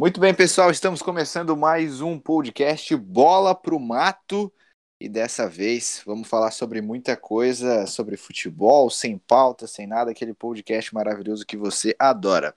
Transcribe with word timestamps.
Muito 0.00 0.18
bem, 0.18 0.34
pessoal, 0.34 0.70
estamos 0.70 1.02
começando 1.02 1.54
mais 1.54 2.00
um 2.00 2.18
podcast 2.18 2.96
Bola 2.96 3.54
pro 3.54 3.78
Mato. 3.78 4.50
E 4.98 5.10
dessa 5.10 5.46
vez 5.46 6.02
vamos 6.06 6.26
falar 6.26 6.52
sobre 6.52 6.80
muita 6.80 7.18
coisa, 7.18 7.86
sobre 7.86 8.16
futebol, 8.16 8.88
sem 8.88 9.18
pauta, 9.18 9.66
sem 9.66 9.86
nada, 9.86 10.10
aquele 10.10 10.32
podcast 10.32 10.94
maravilhoso 10.94 11.44
que 11.44 11.54
você 11.54 11.94
adora. 11.98 12.54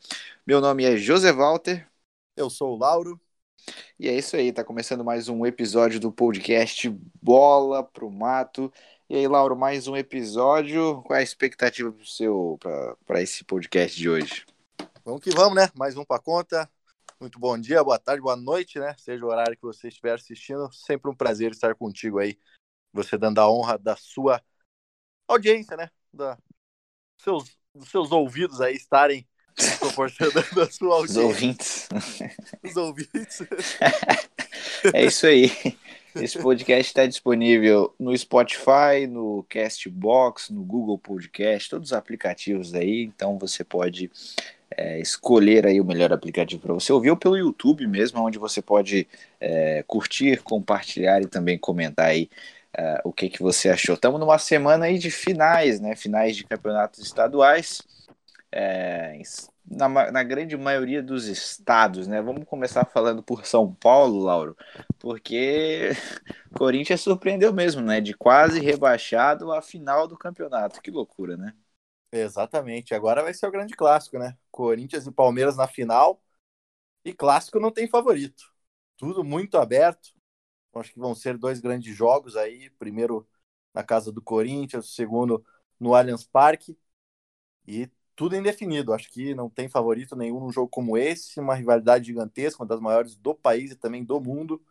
Meu 0.47 0.61
nome 0.61 0.85
é 0.85 0.95
José 0.95 1.33
Walter. 1.33 1.85
Eu 2.37 2.49
sou 2.49 2.75
o 2.75 2.77
Lauro. 2.77 3.19
E 3.99 4.07
é 4.07 4.17
isso 4.17 4.37
aí, 4.37 4.53
tá 4.53 4.63
começando 4.63 5.03
mais 5.03 5.27
um 5.27 5.45
episódio 5.45 5.99
do 5.99 6.13
podcast 6.13 6.89
Bola 7.21 7.83
pro 7.83 8.09
Mato. 8.09 8.71
E 9.09 9.17
aí, 9.17 9.27
Lauro, 9.27 9.57
mais 9.57 9.85
um 9.85 9.97
episódio. 9.97 11.01
Qual 11.01 11.17
é 11.17 11.19
a 11.19 11.23
expectativa 11.23 11.93
para 13.05 13.21
esse 13.21 13.43
podcast 13.43 13.97
de 13.97 14.09
hoje? 14.09 14.45
Vamos 15.03 15.21
que 15.21 15.31
vamos, 15.31 15.55
né? 15.55 15.67
Mais 15.75 15.97
um 15.97 16.05
para 16.05 16.21
conta. 16.21 16.72
Muito 17.23 17.39
bom 17.39 17.57
dia, 17.57 17.81
boa 17.81 17.97
tarde, 17.97 18.21
boa 18.21 18.35
noite, 18.35 18.77
né? 18.77 18.93
Seja 18.97 19.23
o 19.23 19.29
horário 19.29 19.55
que 19.55 19.63
você 19.63 19.87
estiver 19.87 20.13
assistindo, 20.13 20.69
sempre 20.73 21.09
um 21.09 21.15
prazer 21.15 21.51
estar 21.51 21.73
contigo 21.73 22.19
aí. 22.19 22.37
Você 22.91 23.17
dando 23.17 23.39
a 23.39 23.49
honra 23.49 23.77
da 23.77 23.95
sua 23.95 24.43
audiência, 25.25 25.77
né? 25.77 25.89
Da 26.11 26.37
seus, 27.17 27.57
dos 27.73 27.89
seus 27.89 28.11
ouvidos 28.11 28.59
aí 28.59 28.75
estarem 28.75 29.25
proporcionando 29.79 30.61
a 30.61 30.69
sua 30.69 30.95
audiência. 30.95 31.21
Os 31.21 31.25
ouvintes. 31.25 31.89
Os 32.61 32.75
ouvintes. 32.75 33.41
é 34.93 35.05
isso 35.05 35.25
aí. 35.25 35.49
Esse 36.17 36.37
podcast 36.37 36.91
está 36.91 37.05
disponível 37.05 37.95
no 37.97 38.15
Spotify, 38.17 39.07
no 39.09 39.45
Castbox, 39.47 40.49
no 40.49 40.61
Google 40.65 40.99
Podcast, 40.99 41.69
todos 41.69 41.91
os 41.91 41.93
aplicativos 41.93 42.73
aí, 42.73 43.01
então 43.03 43.39
você 43.39 43.63
pode 43.63 44.11
é, 44.77 44.99
escolher 44.99 45.65
aí 45.65 45.79
o 45.79 45.85
melhor 45.85 46.11
aplicativo 46.13 46.61
para 46.61 46.73
você 46.73 46.91
ouvir, 46.91 47.11
ou 47.11 47.17
pelo 47.17 47.37
YouTube 47.37 47.85
mesmo, 47.87 48.21
onde 48.21 48.37
você 48.37 48.61
pode 48.61 49.07
é, 49.39 49.83
curtir, 49.87 50.41
compartilhar 50.43 51.21
e 51.21 51.27
também 51.27 51.57
comentar 51.57 52.07
aí 52.07 52.29
é, 52.75 53.01
o 53.03 53.13
que, 53.13 53.29
que 53.29 53.41
você 53.41 53.69
achou. 53.69 53.95
Estamos 53.95 54.19
numa 54.19 54.37
semana 54.37 54.85
aí 54.85 54.97
de 54.97 55.11
finais, 55.11 55.79
né? 55.79 55.95
Finais 55.95 56.35
de 56.35 56.43
campeonatos 56.43 56.99
estaduais. 56.99 57.81
É, 58.51 59.19
na, 59.69 60.11
na, 60.11 60.23
grande 60.23 60.55
maioria 60.57 61.01
dos 61.01 61.25
estados, 61.27 62.07
né? 62.07 62.21
Vamos 62.21 62.45
começar 62.45 62.85
falando 62.85 63.23
por 63.23 63.45
São 63.45 63.73
Paulo, 63.73 64.19
Lauro, 64.19 64.57
porque 64.99 65.91
Corinthians 66.53 67.01
surpreendeu 67.01 67.53
mesmo, 67.53 67.81
né? 67.81 68.01
De 68.01 68.13
quase 68.13 68.59
rebaixado 68.59 69.51
à 69.51 69.61
final 69.61 70.07
do 70.07 70.17
campeonato. 70.17 70.81
Que 70.81 70.91
loucura, 70.91 71.37
né? 71.37 71.53
Exatamente. 72.15 72.93
Agora 72.93 73.23
vai 73.23 73.33
ser 73.33 73.47
o 73.47 73.51
grande 73.51 73.75
clássico, 73.75 74.19
né? 74.19 74.37
Corinthians 74.51 75.07
e 75.07 75.11
Palmeiras 75.11 75.57
na 75.57 75.67
final. 75.67 76.21
E 77.05 77.13
clássico 77.13 77.59
não 77.59 77.71
tem 77.71 77.87
favorito. 77.87 78.43
Tudo 78.97 79.23
muito 79.23 79.57
aberto. 79.57 80.13
Acho 80.75 80.93
que 80.93 80.99
vão 80.99 81.15
ser 81.15 81.37
dois 81.37 81.59
grandes 81.61 81.95
jogos 81.95 82.37
aí. 82.37 82.69
Primeiro 82.71 83.27
na 83.73 83.83
casa 83.83 84.11
do 84.11 84.21
Corinthians, 84.21 84.95
segundo 84.95 85.45
no 85.79 85.95
Allianz 85.95 86.25
Parque. 86.25 86.77
E 87.67 87.89
tudo 88.15 88.35
indefinido. 88.35 88.93
Acho 88.93 89.11
que 89.11 89.35
não 89.35 89.49
tem 89.49 89.69
favorito 89.69 90.15
nenhum 90.15 90.39
num 90.39 90.51
jogo 90.51 90.69
como 90.69 90.97
esse, 90.97 91.39
uma 91.39 91.55
rivalidade 91.55 92.05
gigantesca, 92.07 92.63
uma 92.63 92.67
das 92.69 92.79
maiores 92.81 93.15
do 93.15 93.35
país 93.35 93.71
e 93.71 93.75
também 93.75 94.03
do 94.03 94.21
mundo. 94.21 94.63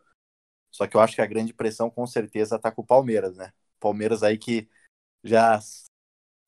Só 0.71 0.87
que 0.87 0.97
eu 0.97 1.01
acho 1.01 1.15
que 1.15 1.21
a 1.21 1.27
grande 1.27 1.53
pressão 1.53 1.89
com 1.89 2.07
certeza 2.07 2.57
está 2.57 2.71
com 2.71 2.81
o 2.83 2.85
Palmeiras, 2.85 3.37
né? 3.37 3.53
Palmeiras 3.79 4.23
aí 4.23 4.37
que 4.37 4.69
já 5.23 5.59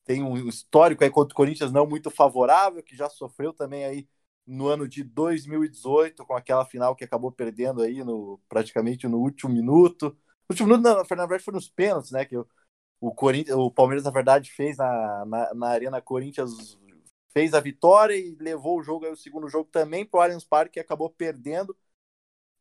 tem 0.06 0.22
um 0.22 0.36
histórico 0.48 1.04
aí 1.04 1.10
contra 1.10 1.34
o 1.34 1.36
Corinthians 1.36 1.72
não 1.72 1.86
muito 1.86 2.10
favorável, 2.10 2.82
que 2.82 2.96
já 2.96 3.10
sofreu 3.10 3.52
também 3.52 3.84
aí 3.84 4.08
no 4.46 4.68
ano 4.68 4.88
de 4.88 5.02
2018 5.02 6.24
com 6.24 6.34
aquela 6.34 6.64
final 6.64 6.94
que 6.94 7.04
acabou 7.04 7.32
perdendo 7.32 7.82
aí 7.82 8.04
no 8.04 8.40
praticamente 8.48 9.08
no 9.08 9.18
último 9.18 9.52
minuto. 9.52 10.16
No 10.48 10.52
último 10.52 10.68
minuto, 10.68 10.84
na 10.84 11.02
verdade 11.02 11.42
foi 11.44 11.54
nos 11.54 11.68
pênaltis, 11.68 12.12
né? 12.12 12.24
Que 12.24 12.36
o, 12.36 12.46
o, 13.00 13.12
Corinthians, 13.14 13.56
o 13.58 13.70
Palmeiras, 13.70 14.04
na 14.04 14.10
verdade, 14.12 14.50
fez 14.52 14.76
na, 14.76 15.24
na, 15.26 15.54
na 15.54 15.68
Arena 15.68 16.00
Corinthians 16.00 16.78
fez 17.32 17.52
a 17.52 17.60
vitória 17.60 18.16
e 18.16 18.34
levou 18.40 18.78
o 18.78 18.82
jogo 18.82 19.04
aí, 19.04 19.12
o 19.12 19.16
segundo 19.16 19.48
jogo 19.48 19.68
também 19.70 20.06
para 20.06 20.18
o 20.18 20.22
Allianz 20.22 20.44
Parque, 20.44 20.74
que 20.74 20.80
acabou 20.80 21.10
perdendo 21.10 21.76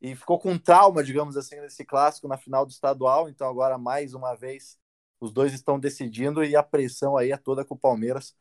e 0.02 0.16
ficou 0.16 0.38
com 0.38 0.58
trauma, 0.58 1.04
digamos 1.04 1.38
assim, 1.38 1.56
nesse 1.62 1.86
clássico 1.86 2.28
na 2.28 2.38
final 2.38 2.66
do 2.66 2.72
estadual. 2.72 3.30
Então, 3.30 3.48
agora, 3.48 3.78
mais 3.78 4.14
uma 4.14 4.36
vez, 4.36 4.78
os 5.20 5.32
dois 5.34 5.54
estão 5.54 5.80
decidindo 5.80 6.44
e 6.44 6.56
a 6.56 6.64
pressão 6.64 7.18
aí 7.18 7.32
é 7.32 7.38
toda 7.38 7.66
com 7.66 7.76
o 7.76 7.78
Palmeiras. 7.80 8.36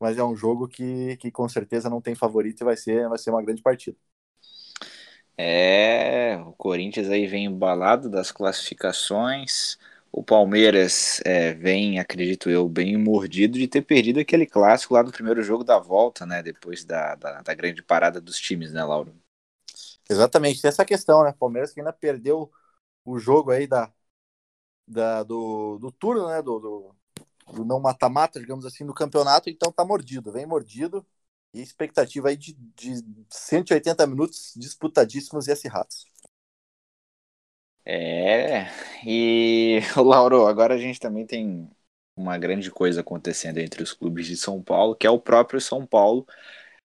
Mas 0.00 0.18
é 0.18 0.24
um 0.24 0.36
jogo 0.36 0.68
que, 0.68 1.16
que 1.18 1.30
com 1.30 1.48
certeza 1.48 1.90
não 1.90 2.00
tem 2.00 2.14
favorito 2.14 2.62
e 2.62 2.64
vai 2.64 2.76
ser, 2.76 3.08
vai 3.08 3.18
ser 3.18 3.30
uma 3.30 3.42
grande 3.42 3.62
partida. 3.62 3.96
É, 5.36 6.36
o 6.46 6.52
Corinthians 6.52 7.08
aí 7.08 7.26
vem 7.26 7.44
embalado 7.44 8.10
das 8.10 8.32
classificações. 8.32 9.78
O 10.10 10.22
Palmeiras 10.24 11.20
é, 11.24 11.54
vem, 11.54 11.98
acredito 12.00 12.50
eu, 12.50 12.68
bem 12.68 12.96
mordido 12.96 13.58
de 13.58 13.68
ter 13.68 13.82
perdido 13.82 14.18
aquele 14.20 14.46
clássico 14.46 14.94
lá 14.94 15.02
do 15.02 15.12
primeiro 15.12 15.42
jogo 15.42 15.62
da 15.64 15.78
volta, 15.78 16.26
né? 16.26 16.42
Depois 16.42 16.84
da, 16.84 17.14
da, 17.14 17.42
da 17.42 17.54
grande 17.54 17.82
parada 17.82 18.20
dos 18.20 18.38
times, 18.38 18.72
né, 18.72 18.82
Lauro? 18.82 19.14
Exatamente, 20.08 20.60
tem 20.62 20.68
essa 20.68 20.84
questão, 20.84 21.22
né? 21.24 21.32
Palmeiras 21.38 21.72
que 21.72 21.80
ainda 21.80 21.92
perdeu 21.92 22.50
o 23.04 23.18
jogo 23.18 23.50
aí 23.50 23.66
da, 23.66 23.92
da, 24.88 25.22
do, 25.22 25.78
do 25.78 25.92
turno, 25.92 26.28
né? 26.28 26.42
Do, 26.42 26.58
do, 26.58 26.96
do 27.54 27.64
não 27.64 27.80
mata-mata, 27.80 28.40
digamos 28.40 28.66
assim, 28.66 28.84
no 28.84 28.94
campeonato, 28.94 29.50
então 29.50 29.72
tá 29.72 29.84
mordido, 29.84 30.32
vem 30.32 30.46
mordido. 30.46 31.06
E 31.54 31.62
expectativa 31.62 32.28
aí 32.28 32.36
de, 32.36 32.52
de 32.76 33.02
180 33.30 34.06
minutos 34.06 34.52
disputadíssimos 34.56 35.46
e 35.48 35.52
acirrados. 35.52 36.06
É, 37.84 38.66
e 39.06 39.80
Lauro, 39.96 40.46
agora 40.46 40.74
a 40.74 40.78
gente 40.78 41.00
também 41.00 41.26
tem 41.26 41.70
uma 42.14 42.36
grande 42.36 42.70
coisa 42.70 43.00
acontecendo 43.00 43.58
entre 43.58 43.82
os 43.82 43.92
clubes 43.94 44.26
de 44.26 44.36
São 44.36 44.62
Paulo, 44.62 44.94
que 44.94 45.06
é 45.06 45.10
o 45.10 45.20
próprio 45.20 45.60
São 45.60 45.86
Paulo, 45.86 46.26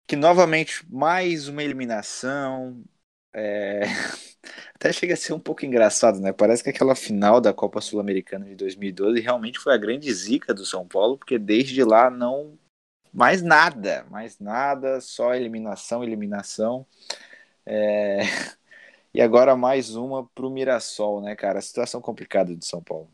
que 0.06 0.16
novamente 0.16 0.86
mais 0.92 1.48
uma 1.48 1.62
eliminação. 1.64 2.84
É... 3.32 3.82
Até 4.74 4.92
chega 4.92 5.14
a 5.14 5.16
ser 5.16 5.32
um 5.34 5.38
pouco 5.38 5.64
engraçado, 5.64 6.18
né? 6.20 6.32
Parece 6.32 6.64
que 6.64 6.70
aquela 6.70 6.94
final 6.94 7.40
da 7.40 7.52
Copa 7.52 7.80
Sul-Americana 7.80 8.46
de 8.46 8.54
2012 8.56 9.20
realmente 9.20 9.58
foi 9.58 9.74
a 9.74 9.78
grande 9.78 10.12
zica 10.12 10.54
do 10.54 10.64
São 10.64 10.88
Paulo, 10.88 11.18
porque 11.18 11.38
desde 11.38 11.84
lá 11.84 12.10
não 12.10 12.58
mais 13.12 13.42
nada, 13.42 14.06
mais 14.10 14.38
nada, 14.38 15.00
só 15.00 15.34
eliminação, 15.34 16.02
eliminação. 16.02 16.86
É... 17.66 18.20
E 19.12 19.20
agora 19.20 19.56
mais 19.56 19.96
uma 19.96 20.24
para 20.28 20.46
o 20.46 20.50
Mirassol, 20.50 21.20
né, 21.20 21.34
cara? 21.34 21.60
Situação 21.60 22.00
complicada 22.00 22.54
de 22.54 22.64
São 22.64 22.80
Paulo. 22.80 23.10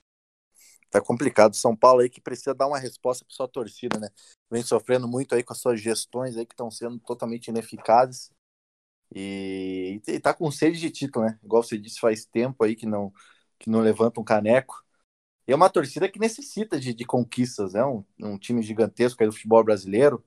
Tá 0.91 1.01
complicado. 1.01 1.55
São 1.57 1.75
Paulo 1.75 2.01
aí 2.01 2.11
que 2.11 2.21
precisa 2.21 2.55
dar 2.55 2.67
uma 2.67 2.79
resposta 2.79 3.25
para 3.25 3.35
sua 3.35 3.49
torcida, 3.49 3.99
né? 3.99 4.09
Vem 4.51 4.63
sofrendo 4.63 5.09
muito 5.09 5.35
aí 5.35 5.43
com 5.43 5.53
as 5.53 5.59
suas 5.59 5.81
gestões 5.81 6.37
aí 6.37 6.47
que 6.47 6.53
estão 6.53 6.71
sendo 6.71 6.99
totalmente 7.01 7.49
ineficazes. 7.49 8.31
E, 9.15 10.01
e 10.07 10.21
tá 10.21 10.35
com 10.35 10.51
sede 10.51 10.79
de 10.79 10.91
título, 10.91 11.27
né? 11.27 11.39
Igual 11.43 11.63
você 11.63 11.79
disse, 11.79 12.01
faz 12.01 12.25
tempo 12.25 12.65
aí 12.65 12.75
que 12.77 12.87
não, 12.87 13.13
que 13.59 13.71
não 13.71 13.81
levanta 13.81 14.21
um 14.21 14.25
caneco. 14.25 14.83
E 15.49 15.53
é 15.53 15.57
uma 15.57 15.71
torcida 15.71 16.09
que 16.11 16.19
necessita 16.19 16.81
de, 16.81 16.95
de 16.95 17.05
conquistas, 17.05 17.75
né? 17.75 17.85
Um, 17.85 18.05
um 18.21 18.39
time 18.39 18.63
gigantesco 18.63 19.23
aí 19.23 19.29
do 19.29 19.35
futebol 19.35 19.65
brasileiro. 19.65 20.25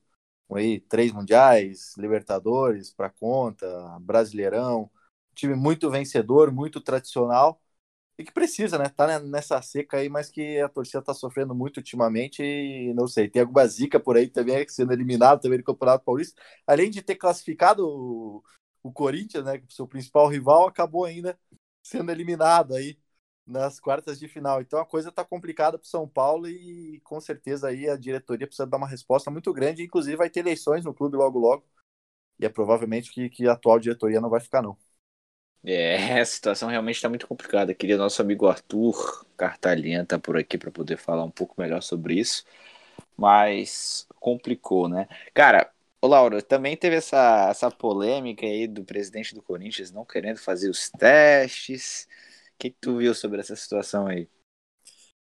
Aí, 0.54 0.80
três 0.82 1.12
mundiais, 1.12 1.96
Libertadores 1.98 2.92
para 2.92 3.10
conta, 3.10 3.68
Brasileirão 4.02 4.90
time 5.40 5.56
muito 5.56 5.90
vencedor, 5.90 6.52
muito 6.52 6.82
tradicional 6.82 7.62
e 8.18 8.24
que 8.26 8.32
precisa, 8.34 8.78
né? 8.78 8.90
Tá 8.90 9.20
nessa 9.20 9.62
seca 9.62 9.98
aí, 9.98 10.10
mas 10.10 10.30
que 10.30 10.60
a 10.60 10.70
torcida 10.70 11.02
tá 11.02 11.14
sofrendo 11.14 11.56
muito 11.56 11.78
ultimamente 11.78 12.44
e 12.44 12.94
não 12.94 13.08
sei, 13.08 13.30
tem 13.30 13.42
alguma 13.42 13.66
zica 13.68 14.00
por 14.00 14.18
aí 14.18 14.28
também 14.30 14.68
sendo 14.70 14.94
eliminado 14.94 15.42
também 15.42 15.60
do 15.60 15.64
Campeonato 15.64 16.04
Paulista, 16.06 16.42
além 16.68 16.90
de 16.90 17.02
ter 17.02 17.16
classificado 17.16 18.44
o, 18.84 18.90
o 18.90 18.92
Corinthians, 18.92 19.46
né, 19.46 19.62
seu 19.70 19.88
principal 19.88 20.28
rival, 20.28 20.68
acabou 20.68 21.06
ainda 21.06 21.38
sendo 21.84 22.12
eliminado 22.12 22.74
aí 22.74 22.98
nas 23.46 23.80
quartas 23.80 24.20
de 24.20 24.28
final. 24.28 24.62
Então 24.62 24.80
a 24.80 24.86
coisa 24.86 25.12
tá 25.12 25.26
complicada 25.26 25.78
para 25.78 25.88
São 25.88 26.08
Paulo 26.08 26.48
e 26.48 27.02
com 27.04 27.20
certeza 27.20 27.68
aí 27.70 27.90
a 27.90 27.98
diretoria 27.98 28.46
precisa 28.46 28.68
dar 28.68 28.78
uma 28.78 28.88
resposta 28.88 29.32
muito 29.32 29.52
grande, 29.52 29.84
inclusive 29.84 30.16
vai 30.16 30.30
ter 30.30 30.42
eleições 30.42 30.86
no 30.86 30.94
clube 30.94 31.18
logo 31.18 31.40
logo. 31.40 31.66
E 32.40 32.46
é 32.46 32.50
provavelmente 32.50 33.12
que, 33.12 33.30
que 33.30 33.48
a 33.48 33.54
atual 33.54 33.80
diretoria 33.80 34.22
não 34.22 34.30
vai 34.30 34.40
ficar 34.40 34.62
não. 34.62 34.78
É, 35.64 36.20
a 36.22 36.26
situação 36.26 36.70
realmente 36.70 36.96
está 36.96 37.10
muito 37.10 37.28
complicada. 37.28 37.74
Queria 37.74 37.98
nosso 37.98 38.22
amigo 38.22 38.48
Arthur 38.48 39.26
Cartalhinha 39.36 40.04
estar 40.04 40.18
tá 40.18 40.22
por 40.22 40.38
aqui 40.38 40.58
para 40.58 40.72
poder 40.72 40.98
falar 40.98 41.24
um 41.24 41.32
pouco 41.32 41.60
melhor 41.60 41.82
sobre 41.82 42.18
isso, 42.18 42.46
mas 43.18 44.08
complicou, 44.20 44.88
né? 44.88 45.08
Cara, 45.34 45.70
o 46.02 46.08
Lauro, 46.08 46.42
também 46.42 46.78
teve 46.78 46.96
essa, 46.98 47.50
essa 47.50 47.70
polêmica 47.72 48.46
aí 48.46 48.68
do 48.68 48.86
presidente 48.86 49.36
do 49.36 49.42
Corinthians 49.42 49.92
não 49.92 50.06
querendo 50.06 50.38
fazer 50.38 50.70
os 50.70 50.90
testes. 50.90 52.08
O 52.56 52.58
que, 52.60 52.72
que 52.72 52.78
tu 52.80 52.98
viu 52.98 53.14
sobre 53.14 53.40
essa 53.42 53.56
situação 53.56 54.08
aí? 54.08 54.30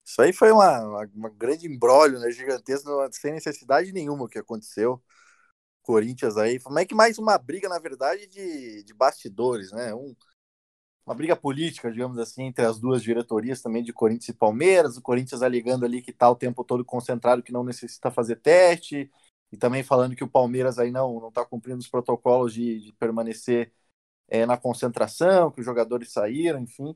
Isso 0.06 0.22
aí 0.22 0.32
foi 0.34 0.52
uma, 0.52 1.06
uma, 1.14 1.30
grande 1.30 1.68
embrólio, 1.68 2.20
né, 2.20 2.30
gigantesco, 2.32 2.90
sem 3.12 3.34
necessidade 3.34 3.92
nenhuma 3.92 4.30
que 4.30 4.38
aconteceu. 4.38 5.02
Corinthians 5.82 6.38
aí. 6.38 6.60
Como 6.60 6.80
é 6.80 6.86
que 6.86 6.96
mais 6.96 7.18
uma 7.18 7.38
briga, 7.38 7.70
na 7.70 7.80
verdade, 7.80 8.28
de, 8.28 8.84
de 8.84 8.94
bastidores, 8.94 9.72
né? 9.72 9.94
Um, 9.94 10.16
uma 11.06 11.16
briga 11.16 11.36
política, 11.36 11.92
digamos 11.92 12.18
assim, 12.18 12.44
entre 12.46 12.66
as 12.66 12.80
duas 12.80 13.04
diretorias 13.04 13.62
também 13.62 13.84
de 13.84 13.94
Corinthians 13.94 14.30
e 14.30 14.34
Palmeiras. 14.34 14.98
O 14.98 15.02
Corinthians 15.02 15.44
alegando 15.44 15.86
ali 15.86 16.02
que 16.02 16.12
está 16.12 16.30
o 16.30 16.36
tempo 16.36 16.64
todo 16.64 16.84
concentrado, 16.84 17.44
que 17.44 17.52
não 17.52 17.64
necessita 17.64 18.12
fazer 18.12 18.38
teste, 18.38 19.12
e 19.52 19.58
também 19.58 19.84
falando 19.84 20.16
que 20.16 20.24
o 20.24 20.30
Palmeiras 20.30 20.80
aí 20.80 20.92
não 20.92 21.20
não 21.20 21.30
está 21.30 21.46
cumprindo 21.46 21.80
os 21.80 21.88
protocolos 21.88 22.54
de, 22.54 22.80
de 22.80 22.94
permanecer 22.94 23.74
é, 24.28 24.46
na 24.46 24.58
concentração, 24.58 25.52
que 25.52 25.60
os 25.62 25.66
jogadores 25.66 26.12
saíram, 26.12 26.60
enfim. 26.60 26.96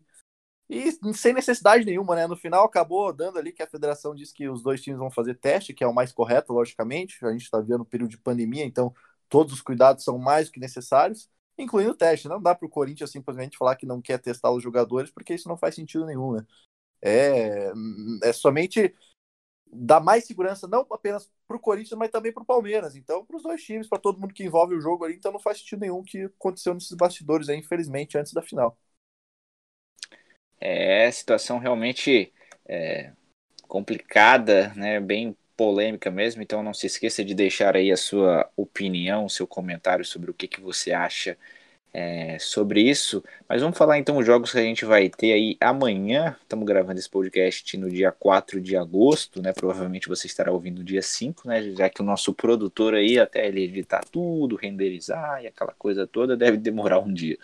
E 0.69 0.91
sem 1.13 1.33
necessidade 1.33 1.85
nenhuma, 1.85 2.15
né? 2.15 2.27
No 2.27 2.35
final 2.37 2.65
acabou 2.65 3.11
dando 3.13 3.39
ali 3.39 3.51
que 3.51 3.63
a 3.63 3.67
federação 3.67 4.15
disse 4.15 4.33
que 4.33 4.47
os 4.49 4.61
dois 4.63 4.81
times 4.81 4.99
vão 4.99 5.11
fazer 5.11 5.35
teste, 5.35 5.73
que 5.73 5.83
é 5.83 5.87
o 5.87 5.93
mais 5.93 6.11
correto, 6.11 6.53
logicamente. 6.53 7.25
A 7.25 7.31
gente 7.31 7.43
está 7.43 7.59
vendo 7.59 7.81
um 7.81 7.85
período 7.85 8.11
de 8.11 8.17
pandemia, 8.19 8.65
então 8.65 8.93
todos 9.29 9.53
os 9.53 9.61
cuidados 9.61 10.03
são 10.03 10.17
mais 10.19 10.47
do 10.47 10.53
que 10.53 10.59
necessários 10.59 11.29
incluindo 11.63 11.91
o 11.91 11.95
teste. 11.95 12.27
Não 12.27 12.41
dá 12.41 12.55
para 12.55 12.65
o 12.65 12.69
Corinthians 12.69 13.11
simplesmente 13.11 13.57
falar 13.57 13.75
que 13.75 13.85
não 13.85 14.01
quer 14.01 14.19
testar 14.19 14.51
os 14.51 14.63
jogadores, 14.63 15.11
porque 15.11 15.33
isso 15.33 15.47
não 15.47 15.57
faz 15.57 15.75
sentido 15.75 16.05
nenhum, 16.05 16.33
né? 16.33 16.45
É, 17.01 17.71
é 18.23 18.33
somente 18.33 18.93
dar 19.71 19.99
mais 19.99 20.25
segurança, 20.25 20.67
não 20.67 20.85
apenas 20.91 21.29
para 21.47 21.57
o 21.57 21.59
Corinthians, 21.59 21.97
mas 21.97 22.09
também 22.09 22.31
para 22.31 22.43
o 22.43 22.45
Palmeiras. 22.45 22.95
Então, 22.95 23.25
para 23.25 23.37
os 23.37 23.43
dois 23.43 23.63
times, 23.63 23.87
para 23.87 23.99
todo 23.99 24.19
mundo 24.19 24.33
que 24.33 24.43
envolve 24.43 24.75
o 24.75 24.81
jogo 24.81 25.05
ali. 25.05 25.15
Então, 25.15 25.31
não 25.31 25.39
faz 25.39 25.59
sentido 25.59 25.81
nenhum 25.81 26.03
que 26.03 26.23
aconteceu 26.23 26.73
nesses 26.73 26.95
bastidores 26.95 27.49
aí, 27.49 27.57
infelizmente, 27.57 28.17
antes 28.17 28.33
da 28.33 28.41
final. 28.41 28.77
É, 30.59 31.09
situação 31.11 31.57
realmente 31.57 32.33
é, 32.67 33.11
complicada, 33.67 34.73
né? 34.75 34.99
Bem 34.99 35.35
polêmica 35.55 36.09
mesmo, 36.09 36.41
então 36.41 36.63
não 36.63 36.73
se 36.73 36.87
esqueça 36.87 37.23
de 37.23 37.35
deixar 37.35 37.75
aí 37.75 37.91
a 37.91 37.97
sua 37.97 38.49
opinião, 38.55 39.27
seu 39.27 39.45
comentário 39.45 40.05
sobre 40.05 40.31
o 40.31 40.33
que, 40.33 40.47
que 40.47 40.61
você 40.61 40.93
acha 40.93 41.37
é, 41.93 42.37
sobre 42.39 42.81
isso. 42.81 43.23
Mas 43.47 43.61
vamos 43.61 43.77
falar 43.77 43.97
então 43.97 44.17
os 44.17 44.25
jogos 44.25 44.51
que 44.51 44.57
a 44.57 44.63
gente 44.63 44.85
vai 44.85 45.09
ter 45.09 45.33
aí 45.33 45.57
amanhã. 45.59 46.35
Estamos 46.41 46.65
gravando 46.65 46.99
esse 46.99 47.09
podcast 47.09 47.77
no 47.77 47.89
dia 47.89 48.11
4 48.11 48.61
de 48.61 48.75
agosto, 48.75 49.41
né? 49.41 49.53
Provavelmente 49.53 50.07
você 50.07 50.27
estará 50.27 50.51
ouvindo 50.51 50.79
no 50.79 50.83
dia 50.83 51.01
5, 51.01 51.47
né? 51.47 51.61
Já 51.71 51.89
que 51.89 52.01
o 52.01 52.05
nosso 52.05 52.33
produtor 52.33 52.93
aí, 52.93 53.19
até 53.19 53.47
ele 53.47 53.63
editar 53.63 54.03
tudo, 54.11 54.55
renderizar 54.55 55.43
e 55.43 55.47
aquela 55.47 55.73
coisa 55.73 56.05
toda, 56.05 56.37
deve 56.37 56.57
demorar 56.57 56.99
um 56.99 57.11
dia. 57.13 57.37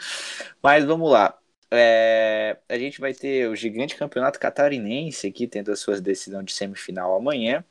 Mas 0.61 0.85
vamos 0.85 1.11
lá. 1.11 1.37
É, 1.71 2.57
a 2.69 2.77
gente 2.77 3.01
vai 3.01 3.13
ter 3.13 3.49
o 3.49 3.55
gigante 3.55 3.95
campeonato 3.95 4.39
catarinense 4.39 5.27
aqui, 5.27 5.47
tendo 5.47 5.71
as 5.71 5.79
suas 5.79 5.99
decisões 5.99 6.45
de 6.45 6.53
semifinal 6.53 7.15
amanhã. 7.15 7.63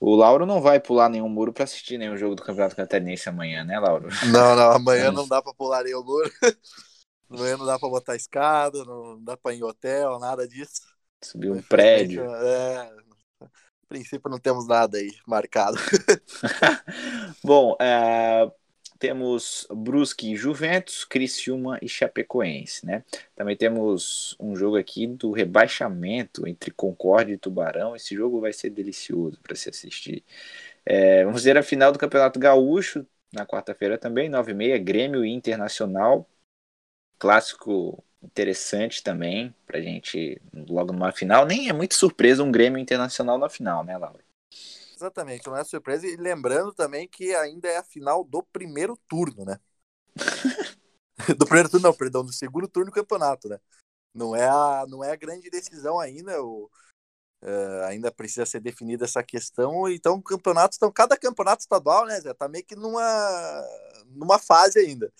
O 0.00 0.16
Lauro 0.16 0.46
não 0.46 0.62
vai 0.62 0.80
pular 0.80 1.10
nenhum 1.10 1.28
muro 1.28 1.52
para 1.52 1.64
assistir 1.64 1.98
nenhum 1.98 2.16
jogo 2.16 2.34
do 2.34 2.42
Campeonato 2.42 2.74
Catarinense 2.74 3.28
amanhã, 3.28 3.62
né, 3.62 3.78
Lauro? 3.78 4.08
Não, 4.32 4.56
não, 4.56 4.72
amanhã 4.72 5.12
não 5.12 5.28
dá 5.28 5.42
para 5.42 5.52
pular 5.52 5.84
nenhum 5.84 6.02
muro. 6.02 6.30
Amanhã 7.30 7.56
não 7.56 7.64
dá 7.64 7.78
para 7.78 7.88
botar 7.88 8.16
escada, 8.16 8.84
não 8.84 9.22
dá 9.22 9.36
para 9.36 9.54
ir 9.54 9.58
em 9.58 9.62
hotel, 9.62 10.18
nada 10.18 10.48
disso. 10.48 10.80
Subir 11.22 11.52
um 11.52 11.62
prédio. 11.62 12.24
É, 12.24 12.90
a 13.40 13.46
princípio 13.88 14.28
não 14.28 14.38
temos 14.40 14.66
nada 14.66 14.98
aí 14.98 15.12
marcado. 15.28 15.76
Bom, 17.44 17.76
é, 17.80 18.50
temos 19.00 19.66
Brusque 19.70 20.32
e 20.32 20.36
Juventus, 20.36 21.04
Criciúma 21.04 21.78
e 21.80 21.88
Chapecoense, 21.88 22.84
né? 22.84 23.02
Também 23.34 23.56
temos 23.56 24.36
um 24.38 24.54
jogo 24.54 24.76
aqui 24.76 25.06
do 25.06 25.32
rebaixamento 25.32 26.46
entre 26.46 26.70
Concórdia 26.70 27.34
e 27.34 27.38
Tubarão. 27.38 27.96
Esse 27.96 28.14
jogo 28.14 28.40
vai 28.40 28.52
ser 28.52 28.70
delicioso 28.70 29.40
para 29.42 29.56
se 29.56 29.70
assistir. 29.70 30.22
É, 30.84 31.24
vamos 31.24 31.42
ver 31.44 31.56
a 31.56 31.62
final 31.62 31.92
do 31.92 31.98
Campeonato 31.98 32.38
Gaúcho 32.38 33.06
na 33.32 33.46
quarta-feira 33.46 33.96
também, 33.96 34.28
9h30, 34.28 34.78
Grêmio 34.84 35.24
e 35.24 35.30
Internacional. 35.30 36.28
Clássico 37.18 38.04
interessante 38.22 39.02
também 39.02 39.54
pra 39.66 39.80
gente 39.80 40.40
logo 40.68 40.92
numa 40.92 41.12
final. 41.12 41.46
Nem 41.46 41.68
é 41.68 41.72
muito 41.72 41.94
surpresa 41.94 42.44
um 42.44 42.52
Grêmio 42.52 42.78
Internacional 42.78 43.38
na 43.38 43.48
final, 43.48 43.82
né, 43.84 43.96
Laura? 43.96 44.20
Exatamente, 45.00 45.46
não 45.46 45.56
é 45.56 45.64
surpresa. 45.64 46.06
E 46.06 46.14
lembrando 46.16 46.74
também 46.74 47.08
que 47.08 47.34
ainda 47.34 47.68
é 47.68 47.78
a 47.78 47.82
final 47.82 48.22
do 48.22 48.42
primeiro 48.42 48.98
turno, 49.08 49.46
né? 49.46 49.58
do 51.38 51.46
primeiro 51.46 51.70
turno, 51.70 51.88
não, 51.88 51.94
perdão, 51.96 52.22
do 52.22 52.32
segundo 52.32 52.68
turno 52.68 52.90
do 52.90 52.94
campeonato, 52.94 53.48
né? 53.48 53.58
Não 54.14 54.36
é 54.36 54.46
a, 54.46 54.84
não 54.88 55.02
é 55.02 55.12
a 55.12 55.16
grande 55.16 55.48
decisão 55.48 55.98
ainda, 55.98 56.42
o, 56.42 56.70
uh, 57.42 57.84
ainda 57.88 58.12
precisa 58.12 58.44
ser 58.44 58.60
definida 58.60 59.06
essa 59.06 59.22
questão. 59.22 59.88
Então, 59.88 60.20
campeonatos 60.20 60.76
estão, 60.76 60.92
cada 60.92 61.16
campeonato 61.16 61.62
estadual, 61.62 62.04
né, 62.06 62.20
Zé, 62.20 62.34
tá 62.34 62.48
meio 62.48 62.64
que 62.64 62.76
numa, 62.76 63.64
numa 64.06 64.38
fase 64.38 64.78
ainda. 64.80 65.10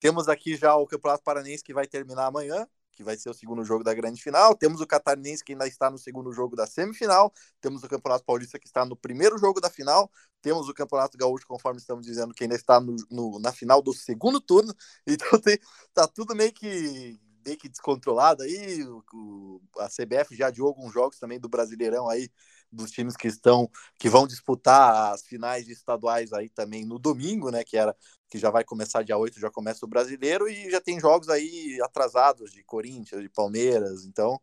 Temos 0.00 0.28
aqui 0.28 0.56
já 0.56 0.74
o 0.76 0.86
Campeonato 0.86 1.22
Paranense 1.22 1.62
que 1.62 1.74
vai 1.74 1.86
terminar 1.86 2.26
amanhã, 2.26 2.66
que 3.00 3.04
vai 3.04 3.16
ser 3.16 3.30
o 3.30 3.34
segundo 3.34 3.64
jogo 3.64 3.82
da 3.82 3.94
grande 3.94 4.22
final. 4.22 4.54
Temos 4.54 4.82
o 4.82 4.86
Catarinense 4.86 5.42
que 5.42 5.52
ainda 5.52 5.66
está 5.66 5.90
no 5.90 5.96
segundo 5.96 6.30
jogo 6.32 6.54
da 6.54 6.66
semifinal. 6.66 7.32
Temos 7.58 7.82
o 7.82 7.88
Campeonato 7.88 8.26
Paulista 8.26 8.58
que 8.58 8.66
está 8.66 8.84
no 8.84 8.94
primeiro 8.94 9.38
jogo 9.38 9.58
da 9.58 9.70
final. 9.70 10.10
Temos 10.42 10.68
o 10.68 10.74
Campeonato 10.74 11.16
Gaúcho, 11.16 11.46
conforme 11.46 11.80
estamos 11.80 12.04
dizendo, 12.04 12.34
que 12.34 12.44
ainda 12.44 12.54
está 12.54 12.78
no, 12.78 12.94
no, 13.10 13.38
na 13.38 13.52
final 13.52 13.80
do 13.80 13.94
segundo 13.94 14.38
turno. 14.38 14.74
Então 15.06 15.40
tem, 15.40 15.58
tá 15.94 16.06
tudo 16.06 16.36
meio 16.36 16.52
que 16.52 17.18
meio 17.42 17.56
que 17.56 17.70
descontrolado 17.70 18.42
aí. 18.42 18.84
O, 18.84 19.62
a 19.78 19.88
CBF 19.88 20.36
já 20.36 20.48
adiou 20.48 20.68
alguns 20.68 20.92
jogos 20.92 21.18
também 21.18 21.40
do 21.40 21.48
Brasileirão 21.48 22.06
aí 22.06 22.28
dos 22.70 22.90
times 22.90 23.16
que 23.16 23.28
estão 23.28 23.68
que 23.98 24.08
vão 24.08 24.26
disputar 24.26 25.12
as 25.12 25.22
finais 25.22 25.68
estaduais 25.68 26.32
aí 26.32 26.48
também 26.50 26.84
no 26.84 26.98
domingo, 26.98 27.50
né, 27.50 27.64
que 27.64 27.76
era 27.76 27.96
que 28.30 28.38
já 28.38 28.50
vai 28.50 28.64
começar 28.64 29.02
dia 29.02 29.18
8, 29.18 29.40
já 29.40 29.50
começa 29.50 29.84
o 29.84 29.88
Brasileiro 29.88 30.48
e 30.48 30.70
já 30.70 30.80
tem 30.80 31.00
jogos 31.00 31.28
aí 31.28 31.78
atrasados 31.82 32.52
de 32.52 32.62
Corinthians, 32.62 33.20
de 33.20 33.28
Palmeiras, 33.28 34.04
então 34.04 34.40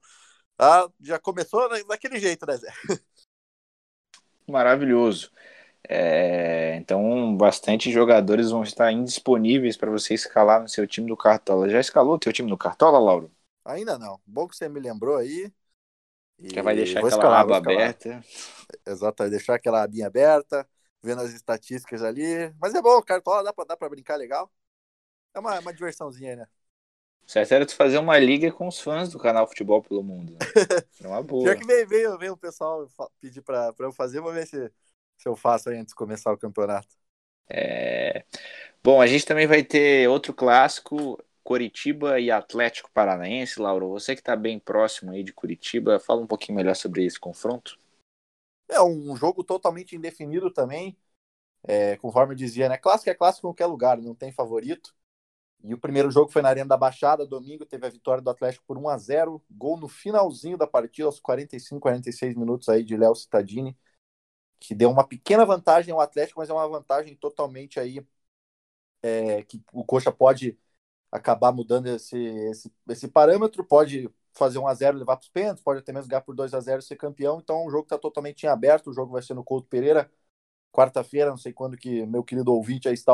ah, 0.60 0.90
já 1.02 1.18
começou 1.18 1.70
daquele 1.86 2.20
jeito, 2.20 2.46
né, 2.46 2.58
Zé? 2.58 2.68
Maravilhoso. 4.48 5.32
É, 5.88 6.76
então, 6.76 7.36
bastante 7.38 7.92
jogadores 7.92 8.52
vão 8.52 8.64
estar 8.64 8.92
indisponíveis 8.92 9.78
para 9.78 9.90
você 9.90 10.14
escalar 10.14 10.62
no 10.62 10.68
seu 10.68 10.86
time 10.86 11.08
do 11.08 11.16
Cartola. 11.16 11.70
Já 11.70 11.80
escalou 11.80 12.16
o 12.16 12.20
teu 12.20 12.34
time 12.34 12.50
do 12.50 12.58
Cartola, 12.58 13.00
Lauro? 13.00 13.32
Ainda 13.64 13.98
não. 13.98 14.20
Bom 14.26 14.48
que 14.48 14.56
você 14.56 14.68
me 14.68 14.80
lembrou 14.80 15.16
aí. 15.16 15.52
Já 16.40 16.62
vai 16.62 16.76
deixar 16.76 17.00
aquela 17.00 17.10
escalar, 17.10 17.42
aba 17.42 17.58
aberta. 17.58 18.24
Exato, 18.86 19.24
vai 19.24 19.30
deixar 19.30 19.56
aquela 19.56 19.84
abinha 19.84 20.08
aberta, 20.08 20.68
vendo 21.02 21.22
as 21.22 21.32
estatísticas 21.32 22.04
ali. 22.04 22.54
Mas 22.60 22.74
é 22.74 22.82
bom, 22.82 23.02
cartola 23.02 23.44
dá 23.44 23.54
pra, 23.54 23.66
dá 23.66 23.78
pra 23.78 23.90
brincar 23.90 24.16
legal. 24.16 24.52
É 25.34 25.40
uma, 25.40 25.60
uma 25.60 25.74
diversãozinha, 25.74 26.36
né? 26.36 26.48
Certo 27.28 27.52
era 27.54 27.66
tu 27.66 27.76
fazer 27.76 27.98
uma 27.98 28.18
liga 28.18 28.52
com 28.52 28.68
os 28.68 28.80
fãs 28.80 29.10
do 29.10 29.20
canal 29.20 29.46
Futebol 29.46 29.84
pelo 29.84 30.02
Mundo. 30.02 30.34
Né? 30.34 30.40
É 31.04 31.08
uma 31.08 31.22
boa. 31.22 31.46
Já 31.46 31.56
que 31.56 31.66
veio, 31.66 31.88
veio, 31.88 32.18
veio 32.18 32.34
o 32.34 32.38
pessoal 32.38 32.88
pedir 33.22 33.42
pra, 33.42 33.72
pra 33.74 33.86
eu 33.86 33.92
fazer, 33.92 34.20
vou 34.20 34.34
ver 34.34 34.48
se, 34.48 34.72
se 35.18 35.30
eu 35.30 35.36
faço 35.36 35.70
aí 35.70 35.78
antes 35.78 35.90
de 35.92 35.96
começar 35.96 36.32
o 36.32 36.38
campeonato. 36.38 36.88
É... 37.50 38.24
Bom, 38.84 39.02
a 39.02 39.06
gente 39.06 39.26
também 39.26 39.46
vai 39.46 39.64
ter 39.64 40.10
outro 40.10 40.34
clássico, 40.34 41.22
Curitiba 41.44 42.20
e 42.20 42.32
Atlético 42.32 42.90
Paranaense, 42.92 43.60
Lauro. 43.62 43.90
Você 43.90 44.16
que 44.16 44.22
está 44.22 44.36
bem 44.36 44.58
próximo 44.58 45.12
aí 45.12 45.24
de 45.24 45.34
Curitiba, 45.34 46.00
fala 46.00 46.22
um 46.22 46.28
pouquinho 46.28 46.56
melhor 46.56 46.76
sobre 46.76 47.06
esse 47.06 47.20
confronto. 47.20 47.78
É 48.70 48.82
um 48.82 49.16
jogo 49.16 49.44
totalmente 49.44 49.96
indefinido 49.96 50.52
também. 50.52 50.98
É, 51.64 51.98
conforme 51.98 52.34
eu 52.34 52.38
dizia, 52.38 52.70
né? 52.70 52.78
Clássico 52.78 53.10
é 53.10 53.14
clássico 53.16 53.48
em 53.48 53.52
qualquer 53.52 53.66
lugar, 53.68 53.98
não 54.00 54.16
tem 54.16 54.32
favorito. 54.32 54.96
E 55.64 55.74
o 55.74 55.80
primeiro 55.80 56.12
jogo 56.12 56.32
foi 56.32 56.42
na 56.42 56.50
Arena 56.50 56.70
da 56.70 56.78
Baixada, 56.78 57.26
domingo, 57.26 57.66
teve 57.66 57.88
a 57.88 57.90
vitória 57.90 58.22
do 58.24 58.30
Atlético 58.30 58.66
por 58.68 58.78
1 58.78 58.90
a 58.90 58.98
0 58.98 59.44
gol 59.52 59.78
no 59.80 59.88
finalzinho 59.90 60.58
da 60.58 60.68
partida, 60.68 61.08
aos 61.08 61.20
45, 61.20 61.82
46 61.82 62.36
minutos 62.36 62.70
aí 62.70 62.84
de 62.84 62.98
Léo 62.98 63.16
Cittadini, 63.16 63.78
que 64.60 64.76
deu 64.76 64.92
uma 64.92 65.08
pequena 65.08 65.46
vantagem 65.46 65.94
ao 65.94 66.02
Atlético, 66.02 66.40
mas 66.40 66.50
é 66.50 66.54
uma 66.54 66.68
vantagem 66.70 67.16
totalmente 67.16 67.80
aí 67.80 68.06
é, 69.02 69.44
que 69.44 69.62
o 69.72 69.84
Coxa 69.86 70.12
pode 70.12 70.58
acabar 71.12 71.52
mudando 71.52 71.88
esse, 71.88 72.18
esse, 72.18 72.72
esse 72.90 73.08
parâmetro, 73.08 73.64
pode 73.64 74.10
fazer 74.34 74.60
1 74.60 74.68
a 74.68 74.74
0 74.74 74.98
levar 74.98 75.18
para 75.18 75.24
os 75.24 75.30
pênaltis, 75.30 75.64
pode 75.64 75.80
até 75.80 75.92
mesmo 75.92 76.10
ganhar 76.10 76.22
por 76.22 76.36
2 76.36 76.54
a 76.54 76.60
0 76.60 76.80
e 76.80 76.84
ser 76.84 76.96
campeão. 76.96 77.40
Então 77.40 77.66
o 77.66 77.72
jogo 77.72 77.84
está 77.84 77.98
totalmente 77.98 78.44
em 78.44 78.48
aberto, 78.48 78.90
o 78.90 78.94
jogo 78.94 79.12
vai 79.14 79.22
ser 79.22 79.34
no 79.34 79.44
Couto 79.44 79.68
Pereira, 79.68 80.10
quarta-feira, 80.72 81.32
não 81.32 81.38
sei 81.38 81.54
quando 81.54 81.78
que 81.78 82.06
meu 82.06 82.24
querido 82.24 82.54
ouvinte 82.54 82.88
aí 82.88 82.94
está, 82.94 83.14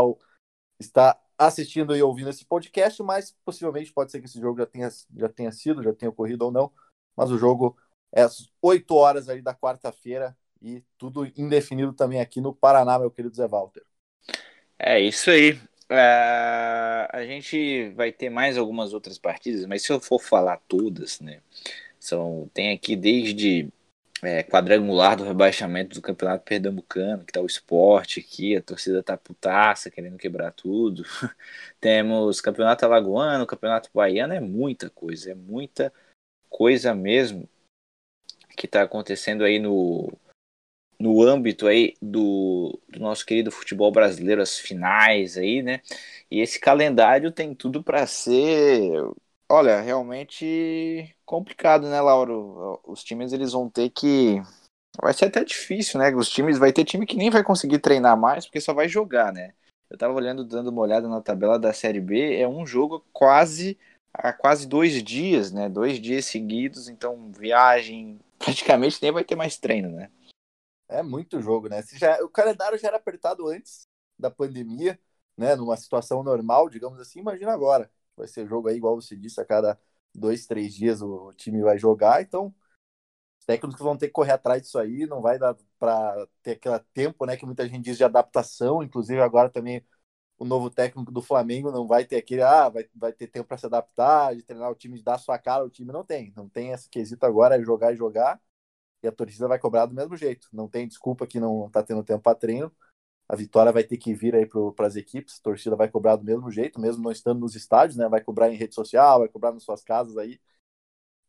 está 0.79 1.19
assistindo 1.37 1.95
e 1.95 2.03
ouvindo 2.03 2.29
esse 2.29 2.45
podcast, 2.45 3.01
mas 3.03 3.35
possivelmente 3.45 3.93
pode 3.93 4.11
ser 4.11 4.19
que 4.19 4.25
esse 4.25 4.39
jogo 4.39 4.59
já 4.59 4.65
tenha, 4.65 4.89
já 5.15 5.29
tenha 5.29 5.51
sido, 5.51 5.83
já 5.83 5.93
tenha 5.93 6.09
ocorrido 6.09 6.45
ou 6.45 6.51
não, 6.51 6.71
mas 7.15 7.31
o 7.31 7.37
jogo 7.37 7.77
é 8.11 8.21
às 8.23 8.49
8 8.61 8.93
horas 8.95 9.29
aí 9.29 9.41
da 9.41 9.55
quarta-feira 9.55 10.37
e 10.61 10.83
tudo 10.97 11.25
indefinido 11.37 11.93
também 11.93 12.19
aqui 12.21 12.39
no 12.39 12.53
Paraná, 12.53 12.99
meu 12.99 13.11
querido 13.11 13.35
Zé 13.35 13.47
Walter. 13.47 13.83
É 14.77 14.99
isso 14.99 15.29
aí. 15.29 15.59
Uh, 15.93 17.05
a 17.09 17.23
gente 17.23 17.89
vai 17.91 18.11
ter 18.11 18.27
mais 18.27 18.57
algumas 18.57 18.95
outras 18.95 19.19
partidas, 19.19 19.63
mas 19.67 19.83
se 19.83 19.93
eu 19.93 19.99
for 19.99 20.19
falar 20.19 20.59
todas, 20.67 21.19
né? 21.19 21.39
São, 21.99 22.49
tem 22.51 22.71
aqui 22.71 22.95
desde 22.95 23.69
é, 24.23 24.41
quadrangular 24.41 25.15
do 25.15 25.23
rebaixamento 25.23 25.93
do 25.93 26.01
Campeonato 26.01 26.45
Pernambucano, 26.45 27.23
que 27.23 27.31
tá 27.31 27.41
o 27.41 27.45
esporte 27.45 28.19
aqui, 28.19 28.55
a 28.55 28.61
torcida 28.63 29.03
tá 29.03 29.15
putaça, 29.15 29.91
querendo 29.91 30.17
quebrar 30.17 30.51
tudo. 30.51 31.03
Temos 31.79 32.41
Campeonato 32.41 32.85
Alagoano, 32.85 33.45
Campeonato 33.45 33.91
Baiano, 33.93 34.33
é 34.33 34.39
muita 34.39 34.89
coisa, 34.89 35.31
é 35.31 35.35
muita 35.35 35.93
coisa 36.49 36.95
mesmo 36.95 37.47
que 38.57 38.67
tá 38.67 38.81
acontecendo 38.81 39.43
aí 39.43 39.59
no, 39.59 40.11
no 40.99 41.21
âmbito 41.21 41.67
aí 41.67 41.95
do, 42.01 42.79
do 42.89 42.99
nosso 42.99 43.25
querido 43.25 43.51
futebol 43.51 43.91
brasileiro, 43.91 44.41
as 44.41 44.57
finais 44.57 45.37
aí, 45.37 45.61
né? 45.61 45.81
E 46.29 46.39
esse 46.41 46.59
calendário 46.59 47.31
tem 47.31 47.53
tudo 47.53 47.83
para 47.83 48.05
ser 48.07 48.91
Olha, 49.49 49.81
realmente 49.81 51.15
complicado, 51.25 51.87
né, 51.87 52.01
Lauro? 52.01 52.79
Os 52.85 53.03
times 53.03 53.33
eles 53.33 53.51
vão 53.51 53.69
ter 53.69 53.89
que 53.89 54.41
vai 55.01 55.13
ser 55.13 55.25
até 55.25 55.43
difícil, 55.43 55.99
né? 55.99 56.13
Os 56.15 56.29
times 56.29 56.57
vai 56.57 56.73
ter 56.73 56.83
time 56.83 57.05
que 57.05 57.15
nem 57.15 57.29
vai 57.29 57.43
conseguir 57.43 57.79
treinar 57.79 58.17
mais 58.17 58.45
porque 58.45 58.61
só 58.61 58.73
vai 58.73 58.87
jogar, 58.87 59.31
né? 59.31 59.53
Eu 59.89 59.97
tava 59.97 60.13
olhando, 60.13 60.43
dando 60.43 60.69
uma 60.69 60.81
olhada 60.81 61.07
na 61.07 61.21
tabela 61.21 61.59
da 61.59 61.71
Série 61.71 61.99
B, 61.99 62.35
é 62.35 62.47
um 62.47 62.65
jogo 62.65 63.05
quase 63.13 63.77
há 64.11 64.33
quase 64.33 64.67
dois 64.67 65.03
dias, 65.03 65.51
né? 65.51 65.69
Dois 65.69 65.99
dias 65.99 66.25
seguidos, 66.25 66.89
então 66.89 67.31
viagem 67.31 68.19
praticamente 68.39 68.97
nem 69.01 69.11
vai 69.11 69.23
ter 69.23 69.35
mais 69.35 69.57
treino, 69.57 69.89
né? 69.89 70.09
É 70.93 71.01
muito 71.01 71.41
jogo, 71.41 71.67
né? 71.69 71.81
Se 71.81 71.97
já, 71.97 72.23
o 72.23 72.29
calendário 72.29 72.77
já 72.77 72.87
era 72.89 72.97
apertado 72.97 73.47
antes 73.47 73.87
da 74.17 74.29
pandemia, 74.29 74.99
né? 75.35 75.55
Numa 75.55 75.75
situação 75.75 76.21
normal, 76.23 76.69
digamos 76.69 76.99
assim, 76.99 77.19
imagina 77.19 77.51
agora. 77.51 77.91
Vai 78.15 78.27
ser 78.27 78.47
jogo 78.47 78.67
aí, 78.69 78.77
igual 78.77 78.95
você 78.95 79.15
disse, 79.15 79.41
a 79.41 79.45
cada 79.45 79.79
dois, 80.13 80.45
três 80.45 80.73
dias 80.75 81.01
o 81.01 81.33
time 81.33 81.61
vai 81.63 81.79
jogar. 81.79 82.21
Então, 82.21 82.53
os 83.39 83.45
técnicos 83.45 83.81
vão 83.81 83.97
ter 83.97 84.07
que 84.07 84.13
correr 84.13 84.33
atrás 84.33 84.61
disso 84.63 84.79
aí. 84.79 85.05
Não 85.07 85.21
vai 85.21 85.39
dar 85.39 85.55
para 85.79 86.27
ter 86.43 86.51
aquele 86.53 86.79
tempo, 86.93 87.25
né? 87.25 87.37
Que 87.37 87.45
muita 87.45 87.67
gente 87.67 87.83
diz 87.85 87.97
de 87.97 88.03
adaptação. 88.05 88.83
Inclusive, 88.83 89.21
agora 89.21 89.49
também 89.49 89.85
o 90.37 90.45
novo 90.45 90.69
técnico 90.69 91.11
do 91.11 91.21
Flamengo 91.21 91.71
não 91.71 91.87
vai 91.87 92.05
ter 92.05 92.17
aquele, 92.17 92.41
ah, 92.43 92.69
vai, 92.69 92.87
vai 92.95 93.13
ter 93.13 93.27
tempo 93.27 93.47
para 93.47 93.57
se 93.57 93.65
adaptar, 93.67 94.35
de 94.35 94.43
treinar 94.43 94.71
o 94.71 94.75
time, 94.75 94.97
de 94.97 95.03
dar 95.03 95.17
sua 95.19 95.39
cara. 95.39 95.65
O 95.65 95.69
time 95.69 95.91
não 95.93 96.05
tem. 96.05 96.33
Não 96.35 96.49
tem 96.49 96.71
esse 96.71 96.89
quesito 96.89 97.25
agora, 97.25 97.57
é 97.57 97.63
jogar 97.63 97.93
e 97.93 97.97
jogar. 97.97 98.41
E 99.03 99.07
a 99.07 99.11
torcida 99.11 99.47
vai 99.47 99.59
cobrar 99.59 99.85
do 99.85 99.93
mesmo 99.95 100.15
jeito. 100.17 100.47
Não 100.53 100.67
tem 100.67 100.87
desculpa 100.87 101.27
que 101.27 101.39
não 101.39 101.69
tá 101.69 101.83
tendo 101.83 102.03
tempo 102.03 102.23
para 102.23 102.35
treino 102.37 102.71
a 103.27 103.35
vitória 103.35 103.71
vai 103.71 103.83
ter 103.83 103.97
que 103.97 104.13
vir 104.13 104.35
aí 104.35 104.45
para 104.45 104.87
as 104.87 104.95
equipes, 104.95 105.39
a 105.39 105.43
torcida 105.43 105.75
vai 105.75 105.89
cobrar 105.89 106.15
do 106.15 106.23
mesmo 106.25 106.51
jeito, 106.51 106.79
mesmo 106.79 107.03
não 107.03 107.11
estando 107.11 107.39
nos 107.39 107.55
estádios, 107.55 107.97
né? 107.97 108.07
Vai 108.07 108.21
cobrar 108.21 108.51
em 108.51 108.55
rede 108.55 108.75
social, 108.75 109.19
vai 109.19 109.27
cobrar 109.29 109.51
nas 109.51 109.63
suas 109.63 109.83
casas 109.83 110.17
aí. 110.17 110.39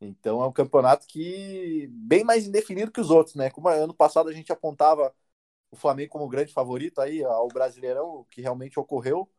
Então 0.01 0.43
é 0.43 0.47
um 0.49 0.53
campeonato 0.53 1.07
que 1.07 1.89
bem 1.93 2.25
mais 2.25 2.47
indefinido 2.47 2.93
que 2.93 3.01
os 3.01 3.11
outros, 3.11 3.37
né? 3.37 3.51
Como 3.51 3.69
ano 3.69 3.95
passado 3.95 4.29
a 4.29 4.33
gente 4.33 4.53
apontava 4.53 5.15
o 5.71 5.77
Flamengo 5.77 6.13
como 6.13 6.29
grande 6.29 6.53
favorito 6.53 7.01
aí 7.01 7.25
ao 7.25 7.49
Brasileirão, 7.49 8.27
que 8.31 8.43
realmente 8.43 8.81
ocorreu. 8.81 9.31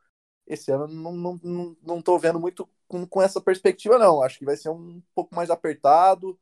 Esse 0.48 0.72
ano 0.72 0.88
não, 0.88 1.14
não, 1.14 1.40
não, 1.44 2.04
não 2.06 2.20
vendo 2.20 2.40
muito 2.40 2.70
com, 2.88 3.08
com 3.08 3.22
essa 3.22 3.42
perspectiva, 3.42 3.98
não. 4.00 4.22
Acho 4.24 4.40
que 4.40 4.46
vai 4.46 4.58
ser 4.58 4.70
um 4.70 5.02
pouco 5.16 5.36
mais 5.36 5.50
apertado, 5.50 6.40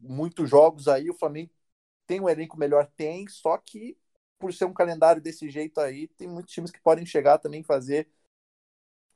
muitos 0.00 0.48
jogos 0.50 0.88
aí. 0.88 1.10
O 1.10 1.14
Flamengo 1.14 1.50
tem 2.06 2.20
um 2.20 2.28
elenco 2.28 2.58
melhor, 2.58 2.86
tem, 2.96 3.26
só 3.28 3.56
que 3.58 3.96
por 4.38 4.52
ser 4.52 4.66
um 4.66 4.72
calendário 4.74 5.20
desse 5.22 5.48
jeito 5.50 5.80
aí, 5.80 6.08
tem 6.08 6.28
muitos 6.28 6.52
times 6.52 6.70
que 6.70 6.80
podem 6.80 7.06
chegar 7.06 7.38
também 7.38 7.62
fazer 7.62 8.08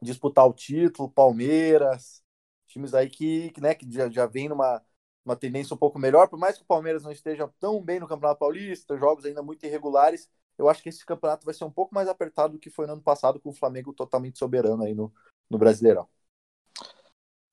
disputar 0.02 0.46
o 0.46 0.52
título, 0.52 1.10
Palmeiras, 1.10 2.22
times 2.66 2.94
aí 2.94 3.08
que, 3.08 3.50
que, 3.50 3.60
né, 3.60 3.74
que 3.74 3.90
já, 3.90 4.08
já 4.08 4.26
vem 4.26 4.48
numa 4.48 4.82
uma 5.22 5.36
tendência 5.36 5.74
um 5.74 5.76
pouco 5.76 5.98
melhor, 5.98 6.28
por 6.28 6.38
mais 6.38 6.56
que 6.56 6.62
o 6.62 6.66
Palmeiras 6.66 7.02
não 7.02 7.12
esteja 7.12 7.46
tão 7.60 7.82
bem 7.82 8.00
no 8.00 8.08
Campeonato 8.08 8.40
Paulista, 8.40 8.96
jogos 8.96 9.26
ainda 9.26 9.42
muito 9.42 9.64
irregulares, 9.66 10.30
eu 10.56 10.68
acho 10.68 10.82
que 10.82 10.88
esse 10.88 11.04
campeonato 11.04 11.44
vai 11.44 11.52
ser 11.52 11.64
um 11.64 11.70
pouco 11.70 11.94
mais 11.94 12.08
apertado 12.08 12.54
do 12.54 12.58
que 12.58 12.70
foi 12.70 12.86
no 12.86 12.94
ano 12.94 13.02
passado, 13.02 13.38
com 13.38 13.50
o 13.50 13.52
Flamengo 13.52 13.92
totalmente 13.92 14.38
soberano 14.38 14.82
aí 14.82 14.94
no, 14.94 15.12
no 15.48 15.58
Brasileirão. 15.58 16.08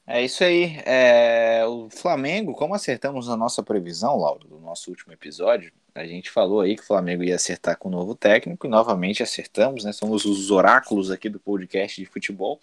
É 0.10 0.24
isso 0.24 0.42
aí. 0.42 0.78
É, 0.86 1.66
o 1.66 1.90
Flamengo, 1.90 2.54
como 2.54 2.74
acertamos 2.74 3.28
na 3.28 3.36
nossa 3.36 3.62
previsão, 3.62 4.16
Lauro, 4.16 4.48
do 4.48 4.58
nosso 4.58 4.90
último 4.90 5.12
episódio, 5.12 5.70
a 5.94 6.06
gente 6.06 6.32
falou 6.32 6.62
aí 6.62 6.78
que 6.78 6.82
o 6.82 6.86
Flamengo 6.86 7.26
ia 7.26 7.36
acertar 7.36 7.78
com 7.78 7.90
o 7.90 7.92
novo 7.92 8.16
técnico 8.16 8.66
e 8.66 8.70
novamente 8.70 9.22
acertamos, 9.22 9.84
né? 9.84 9.92
Somos 9.92 10.24
os 10.24 10.50
oráculos 10.50 11.12
aqui 11.12 11.28
do 11.28 11.42
podcast 11.42 12.02
de 12.02 12.08
futebol. 12.10 12.58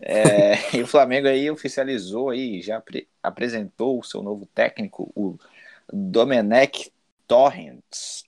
É, 0.00 0.52
e 0.78 0.80
o 0.80 0.86
Flamengo 0.86 1.26
aí 1.26 1.50
oficializou 1.50 2.30
aí, 2.30 2.62
já 2.62 2.80
apresentou 3.20 3.98
o 3.98 4.04
seu 4.04 4.22
novo 4.22 4.46
técnico, 4.46 5.10
o 5.16 5.36
Domenech 5.92 6.92
Torrent. 7.26 7.82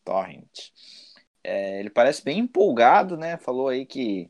Torrent. 0.04 0.71
É, 1.45 1.78
ele 1.78 1.90
parece 1.90 2.25
bem 2.25 2.40
empolgado, 2.40 3.16
né? 3.16 3.37
Falou 3.37 3.69
aí 3.69 3.87
que 3.87 4.28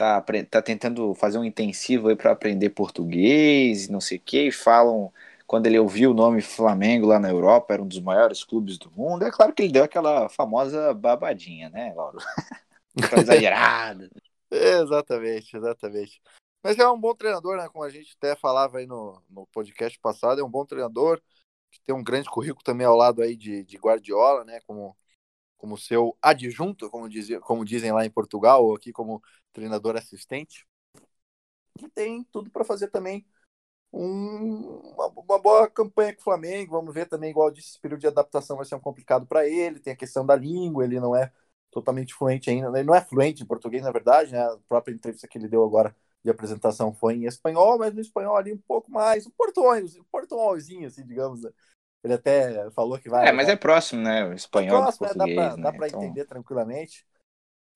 tá, 0.00 0.24
tá 0.48 0.62
tentando 0.62 1.14
fazer 1.14 1.36
um 1.36 1.44
intensivo 1.44 2.08
aí 2.08 2.16
para 2.16 2.32
aprender 2.32 2.70
português, 2.70 3.86
não 3.90 4.00
sei 4.00 4.16
o 4.16 4.20
que, 4.20 4.48
e 4.48 4.52
falam 4.52 5.12
quando 5.46 5.66
ele 5.66 5.78
ouviu 5.78 6.12
o 6.12 6.14
nome 6.14 6.40
Flamengo 6.40 7.06
lá 7.06 7.18
na 7.18 7.28
Europa, 7.28 7.74
era 7.74 7.82
um 7.82 7.86
dos 7.86 8.00
maiores 8.00 8.42
clubes 8.42 8.78
do 8.78 8.90
mundo. 8.92 9.24
É 9.24 9.30
claro 9.30 9.52
que 9.52 9.62
ele 9.62 9.72
deu 9.72 9.84
aquela 9.84 10.28
famosa 10.30 10.94
babadinha, 10.94 11.68
né, 11.68 11.92
Lauro? 11.94 12.18
exagerada. 12.96 14.08
exatamente, 14.50 15.54
exatamente. 15.54 16.22
Mas 16.62 16.78
é 16.78 16.88
um 16.88 16.98
bom 16.98 17.14
treinador, 17.14 17.58
né? 17.58 17.68
Como 17.68 17.84
a 17.84 17.90
gente 17.90 18.14
até 18.16 18.34
falava 18.36 18.78
aí 18.78 18.86
no, 18.86 19.20
no 19.28 19.46
podcast 19.48 19.98
passado, 19.98 20.40
é 20.40 20.44
um 20.44 20.50
bom 20.50 20.64
treinador 20.64 21.20
que 21.70 21.80
tem 21.84 21.94
um 21.94 22.02
grande 22.02 22.30
currículo 22.30 22.62
também 22.64 22.86
ao 22.86 22.96
lado 22.96 23.20
aí 23.20 23.36
de, 23.36 23.64
de 23.64 23.76
Guardiola, 23.76 24.44
né? 24.44 24.60
Como, 24.66 24.96
como 25.60 25.76
seu 25.76 26.16
adjunto, 26.22 26.88
como, 26.90 27.08
dizia, 27.08 27.38
como 27.40 27.64
dizem 27.64 27.92
lá 27.92 28.04
em 28.04 28.10
Portugal, 28.10 28.64
ou 28.64 28.74
aqui 28.74 28.92
como 28.92 29.22
treinador 29.52 29.94
assistente. 29.96 30.66
E 31.78 31.88
tem 31.88 32.24
tudo 32.24 32.50
para 32.50 32.64
fazer 32.64 32.88
também 32.88 33.26
um, 33.92 34.80
uma, 34.94 35.08
uma, 35.08 35.38
boa 35.38 35.68
campanha 35.70 36.14
com 36.14 36.20
o 36.20 36.24
Flamengo. 36.24 36.72
Vamos 36.72 36.94
ver 36.94 37.06
também, 37.06 37.30
igual 37.30 37.50
disse, 37.50 37.70
esse 37.70 37.80
período 37.80 38.00
de 38.00 38.06
adaptação 38.06 38.56
vai 38.56 38.64
ser 38.64 38.74
um 38.74 38.80
complicado 38.80 39.26
para 39.26 39.46
ele. 39.46 39.80
Tem 39.80 39.92
a 39.92 39.96
questão 39.96 40.24
da 40.24 40.34
língua, 40.34 40.84
ele 40.84 40.98
não 40.98 41.14
é 41.14 41.30
totalmente 41.70 42.14
fluente 42.14 42.48
ainda. 42.50 42.68
Ele 42.78 42.86
não 42.86 42.94
é 42.94 43.02
fluente 43.02 43.42
em 43.42 43.46
português, 43.46 43.82
na 43.82 43.92
verdade, 43.92 44.32
né? 44.32 44.40
A 44.40 44.58
própria 44.68 44.94
entrevista 44.94 45.28
que 45.28 45.38
ele 45.38 45.48
deu 45.48 45.62
agora 45.64 45.94
de 46.24 46.30
apresentação 46.30 46.94
foi 46.94 47.16
em 47.16 47.26
espanhol, 47.26 47.78
mas 47.78 47.94
no 47.94 48.00
espanhol 48.00 48.36
ali 48.36 48.52
um 48.52 48.58
pouco 48.58 48.90
mais, 48.90 49.26
um 49.26 49.30
portunhol, 49.30 49.74
um 49.74 50.86
assim, 50.86 51.06
digamos. 51.06 51.42
Né? 51.42 51.50
Ele 52.02 52.14
até 52.14 52.70
falou 52.70 52.98
que 52.98 53.08
vai. 53.08 53.28
É, 53.28 53.32
mas 53.32 53.48
é 53.48 53.56
próximo, 53.56 54.02
né? 54.02 54.26
O 54.26 54.32
espanhol 54.32 54.78
é 54.78 54.82
próximo, 54.82 55.06
português, 55.06 55.56
né? 55.56 55.62
Dá 55.62 55.72
para 55.72 55.80
né? 55.80 55.88
então... 55.88 56.02
entender 56.02 56.24
tranquilamente. 56.24 57.06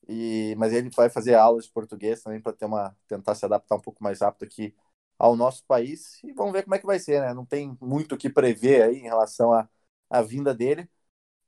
E, 0.08 0.54
mas 0.58 0.72
ele 0.72 0.90
vai 0.90 1.08
fazer 1.08 1.34
aulas 1.34 1.64
de 1.64 1.72
português 1.72 2.22
também 2.22 2.40
para 2.40 2.52
ter 2.52 2.66
uma 2.66 2.94
tentar 3.08 3.34
se 3.34 3.44
adaptar 3.44 3.76
um 3.76 3.80
pouco 3.80 4.02
mais 4.02 4.20
rápido 4.20 4.44
aqui 4.44 4.74
ao 5.18 5.36
nosso 5.36 5.64
país 5.64 6.22
e 6.24 6.32
vamos 6.32 6.52
ver 6.52 6.62
como 6.62 6.74
é 6.74 6.78
que 6.78 6.86
vai 6.86 6.98
ser, 6.98 7.20
né? 7.20 7.32
Não 7.32 7.46
tem 7.46 7.76
muito 7.80 8.14
o 8.14 8.18
que 8.18 8.28
prever 8.28 8.82
aí 8.82 8.98
em 8.98 9.04
relação 9.04 9.52
à, 9.52 9.68
à 10.10 10.20
vinda 10.20 10.54
dele, 10.54 10.88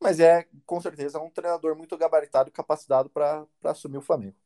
mas 0.00 0.20
é 0.20 0.46
com 0.64 0.80
certeza 0.80 1.20
um 1.20 1.30
treinador 1.30 1.76
muito 1.76 1.96
gabaritado 1.96 2.48
e 2.48 2.52
capacitado 2.52 3.10
para 3.10 3.46
assumir 3.64 3.98
o 3.98 4.02
Flamengo. 4.02 4.36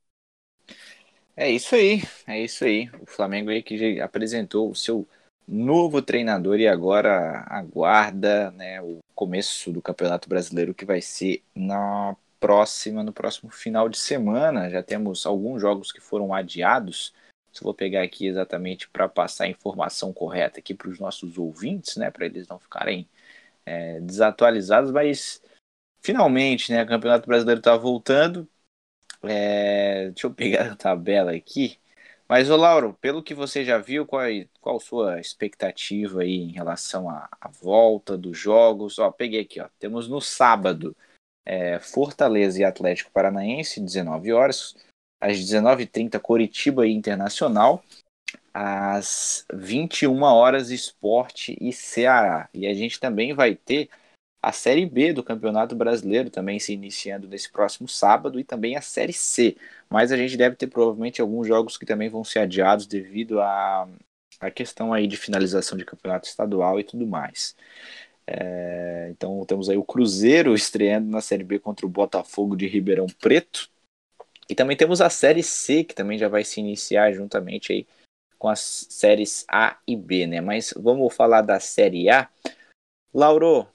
É 1.37 1.49
isso 1.49 1.75
aí, 1.75 2.03
é 2.27 2.41
isso 2.41 2.65
aí. 2.65 2.91
O 3.01 3.07
Flamengo 3.07 3.51
aí 3.51 3.63
que 3.63 4.01
apresentou 4.01 4.71
o 4.71 4.75
seu 4.75 5.09
novo 5.47 6.01
treinador 6.03 6.59
e 6.59 6.69
agora 6.69 7.45
aguarda 7.49 8.51
né, 8.53 8.81
o 8.83 8.99
começo 9.15 9.73
do 9.73 9.83
Campeonato 9.83 10.29
Brasileiro 10.29 10.75
que 10.75 10.85
vai 10.85 11.01
ser 11.01 11.43
na 11.55 12.17
próxima, 12.39 13.03
no 13.03 13.13
próximo 13.13 13.51
final 13.51 13.89
de 13.89 13.99
semana. 13.99 14.71
Já 14.71 14.83
temos 14.83 15.27
alguns 15.27 15.61
jogos 15.61 15.93
que 15.93 16.01
foram 16.01 16.33
adiados 16.33 17.13
se 17.53 17.63
vou 17.63 17.75
pegar 17.75 18.03
aqui 18.03 18.27
exatamente 18.27 18.89
para 18.89 19.09
passar 19.09 19.45
a 19.45 19.49
informação 19.49 20.13
correta 20.13 20.61
aqui 20.61 20.75
para 20.75 20.89
os 20.89 20.99
nossos 20.99 21.37
ouvintes, 21.37 21.97
né, 21.97 22.11
para 22.11 22.27
eles 22.27 22.47
não 22.49 22.59
ficarem 22.59 23.09
é, 23.67 24.01
desatualizados, 24.01 24.91
mas 24.91 25.43
finalmente, 26.01 26.73
né, 26.73 26.83
o 26.83 26.87
Campeonato 26.87 27.27
Brasileiro 27.27 27.61
está 27.61 27.77
voltando. 27.77 28.49
É, 29.23 30.11
deixa 30.11 30.27
eu 30.27 30.35
pegar 30.35 30.73
a 30.73 30.77
tabela 30.77 31.33
aqui. 31.33 31.80
Mas, 32.31 32.49
ô 32.49 32.55
Lauro, 32.55 32.97
pelo 33.01 33.25
que 33.25 33.35
você 33.35 33.65
já 33.65 33.77
viu, 33.77 34.07
qual, 34.07 34.23
qual 34.61 34.77
a 34.77 34.81
sua 34.81 35.21
expectativa 35.21 36.23
aí 36.23 36.37
em 36.37 36.53
relação 36.53 37.11
à, 37.11 37.29
à 37.41 37.49
volta 37.49 38.17
dos 38.17 38.39
jogos? 38.39 39.01
Ó, 39.01 39.11
peguei 39.11 39.41
aqui, 39.41 39.61
ó. 39.61 39.69
Temos 39.81 40.07
no 40.07 40.21
sábado 40.21 40.97
é, 41.45 41.81
Fortaleza 41.81 42.61
e 42.61 42.65
Atlético 42.65 43.11
Paranaense, 43.11 43.81
19 43.81 44.33
horas 44.33 44.77
às 45.21 45.39
19h30, 45.39 46.21
Coritiba 46.21 46.87
Internacional, 46.87 47.83
às 48.55 49.45
21 49.53 50.23
horas 50.23 50.71
Esporte 50.71 51.59
e 51.61 51.73
Ceará. 51.73 52.49
E 52.55 52.65
a 52.69 52.75
gente 52.75 53.01
também 53.01 53.35
vai 53.35 53.57
ter 53.57 53.91
a 54.43 54.53
Série 54.53 54.87
B 54.87 55.13
do 55.13 55.23
Campeonato 55.23 55.75
Brasileiro 55.75 56.31
também 56.31 56.59
se 56.59 56.73
iniciando 56.73 57.29
nesse 57.29 57.51
próximo 57.51 57.87
sábado 57.87 58.41
e 58.41 58.45
também 58.45 58.77
a 58.77 58.81
Série 58.81 59.13
C. 59.13 59.57
Mas 59.89 60.11
a 60.11 60.17
gente 60.17 60.37
deve 60.37 60.57
ter 60.57 60.67
provavelmente 60.67 61.21
alguns 61.21 61.47
jogos 61.47 61.77
que 61.77 61.85
também 61.85 62.09
vão 62.09 62.25
ser 62.25 62.41
adiados 62.41 62.87
devido 62.87 63.41
à 63.41 63.89
a, 64.41 64.47
a 64.47 64.51
questão 64.51 64.93
aí 64.93 65.07
de 65.07 65.17
finalização 65.17 65.77
de 65.77 65.85
campeonato 65.85 66.27
estadual 66.27 66.81
e 66.81 66.85
tudo 66.85 67.07
mais. 67.07 67.55
É, 68.27 69.09
então 69.11 69.45
temos 69.45 69.69
aí 69.69 69.77
o 69.77 69.85
Cruzeiro 69.85 70.55
estreando 70.55 71.11
na 71.11 71.21
Série 71.21 71.45
B 71.45 71.59
contra 71.59 71.85
o 71.85 71.89
Botafogo 71.89 72.57
de 72.57 72.67
Ribeirão 72.67 73.07
Preto. 73.21 73.69
E 74.49 74.55
também 74.55 74.77
temos 74.77 75.01
a 75.01 75.11
Série 75.11 75.43
C, 75.43 75.85
que 75.85 75.95
também 75.95 76.19
já 76.19 76.29
vai 76.29 76.45
se 76.45 76.61
iniciar 76.61 77.13
juntamente 77.13 77.73
aí 77.73 77.87
com 78.39 78.49
as 78.49 78.87
séries 78.89 79.45
A 79.49 79.79
e 79.87 79.95
B, 79.95 80.27
né? 80.27 80.41
Mas 80.41 80.73
vamos 80.77 81.15
falar 81.15 81.43
da 81.43 81.61
Série 81.61 82.09
A. 82.09 82.29
Lauro, 83.13 83.69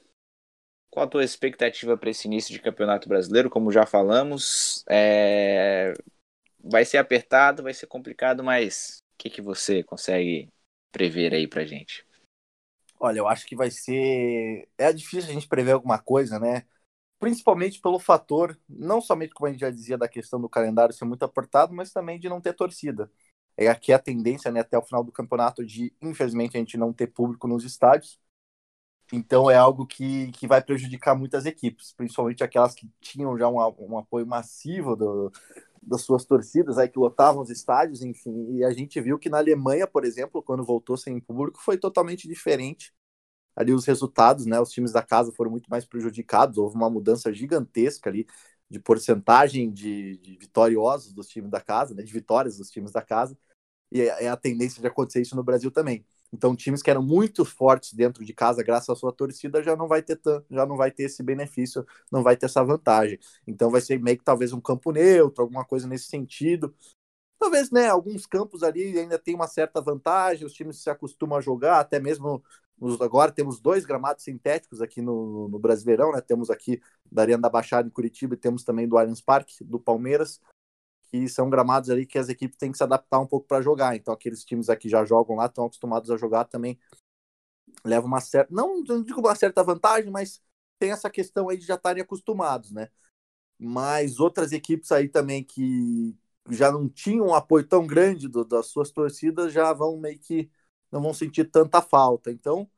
qual 0.96 1.06
a 1.06 1.10
tua 1.10 1.26
expectativa 1.26 1.98
para 1.98 2.10
esse 2.10 2.26
início 2.26 2.54
de 2.54 2.62
Campeonato 2.62 3.10
Brasileiro? 3.10 3.50
Como 3.50 3.70
já 3.70 3.86
falamos, 3.86 4.82
é... 4.90 5.94
vai 6.64 6.86
ser 6.86 6.98
apertado, 6.98 7.62
vai 7.62 7.74
ser 7.74 7.86
complicado, 7.86 8.42
mas 8.42 9.00
o 9.14 9.18
que, 9.18 9.30
que 9.30 9.42
você 9.42 9.84
consegue 9.84 10.48
prever 10.94 11.34
aí 11.34 11.50
pra 11.50 11.66
gente? 11.66 12.08
Olha, 12.98 13.20
eu 13.20 13.28
acho 13.28 13.46
que 13.46 13.58
vai 13.58 13.70
ser. 13.70 14.70
É 14.78 14.94
difícil 14.94 15.30
a 15.30 15.34
gente 15.34 15.50
prever 15.50 15.74
alguma 15.74 16.00
coisa, 16.00 16.40
né? 16.40 16.64
Principalmente 17.20 17.82
pelo 17.82 18.00
fator, 18.00 18.58
não 18.70 19.02
somente 19.02 19.34
como 19.34 19.48
a 19.48 19.52
gente 19.52 19.60
já 19.62 19.70
dizia, 19.70 19.98
da 19.98 20.08
questão 20.08 20.40
do 20.40 20.48
calendário 20.48 20.96
ser 20.96 21.04
muito 21.04 21.24
apertado, 21.24 21.74
mas 21.74 21.92
também 21.92 22.18
de 22.18 22.30
não 22.30 22.40
ter 22.40 22.54
torcida. 22.54 23.12
É 23.58 23.68
aqui 23.68 23.92
a 23.92 24.00
tendência, 24.00 24.50
né, 24.52 24.62
até 24.62 24.78
o 24.78 24.82
final 24.82 25.04
do 25.04 25.12
campeonato, 25.12 25.66
de 25.66 25.94
infelizmente 26.02 26.56
a 26.56 26.60
gente 26.60 26.78
não 26.78 26.94
ter 26.94 27.08
público 27.08 27.48
nos 27.48 27.66
estádios. 27.66 28.18
Então 29.14 29.50
é 29.50 29.56
algo 29.56 29.86
que, 29.86 30.32
que 30.32 30.48
vai 30.48 30.62
prejudicar 30.64 31.16
muitas 31.16 31.46
equipes, 31.46 31.94
principalmente 31.94 32.44
aquelas 32.44 32.74
que 32.74 32.90
tinham 33.00 33.38
já 33.38 33.48
um, 33.48 33.58
um 33.80 33.98
apoio 33.98 34.26
massivo 34.26 34.96
do, 34.96 35.32
das 35.82 36.02
suas 36.02 36.26
torcidas, 36.26 36.78
aí 36.78 36.90
que 36.90 37.00
lotavam 37.00 37.42
os 37.42 37.50
estádios, 37.50 38.02
enfim. 38.02 38.56
E 38.58 38.64
a 38.64 38.72
gente 38.74 39.00
viu 39.02 39.20
que 39.20 39.30
na 39.30 39.38
Alemanha, 39.38 39.88
por 39.88 40.04
exemplo, 40.06 40.42
quando 40.44 40.66
voltou 40.66 40.98
sem 40.98 41.20
público, 41.20 41.62
foi 41.62 41.78
totalmente 41.78 42.28
diferente. 42.28 42.94
Ali 43.56 43.74
os 43.74 43.86
resultados, 43.86 44.46
né? 44.46 44.60
Os 44.60 44.72
times 44.72 44.92
da 44.92 45.02
casa 45.04 45.32
foram 45.32 45.52
muito 45.52 45.70
mais 45.70 45.86
prejudicados, 45.86 46.58
houve 46.58 46.76
uma 46.76 46.90
mudança 46.90 47.34
gigantesca 47.34 48.10
ali 48.10 48.28
de 48.70 48.80
porcentagem 48.80 49.72
de, 49.72 50.18
de 50.18 50.38
vitoriosos 50.38 51.14
dos 51.14 51.28
times 51.28 51.52
da 51.52 51.62
casa, 51.62 51.96
né? 51.96 52.04
De 52.04 52.12
vitórias 52.14 52.58
dos 52.58 52.70
times 52.70 52.92
da 52.92 53.02
casa. 53.02 53.38
E 53.92 54.02
é, 54.02 54.26
é 54.26 54.30
a 54.30 54.38
tendência 54.38 54.82
de 54.82 54.88
acontecer 54.88 55.22
isso 55.22 55.36
no 55.36 55.44
Brasil 55.44 55.72
também. 55.72 56.06
Então, 56.36 56.54
times 56.54 56.84
que 56.84 56.90
eram 56.92 57.02
muito 57.02 57.46
fortes 57.46 57.94
dentro 57.94 58.26
de 58.26 58.34
casa, 58.34 58.62
graças 58.62 58.90
à 58.90 58.96
sua 58.96 59.14
torcida, 59.14 59.64
já 59.64 59.76
não 59.76 59.88
vai 59.88 60.02
ter 60.02 60.20
já 60.52 60.66
não 60.66 60.76
vai 60.76 60.92
ter 60.92 61.04
esse 61.04 61.24
benefício, 61.24 61.86
não 62.12 62.22
vai 62.22 62.36
ter 62.36 62.46
essa 62.48 62.64
vantagem. 62.64 63.18
Então, 63.48 63.72
vai 63.72 63.80
ser 63.80 64.00
meio 64.02 64.18
que 64.18 64.24
talvez 64.24 64.52
um 64.52 64.60
campo 64.60 64.92
neutro, 64.92 65.42
alguma 65.42 65.64
coisa 65.64 65.88
nesse 65.88 66.06
sentido. 66.06 66.76
Talvez, 67.40 67.72
né, 67.72 67.88
alguns 67.90 68.26
campos 68.26 68.64
ali 68.64 68.98
ainda 69.00 69.18
tem 69.18 69.36
uma 69.36 69.48
certa 69.48 69.82
vantagem, 69.82 70.46
os 70.46 70.54
times 70.54 70.82
se 70.82 70.90
acostumam 70.90 71.38
a 71.38 71.42
jogar, 71.42 71.80
até 71.80 72.00
mesmo 72.00 72.44
agora 73.02 73.32
temos 73.32 73.60
dois 73.60 73.86
gramados 73.86 74.24
sintéticos 74.24 74.82
aqui 74.82 75.02
no, 75.02 75.48
no 75.48 75.60
Brasileirão, 75.60 76.12
né? 76.12 76.22
Temos 76.22 76.50
aqui 76.50 76.82
da 77.10 77.22
Arena 77.22 77.44
da 77.44 77.50
Baixada 77.50 77.88
em 77.88 77.92
Curitiba 77.92 78.34
e 78.34 78.38
temos 78.38 78.64
também 78.64 78.88
do 78.88 78.98
Allianz 78.98 79.22
Parque, 79.22 79.64
do 79.64 79.80
Palmeiras 79.80 80.42
que 81.08 81.28
são 81.30 81.50
gramados 81.50 81.90
ali 81.90 82.06
que 82.06 82.18
as 82.18 82.30
equipes 82.30 82.58
têm 82.58 82.72
que 82.72 82.78
se 82.78 82.84
adaptar 82.84 83.20
um 83.20 83.28
pouco 83.28 83.48
para 83.48 83.62
jogar. 83.62 83.96
Então, 83.96 84.14
aqueles 84.14 84.44
times 84.44 84.70
aqui 84.70 84.90
já 84.90 85.06
jogam 85.06 85.36
lá, 85.36 85.46
estão 85.48 85.66
acostumados 85.66 86.10
a 86.12 86.18
jogar 86.18 86.46
também, 86.46 86.80
leva 87.84 88.06
uma 88.06 88.20
certa, 88.22 88.54
não, 88.54 88.82
não 88.84 89.04
digo 89.04 89.20
uma 89.20 89.36
certa 89.36 89.64
vantagem, 89.64 90.12
mas 90.12 90.42
tem 90.80 90.92
essa 90.92 91.10
questão 91.10 91.50
aí 91.50 91.58
de 91.58 91.66
já 91.66 91.76
estarem 91.76 92.02
acostumados, 92.04 92.72
né? 92.72 92.90
Mas 93.60 94.20
outras 94.20 94.52
equipes 94.52 94.92
aí 94.92 95.10
também 95.10 95.44
que 95.44 96.18
já 96.50 96.72
não 96.72 96.90
tinham 96.90 97.28
um 97.28 97.34
apoio 97.36 97.68
tão 97.68 97.88
grande 97.88 98.28
do, 98.28 98.46
das 98.46 98.68
suas 98.68 98.92
torcidas 98.92 99.54
já 99.54 99.74
vão 99.74 99.98
meio 99.98 100.20
que 100.20 100.52
não 100.92 101.02
vão 101.02 101.14
sentir 101.14 101.46
tanta 101.46 101.82
falta. 101.82 102.32
Então, 102.32 102.70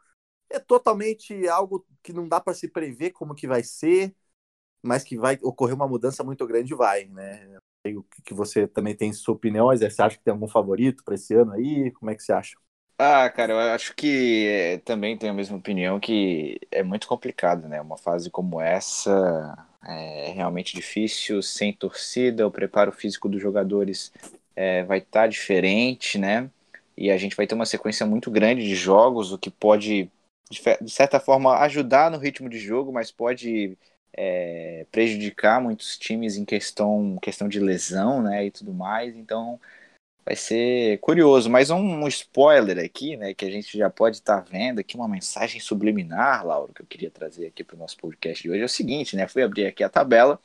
é 0.49 0.59
totalmente 0.59 1.47
algo 1.47 1.85
que 2.03 2.13
não 2.13 2.27
dá 2.27 2.39
para 2.41 2.53
se 2.53 2.67
prever 2.69 3.11
como 3.11 3.35
que 3.35 3.47
vai 3.47 3.63
ser, 3.63 4.15
mas 4.81 5.03
que 5.03 5.17
vai 5.17 5.37
ocorrer 5.43 5.75
uma 5.75 5.87
mudança 5.87 6.23
muito 6.23 6.45
grande, 6.47 6.73
vai, 6.75 7.05
né? 7.05 7.59
O 7.95 8.05
que 8.25 8.33
você 8.33 8.67
também 8.67 8.95
tem 8.95 9.13
sua 9.13 9.35
opinião, 9.35 9.67
mas 9.67 9.79
você 9.79 10.01
acha 10.01 10.17
que 10.17 10.23
tem 10.23 10.31
algum 10.31 10.47
favorito 10.47 11.03
para 11.03 11.15
esse 11.15 11.33
ano 11.33 11.53
aí? 11.53 11.91
Como 11.91 12.11
é 12.11 12.15
que 12.15 12.23
você 12.23 12.33
acha? 12.33 12.55
Ah, 12.99 13.29
cara, 13.29 13.53
eu 13.53 13.59
acho 13.59 13.95
que 13.95 14.47
é, 14.47 14.77
também 14.79 15.15
tenho 15.15 15.31
a 15.31 15.35
mesma 15.35 15.55
opinião 15.57 15.99
que 15.99 16.59
é 16.71 16.81
muito 16.81 17.07
complicado, 17.07 17.67
né? 17.67 17.79
Uma 17.79 17.97
fase 17.97 18.31
como 18.31 18.59
essa 18.59 19.55
é 19.85 20.31
realmente 20.31 20.75
difícil, 20.75 21.43
sem 21.43 21.71
torcida, 21.71 22.47
o 22.47 22.51
preparo 22.51 22.91
físico 22.91 23.29
dos 23.29 23.39
jogadores 23.39 24.11
é, 24.55 24.83
vai 24.83 24.97
estar 24.97 25.21
tá 25.21 25.27
diferente, 25.27 26.17
né? 26.17 26.49
E 26.97 27.11
a 27.11 27.17
gente 27.17 27.35
vai 27.35 27.45
ter 27.45 27.53
uma 27.53 27.67
sequência 27.67 28.03
muito 28.05 28.31
grande 28.31 28.63
de 28.63 28.73
jogos, 28.73 29.31
o 29.31 29.37
que 29.37 29.51
pode, 29.51 30.09
de 30.49 30.91
certa 30.91 31.19
forma, 31.19 31.55
ajudar 31.59 32.09
no 32.09 32.17
ritmo 32.17 32.49
de 32.49 32.57
jogo, 32.57 32.91
mas 32.91 33.11
pode 33.11 33.77
é, 34.13 34.85
prejudicar 34.91 35.61
muitos 35.61 35.97
times 35.97 36.37
em 36.37 36.45
questão, 36.45 37.17
questão 37.21 37.47
de 37.47 37.59
lesão, 37.59 38.21
né, 38.21 38.45
e 38.45 38.51
tudo 38.51 38.73
mais. 38.73 39.15
Então 39.15 39.59
vai 40.25 40.35
ser 40.35 40.99
curioso. 40.99 41.49
Mas 41.49 41.69
um, 41.69 41.77
um 41.77 42.07
spoiler 42.07 42.83
aqui, 42.83 43.15
né, 43.15 43.33
que 43.33 43.45
a 43.45 43.51
gente 43.51 43.77
já 43.77 43.89
pode 43.89 44.17
estar 44.17 44.41
tá 44.41 44.49
vendo 44.49 44.79
aqui 44.79 44.95
uma 44.97 45.07
mensagem 45.07 45.61
subliminar, 45.61 46.45
Lauro, 46.45 46.73
que 46.73 46.81
eu 46.81 46.85
queria 46.85 47.09
trazer 47.09 47.47
aqui 47.47 47.63
para 47.63 47.75
o 47.75 47.79
nosso 47.79 47.97
podcast 47.97 48.43
de 48.43 48.49
hoje 48.49 48.61
é 48.61 48.65
o 48.65 48.69
seguinte, 48.69 49.15
né? 49.15 49.27
Fui 49.27 49.43
abrir 49.43 49.65
aqui 49.67 49.83
a 49.83 49.89
tabela. 49.89 50.39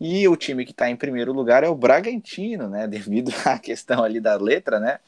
E 0.00 0.26
o 0.28 0.36
time 0.36 0.64
que 0.64 0.72
está 0.72 0.90
em 0.90 0.96
primeiro 0.96 1.32
lugar 1.32 1.62
é 1.64 1.68
o 1.68 1.74
Bragantino, 1.76 2.68
né? 2.68 2.86
Devido 2.88 3.32
à 3.46 3.58
questão 3.58 4.02
ali 4.04 4.20
da 4.20 4.36
letra, 4.36 4.80
né? 4.80 4.98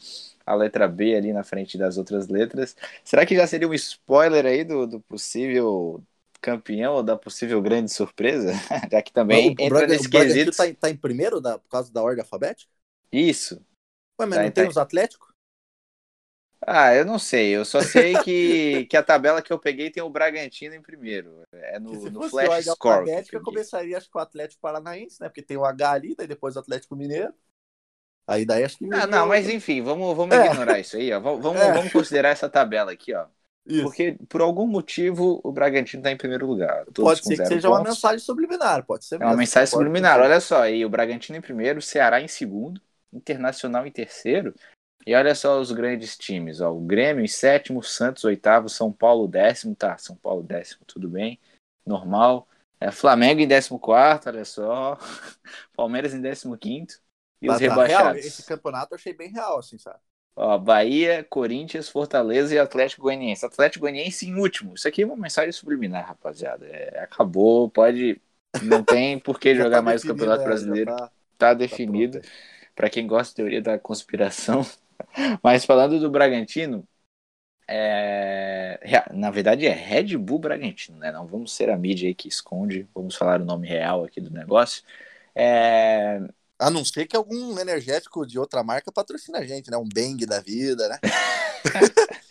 A 0.47 0.55
letra 0.55 0.87
B 0.88 1.17
ali 1.17 1.33
na 1.33 1.43
frente 1.43 1.77
das 1.77 1.99
outras 1.99 2.29
letras. 2.29 2.77
Será 3.05 3.27
que 3.27 3.35
já 3.35 3.47
seria 3.47 3.69
um 3.69 3.75
spoiler 3.75 4.47
aí 4.47 4.62
do, 4.64 4.87
do 4.87 5.01
possível 5.01 6.03
campeão 6.44 6.96
ou 6.96 7.02
da 7.02 7.16
possível 7.16 7.62
grande 7.62 7.90
surpresa, 7.90 8.52
já 8.92 9.00
que 9.00 9.11
também 9.11 9.52
entra 9.52 9.68
Braga, 9.70 9.87
nesse 9.87 10.11
quesito. 10.11 10.54
Tá, 10.54 10.64
tá, 10.78 10.90
em 10.90 10.96
primeiro 10.96 11.40
da, 11.40 11.59
por 11.59 11.70
causa 11.70 11.90
da 11.90 12.02
ordem 12.02 12.22
alfabética? 12.22 12.70
Isso. 13.11 13.57
Ué, 14.20 14.26
mas 14.26 14.37
tá, 14.37 14.44
não 14.44 14.50
tem 14.50 14.64
tá... 14.64 14.70
os 14.70 14.76
Atléticos? 14.76 15.33
Ah, 16.66 16.94
eu 16.94 17.04
não 17.04 17.18
sei. 17.18 17.50
Eu 17.57 17.64
só 17.64 17.80
sei 17.80 18.14
que, 18.22 18.85
que 18.90 18.96
a 18.96 19.02
tabela 19.02 19.40
que 19.40 19.52
eu 19.52 19.59
peguei 19.59 19.90
tem 19.90 20.02
o 20.02 20.11
Bragantino 20.11 20.74
em 20.74 20.83
primeiro. 20.83 21.42
É 21.52 21.78
no, 21.78 21.94
se 21.94 22.11
no 22.11 22.28
Flash 22.28 22.66
Score. 22.66 23.09
eu 23.33 23.42
começaria 23.42 23.96
acho 23.96 24.11
que 24.11 24.16
o 24.16 24.20
Atlético 24.20 24.61
Paranaense, 24.61 25.20
né? 25.20 25.28
Porque 25.28 25.42
tem 25.42 25.57
o 25.57 25.64
H 25.64 25.90
ali, 25.90 26.14
daí 26.14 26.26
depois 26.26 26.57
o 26.57 26.59
Atlético 26.59 26.96
Mineiro. 26.96 27.33
Aí 28.26 28.44
daí 28.44 28.64
acho 28.64 28.78
que. 28.78 28.88
Ah, 28.92 29.07
não, 29.07 29.26
mas 29.26 29.48
enfim, 29.48 29.83
vamos, 29.83 30.14
vamos 30.16 30.35
é. 30.35 30.46
ignorar 30.46 30.78
isso 30.78 30.96
aí, 30.96 31.12
ó. 31.12 31.20
Vamos, 31.20 31.44
é. 31.61 31.72
vamos 31.72 31.92
considerar 31.92 32.30
essa 32.30 32.48
tabela 32.48 32.92
aqui, 32.92 33.14
ó. 33.14 33.26
Isso. 33.66 33.83
Porque, 33.83 34.16
por 34.29 34.42
algum 34.42 34.66
motivo, 34.66 35.40
o 35.42 35.50
Bragantino 35.50 36.00
está 36.00 36.11
em 36.11 36.16
primeiro 36.16 36.46
lugar. 36.46 36.85
pode 36.94 37.24
ser 37.24 37.37
que 37.37 37.46
seja 37.46 37.68
pontos. 37.68 37.81
uma 37.81 37.83
mensagem 37.83 38.18
subliminar, 38.18 38.85
pode 38.85 39.05
ser. 39.07 39.20
É 39.20 39.24
uma 39.24 39.37
mensagem 39.37 39.66
subliminar. 39.66 40.20
Olha 40.20 40.38
só, 40.38 40.62
aí 40.62 40.85
o 40.85 40.90
Bragantino 40.90 41.38
em 41.38 41.40
primeiro, 41.40 41.81
Ceará 41.81 42.20
em 42.20 42.29
segundo, 42.29 42.81
Internacional 43.12 43.87
em 43.87 43.90
terceiro. 43.90 44.55
E 45.07 45.14
olha 45.14 45.35
só 45.35 45.61
os 45.61 45.70
grandes 45.70 46.16
times, 46.16 46.61
ó, 46.61 46.72
o 46.72 46.81
Grêmio 46.81 47.22
em 47.22 47.29
sétimo, 47.29 47.83
Santos 47.83 48.24
oitavo, 48.24 48.70
São 48.70 48.90
Paulo 48.90 49.29
décimo, 49.29 49.74
tá, 49.74 49.98
São 49.98 50.16
Paulo 50.16 50.42
décimo, 50.42 50.81
tudo 50.87 51.09
bem, 51.09 51.38
normal. 51.87 52.48
É, 52.81 52.90
Flamengo 52.90 53.40
em 53.40 53.46
décimo 53.46 53.79
quarto, 53.79 54.29
olha 54.29 54.44
só, 54.44 54.98
Palmeiras 55.77 56.14
em 56.14 56.20
décimo 56.20 56.57
quinto 56.57 56.98
e 57.40 57.46
Mas 57.46 57.57
os 57.57 57.62
tá 57.62 57.68
rebaixados. 57.68 58.12
Real, 58.12 58.16
esse 58.16 58.42
campeonato 58.44 58.94
eu 58.94 58.96
achei 58.96 59.12
bem 59.12 59.31
real, 59.31 59.59
assim, 59.59 59.77
sabe? 59.77 60.00
Ó, 60.37 60.59
Bahia, 60.59 61.25
Corinthians, 61.29 61.88
Fortaleza 61.88 62.55
e 62.55 62.59
Atlético 62.59 63.03
Goianiense. 63.03 63.47
Atlético 63.47 63.83
Goianiense 63.83 64.29
em 64.29 64.35
último. 64.35 64.75
Isso 64.75 64.88
aqui 64.88 65.03
é 65.03 65.07
uma 65.07 65.16
mensagem 65.16 65.53
subliminar, 65.53 66.07
rapaziada. 66.07 66.66
É, 66.66 67.01
acabou, 67.01 67.70
pode. 67.70 68.20
Não 68.62 68.83
tem 68.83 69.18
por 69.20 69.38
que 69.38 69.55
jogar 69.55 69.77
tá 69.77 69.83
mais 69.83 70.03
o 70.03 70.09
Campeonato 70.09 70.42
é, 70.42 70.44
Brasileiro. 70.44 70.97
Tá, 70.97 71.11
tá, 71.38 71.55
definido. 71.55 72.20
Tá 72.20 72.29
Para 72.75 72.90
quem 72.90 73.07
gosta 73.07 73.31
de 73.31 73.37
teoria 73.37 73.62
da 73.62 73.79
conspiração. 73.79 74.66
Mas 75.42 75.64
falando 75.64 76.01
do 76.01 76.11
Bragantino, 76.11 76.87
é... 77.68 78.81
na 79.12 79.31
verdade 79.31 79.66
é 79.66 79.73
Red 79.73 80.16
Bull 80.16 80.40
Bragantino, 80.40 80.99
né? 80.99 81.12
Não 81.12 81.27
vamos 81.27 81.53
ser 81.53 81.70
a 81.70 81.77
mídia 81.77 82.09
aí 82.09 82.14
que 82.14 82.29
esconde. 82.29 82.88
Vamos 82.92 83.14
falar 83.14 83.40
o 83.40 83.44
nome 83.44 83.68
real 83.68 84.05
aqui 84.05 84.20
do 84.20 84.31
negócio. 84.31 84.83
É... 85.33 86.20
A 86.64 86.70
não 86.70 86.83
ser 86.83 87.07
que 87.07 87.14
algum 87.14 87.59
energético 87.59 88.27
de 88.27 88.38
outra 88.38 88.64
marca 88.64 88.90
patrocine 88.90 89.37
a 89.37 89.44
gente, 89.44 89.70
né? 89.70 89.77
Um 89.77 89.87
Bang 89.87 90.24
da 90.24 90.40
vida, 90.40 90.88
né? 90.88 90.98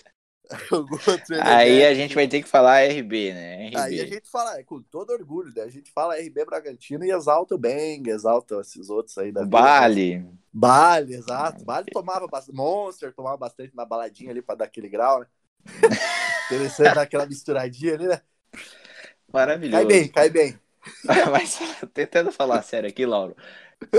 Aí 1.43 1.85
a 1.85 1.93
gente 1.93 2.15
vai 2.15 2.27
ter 2.27 2.41
que 2.41 2.49
falar 2.49 2.81
RB, 2.81 3.31
né? 3.31 3.67
RB. 3.67 3.77
Aí 3.77 4.01
a 4.01 4.05
gente 4.07 4.27
fala, 4.27 4.57
é, 4.57 4.63
com 4.63 4.81
todo 4.81 5.11
orgulho, 5.11 5.53
né? 5.55 5.61
A 5.61 5.69
gente 5.69 5.91
fala 5.91 6.19
RB 6.19 6.45
Bragantino 6.45 7.05
e 7.05 7.11
exalta 7.11 7.53
o 7.53 7.59
Bang, 7.59 8.09
exalta 8.09 8.59
esses 8.61 8.89
outros 8.89 9.15
aí 9.19 9.31
da 9.31 9.41
vida. 9.41 9.51
Bale. 9.51 10.25
Bale, 10.51 11.13
exato. 11.13 11.63
Bale 11.63 11.85
tomava 11.91 12.27
bastante. 12.27 12.55
Monster 12.55 13.13
tomava 13.13 13.37
bastante 13.37 13.75
na 13.75 13.85
baladinha 13.85 14.31
ali 14.31 14.41
pra 14.41 14.55
dar 14.55 14.65
aquele 14.65 14.89
grau, 14.89 15.19
né? 15.19 15.27
Interessante 16.47 16.95
dar 16.95 17.03
aquela 17.03 17.27
misturadinha 17.27 17.93
ali, 17.93 18.07
né? 18.07 18.19
Maravilhoso. 19.31 19.77
Cai 19.77 19.85
bem, 19.85 20.07
cai 20.07 20.29
bem. 20.31 20.59
Mas 21.31 21.59
tentando 21.93 22.31
falar 22.31 22.63
sério 22.63 22.89
aqui, 22.89 23.05
Lauro. 23.05 23.35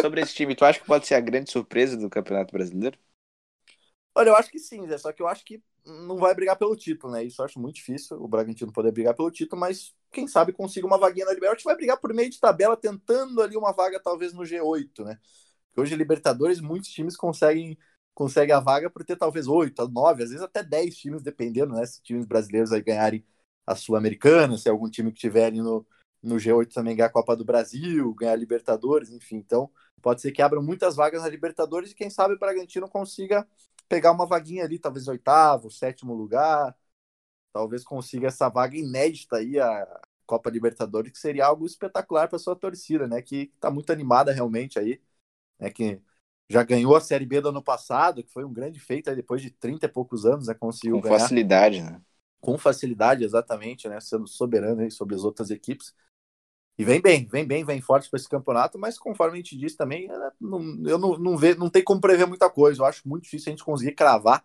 Sobre 0.00 0.20
esse 0.20 0.34
time, 0.34 0.54
tu 0.54 0.64
acha 0.64 0.80
que 0.80 0.86
pode 0.86 1.06
ser 1.06 1.14
a 1.14 1.20
grande 1.20 1.50
surpresa 1.50 1.96
do 1.96 2.10
Campeonato 2.10 2.52
Brasileiro? 2.52 2.98
Olha, 4.14 4.28
eu 4.28 4.36
acho 4.36 4.50
que 4.50 4.58
sim, 4.58 4.86
Zé, 4.86 4.96
só 4.96 5.12
que 5.12 5.20
eu 5.20 5.26
acho 5.26 5.44
que 5.44 5.62
não 5.84 6.16
vai 6.16 6.34
brigar 6.34 6.56
pelo 6.56 6.76
título, 6.76 7.12
né? 7.12 7.24
Isso 7.24 7.40
eu 7.42 7.44
acho 7.46 7.58
muito 7.58 7.76
difícil, 7.76 8.16
o 8.22 8.28
Bragantino 8.28 8.72
poder 8.72 8.92
brigar 8.92 9.14
pelo 9.14 9.30
título, 9.30 9.60
mas 9.60 9.92
quem 10.12 10.28
sabe 10.28 10.52
consiga 10.52 10.86
uma 10.86 10.98
vaguinha 10.98 11.26
na 11.26 11.32
Libertadores, 11.32 11.64
vai 11.64 11.76
brigar 11.76 11.98
por 11.98 12.14
meio 12.14 12.30
de 12.30 12.38
tabela, 12.38 12.76
tentando 12.76 13.42
ali 13.42 13.56
uma 13.56 13.72
vaga 13.72 14.00
talvez 14.00 14.32
no 14.32 14.44
G8, 14.44 15.04
né? 15.04 15.18
Hoje 15.76 15.96
Libertadores, 15.96 16.60
muitos 16.60 16.90
times 16.90 17.16
conseguem, 17.16 17.76
conseguem 18.14 18.54
a 18.54 18.60
vaga 18.60 18.88
por 18.88 19.04
ter 19.04 19.16
talvez 19.16 19.48
oito, 19.48 19.88
nove, 19.88 20.22
às 20.22 20.30
vezes 20.30 20.44
até 20.44 20.62
dez 20.62 20.96
times, 20.96 21.22
dependendo, 21.22 21.74
né? 21.74 21.84
Se 21.84 22.00
times 22.02 22.24
brasileiros 22.24 22.72
aí 22.72 22.80
ganharem 22.80 23.24
a 23.66 23.74
Sul-Americana, 23.74 24.56
se 24.56 24.68
algum 24.68 24.88
time 24.88 25.10
que 25.12 25.18
tiver 25.18 25.46
ali 25.46 25.60
no, 25.60 25.84
no 26.24 26.38
G8 26.38 26.74
também 26.74 26.96
ganhar 26.96 27.08
a 27.08 27.12
Copa 27.12 27.36
do 27.36 27.44
Brasil, 27.44 28.14
ganhar 28.14 28.32
a 28.32 28.36
Libertadores, 28.36 29.10
enfim. 29.10 29.36
Então, 29.36 29.70
pode 30.02 30.20
ser 30.20 30.32
que 30.32 30.42
abram 30.42 30.62
muitas 30.62 30.96
vagas 30.96 31.22
na 31.22 31.28
Libertadores 31.28 31.92
e 31.92 31.94
quem 31.94 32.10
sabe 32.10 32.34
o 32.34 32.38
Bragantino 32.38 32.88
consiga 32.88 33.46
pegar 33.88 34.12
uma 34.12 34.26
vaguinha 34.26 34.64
ali, 34.64 34.78
talvez 34.78 35.08
oitavo, 35.08 35.70
sétimo 35.70 36.14
lugar, 36.14 36.76
talvez 37.52 37.84
consiga 37.84 38.28
essa 38.28 38.48
vaga 38.48 38.76
inédita 38.76 39.36
aí, 39.36 39.58
a 39.60 40.00
Copa 40.26 40.50
Libertadores, 40.50 41.12
que 41.12 41.18
seria 41.18 41.46
algo 41.46 41.66
espetacular 41.66 42.28
para 42.28 42.38
sua 42.38 42.56
torcida, 42.56 43.06
né? 43.06 43.22
Que 43.22 43.52
está 43.54 43.70
muito 43.70 43.92
animada 43.92 44.32
realmente 44.32 44.78
aí, 44.78 45.00
né? 45.58 45.70
Que 45.70 46.00
já 46.48 46.62
ganhou 46.64 46.96
a 46.96 47.00
Série 47.00 47.26
B 47.26 47.40
do 47.40 47.50
ano 47.50 47.62
passado, 47.62 48.22
que 48.24 48.32
foi 48.32 48.44
um 48.44 48.52
grande 48.52 48.80
feito 48.80 49.10
aí 49.10 49.16
depois 49.16 49.42
de 49.42 49.50
30 49.50 49.86
e 49.86 49.88
poucos 49.88 50.26
anos, 50.26 50.48
né? 50.48 50.54
Conseguiu 50.54 50.96
Com 50.96 51.02
ganhar. 51.02 51.18
facilidade, 51.18 51.82
né? 51.82 52.00
Com 52.40 52.58
facilidade, 52.58 53.24
exatamente, 53.24 53.88
né? 53.88 53.98
Sendo 54.00 54.26
soberano 54.28 54.82
aí 54.82 54.90
sobre 54.90 55.14
as 55.14 55.24
outras 55.24 55.50
equipes. 55.50 55.94
E 56.76 56.84
vem 56.84 57.00
bem, 57.00 57.26
vem 57.26 57.46
bem, 57.46 57.64
vem 57.64 57.80
forte 57.80 58.10
para 58.10 58.18
esse 58.18 58.28
campeonato, 58.28 58.78
mas 58.78 58.98
conforme 58.98 59.34
a 59.34 59.36
gente 59.42 59.56
disse 59.56 59.76
também, 59.76 60.08
não, 60.40 60.60
eu 60.88 60.98
não, 60.98 61.16
não, 61.18 61.36
vê, 61.36 61.54
não 61.54 61.70
tem 61.70 61.84
como 61.84 62.00
prever 62.00 62.26
muita 62.26 62.50
coisa. 62.50 62.82
Eu 62.82 62.86
acho 62.86 63.08
muito 63.08 63.24
difícil 63.24 63.50
a 63.50 63.56
gente 63.56 63.64
conseguir 63.64 63.92
cravar. 63.92 64.44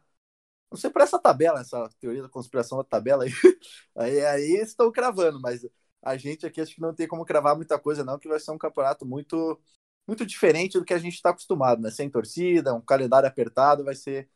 Não 0.71 0.77
sei 0.77 0.89
por 0.89 1.01
essa 1.01 1.19
tabela, 1.19 1.61
essa 1.61 1.89
teoria 1.99 2.21
da 2.23 2.29
conspiração 2.29 2.77
da 2.77 2.83
tabela 2.83 3.23
aí. 3.25 3.31
Aí, 3.95 4.25
aí 4.25 4.53
estão 4.61 4.91
cravando, 4.91 5.39
mas 5.41 5.65
a 6.01 6.15
gente 6.17 6.45
aqui 6.45 6.61
acho 6.61 6.75
que 6.75 6.81
não 6.81 6.93
tem 6.95 7.07
como 7.07 7.25
cravar 7.25 7.55
muita 7.55 7.77
coisa, 7.79 8.03
não, 8.03 8.17
que 8.19 8.27
vai 8.29 8.39
ser 8.39 8.51
um 8.51 8.57
campeonato 8.57 9.05
muito, 9.05 9.59
muito 10.07 10.25
diferente 10.25 10.79
do 10.79 10.85
que 10.85 10.93
a 10.93 10.97
gente 10.99 11.15
está 11.15 11.31
acostumado, 11.31 11.81
né? 11.81 11.91
Sem 11.91 12.09
torcida, 12.09 12.73
um 12.73 12.81
calendário 12.81 13.27
apertado, 13.27 13.83
vai 13.83 13.95
ser, 13.95 14.29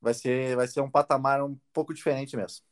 vai 0.00 0.14
ser, 0.14 0.56
vai 0.56 0.68
ser 0.68 0.80
um 0.82 0.90
patamar 0.90 1.42
um 1.44 1.58
pouco 1.72 1.94
diferente 1.94 2.36
mesmo. 2.36 2.64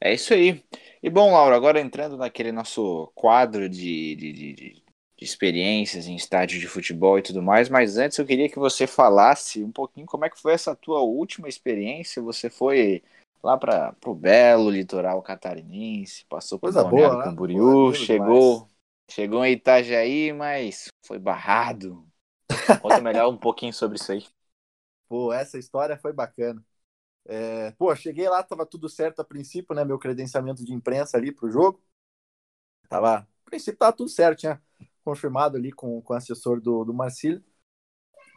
É 0.00 0.14
isso 0.14 0.32
aí. 0.32 0.64
E 1.02 1.10
bom, 1.10 1.32
Laura, 1.32 1.54
agora 1.54 1.80
entrando 1.80 2.16
naquele 2.16 2.52
nosso 2.52 3.10
quadro 3.14 3.68
de, 3.68 4.16
de, 4.16 4.32
de, 4.32 4.52
de, 4.54 4.84
experiências 5.20 6.06
em 6.06 6.16
estádio 6.16 6.58
de 6.58 6.66
futebol 6.66 7.18
e 7.18 7.22
tudo 7.22 7.42
mais, 7.42 7.68
mas 7.68 7.98
antes 7.98 8.16
eu 8.16 8.24
queria 8.24 8.48
que 8.48 8.58
você 8.58 8.86
falasse 8.86 9.62
um 9.62 9.70
pouquinho 9.70 10.06
como 10.06 10.24
é 10.24 10.30
que 10.30 10.40
foi 10.40 10.54
essa 10.54 10.74
tua 10.74 11.00
última 11.00 11.48
experiência. 11.48 12.22
Você 12.22 12.48
foi 12.48 13.02
lá 13.42 13.58
para 13.58 13.94
o 14.06 14.14
belo 14.14 14.70
litoral 14.70 15.20
catarinense, 15.22 16.24
passou 16.26 16.58
por 16.58 16.72
Balneário 16.72 17.18
né? 17.18 17.24
Camboriú, 17.24 17.94
chegou, 17.94 18.68
chegou 19.10 19.44
em 19.44 19.52
Itajaí, 19.52 20.32
mas 20.32 20.88
foi 21.06 21.18
barrado. 21.18 22.06
Conta 22.80 23.00
melhor 23.00 23.28
um 23.28 23.36
pouquinho 23.36 23.72
sobre 23.72 23.96
isso 23.96 24.12
aí. 24.12 24.24
Pô, 25.08 25.32
essa 25.32 25.58
história 25.58 25.98
foi 25.98 26.12
bacana. 26.12 26.64
É, 27.26 27.70
pô, 27.72 27.94
cheguei 27.94 28.28
lá, 28.28 28.42
tava 28.42 28.66
tudo 28.66 28.88
certo 28.88 29.20
a 29.20 29.24
princípio, 29.24 29.74
né? 29.74 29.84
Meu 29.84 29.98
credenciamento 29.98 30.64
de 30.64 30.72
imprensa 30.74 31.16
ali 31.16 31.32
pro 31.32 31.50
jogo. 31.50 31.82
Tava, 32.88 33.18
a 33.20 33.26
princípio 33.44 33.78
tava 33.78 33.92
tudo 33.96 34.10
certo, 34.10 34.40
tinha 34.40 34.60
confirmado 35.04 35.56
ali 35.56 35.72
com, 35.72 36.00
com 36.02 36.12
o 36.12 36.16
assessor 36.16 36.60
do, 36.60 36.84
do 36.84 36.92
Marcílio. 36.94 37.42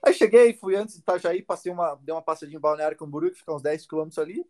Aí 0.05 0.13
cheguei, 0.13 0.53
fui 0.57 0.75
antes 0.75 0.95
de 0.95 1.01
Itajaí, 1.01 1.41
passei 1.41 1.71
uma, 1.71 1.95
dei 1.95 2.13
uma 2.13 2.21
passadinha 2.21 2.57
em 2.57 2.61
Balneário 2.61 2.97
Camboriú, 2.97 3.31
que 3.31 3.39
fica 3.39 3.53
uns 3.53 3.61
10 3.61 3.85
quilômetros 3.87 4.19
ali. 4.19 4.45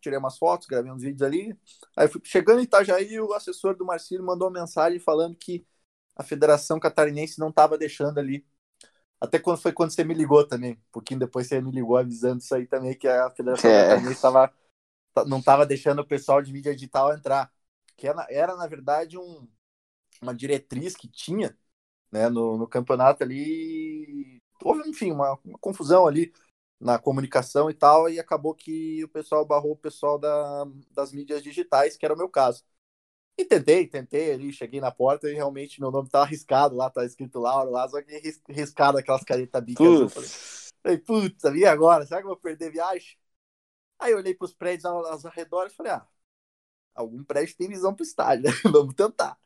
Tirei 0.00 0.18
umas 0.18 0.38
fotos, 0.38 0.66
gravei 0.66 0.90
uns 0.90 1.02
vídeos 1.02 1.22
ali. 1.22 1.56
Aí 1.96 2.08
fui 2.08 2.20
chegando 2.24 2.60
em 2.60 2.64
Itajaí, 2.64 3.20
o 3.20 3.32
assessor 3.32 3.76
do 3.76 3.84
Marcílio 3.86 4.24
mandou 4.24 4.48
uma 4.48 4.60
mensagem 4.60 4.98
falando 4.98 5.36
que 5.36 5.64
a 6.16 6.22
Federação 6.24 6.80
Catarinense 6.80 7.38
não 7.38 7.48
estava 7.50 7.78
deixando 7.78 8.18
ali 8.18 8.44
até 9.22 9.38
quando 9.38 9.60
foi 9.60 9.72
quando 9.72 9.92
você 9.92 10.04
me 10.04 10.14
ligou 10.14 10.46
também. 10.46 10.72
Um 10.74 10.92
pouquinho 10.92 11.20
depois 11.20 11.46
você 11.46 11.60
me 11.60 11.70
ligou 11.70 11.96
avisando 11.96 12.38
isso 12.40 12.54
aí 12.54 12.66
também, 12.66 12.96
que 12.98 13.06
a 13.08 13.30
Federação 13.30 13.70
É. 13.70 13.88
Catarinense 13.88 14.20
tava, 14.20 14.52
não 15.26 15.38
estava 15.38 15.66
deixando 15.66 16.00
o 16.00 16.06
pessoal 16.06 16.42
de 16.42 16.52
mídia 16.52 16.74
digital 16.74 17.14
entrar. 17.14 17.52
Que 17.96 18.08
era, 18.08 18.26
era 18.30 18.56
na 18.56 18.66
verdade, 18.66 19.16
um, 19.18 19.48
uma 20.22 20.34
diretriz 20.34 20.96
que 20.96 21.08
tinha 21.08 21.56
né, 22.12 22.28
no, 22.28 22.58
no 22.58 22.68
campeonato 22.68 23.22
ali. 23.22 24.42
Houve, 24.62 24.88
enfim, 24.88 25.12
uma, 25.12 25.38
uma 25.44 25.58
confusão 25.58 26.06
ali 26.06 26.32
na 26.80 26.98
comunicação 26.98 27.70
e 27.70 27.74
tal, 27.74 28.08
e 28.10 28.18
acabou 28.20 28.54
que 28.54 29.04
o 29.04 29.08
pessoal 29.08 29.46
barrou 29.46 29.72
o 29.72 29.76
pessoal 29.76 30.18
da, 30.18 30.66
das 30.90 31.12
mídias 31.12 31.42
digitais, 31.42 31.96
que 31.96 32.04
era 32.04 32.14
o 32.14 32.18
meu 32.18 32.28
caso. 32.28 32.64
E 33.36 33.44
tentei, 33.44 33.86
tentei 33.88 34.32
ali, 34.32 34.52
cheguei 34.52 34.80
na 34.80 34.90
porta 34.90 35.28
e 35.30 35.34
realmente 35.34 35.80
meu 35.80 35.90
nome 35.90 36.08
tava 36.08 36.24
arriscado 36.24 36.76
lá, 36.76 36.90
tá 36.90 37.04
escrito 37.04 37.40
Lauro 37.40 37.70
lá, 37.70 37.88
só 37.88 38.00
que 38.02 38.18
ris- 38.18 38.42
riscado 38.48 38.98
aquelas 38.98 39.24
caretas 39.24 39.64
bicas. 39.64 39.84
Falei, 39.98 40.08
Putz, 40.08 40.72
falei, 40.82 40.98
putz, 40.98 41.44
e 41.44 41.64
agora? 41.64 42.06
Será 42.06 42.20
que 42.20 42.26
eu 42.26 42.30
vou 42.30 42.36
perder 42.36 42.70
viagem? 42.70 43.16
Aí 43.98 44.12
eu 44.12 44.18
olhei 44.18 44.34
pros 44.34 44.54
prédios 44.54 44.84
ao, 44.84 45.06
aos 45.06 45.24
arredores 45.26 45.72
e 45.72 45.76
falei, 45.76 45.92
ah, 45.92 46.06
algum 46.94 47.24
prédio 47.24 47.56
tem 47.56 47.68
visão 47.68 47.94
pro 47.94 48.04
estádio, 48.04 48.44
né? 48.44 48.50
Vamos 48.72 48.94
tentar. 48.94 49.38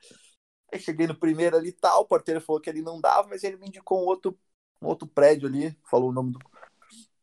Aí 0.73 0.81
cheguei 0.81 1.07
no 1.07 1.15
primeiro 1.19 1.57
ali 1.57 1.69
e 1.71 1.73
tal, 1.73 2.03
o 2.03 2.07
porteiro 2.07 2.41
falou 2.41 2.61
que 2.61 2.71
ali 2.71 2.83
não 2.83 3.01
dava, 3.01 3.29
mas 3.29 3.45
ele 3.45 3.57
me 3.57 3.69
indicou 3.69 4.03
um 4.03 4.07
outro, 4.07 4.39
um 4.83 4.87
outro 4.89 5.07
prédio 5.09 5.49
ali, 5.49 5.77
falou 5.85 6.11
o 6.11 6.13
nome 6.13 6.33
do 6.33 6.41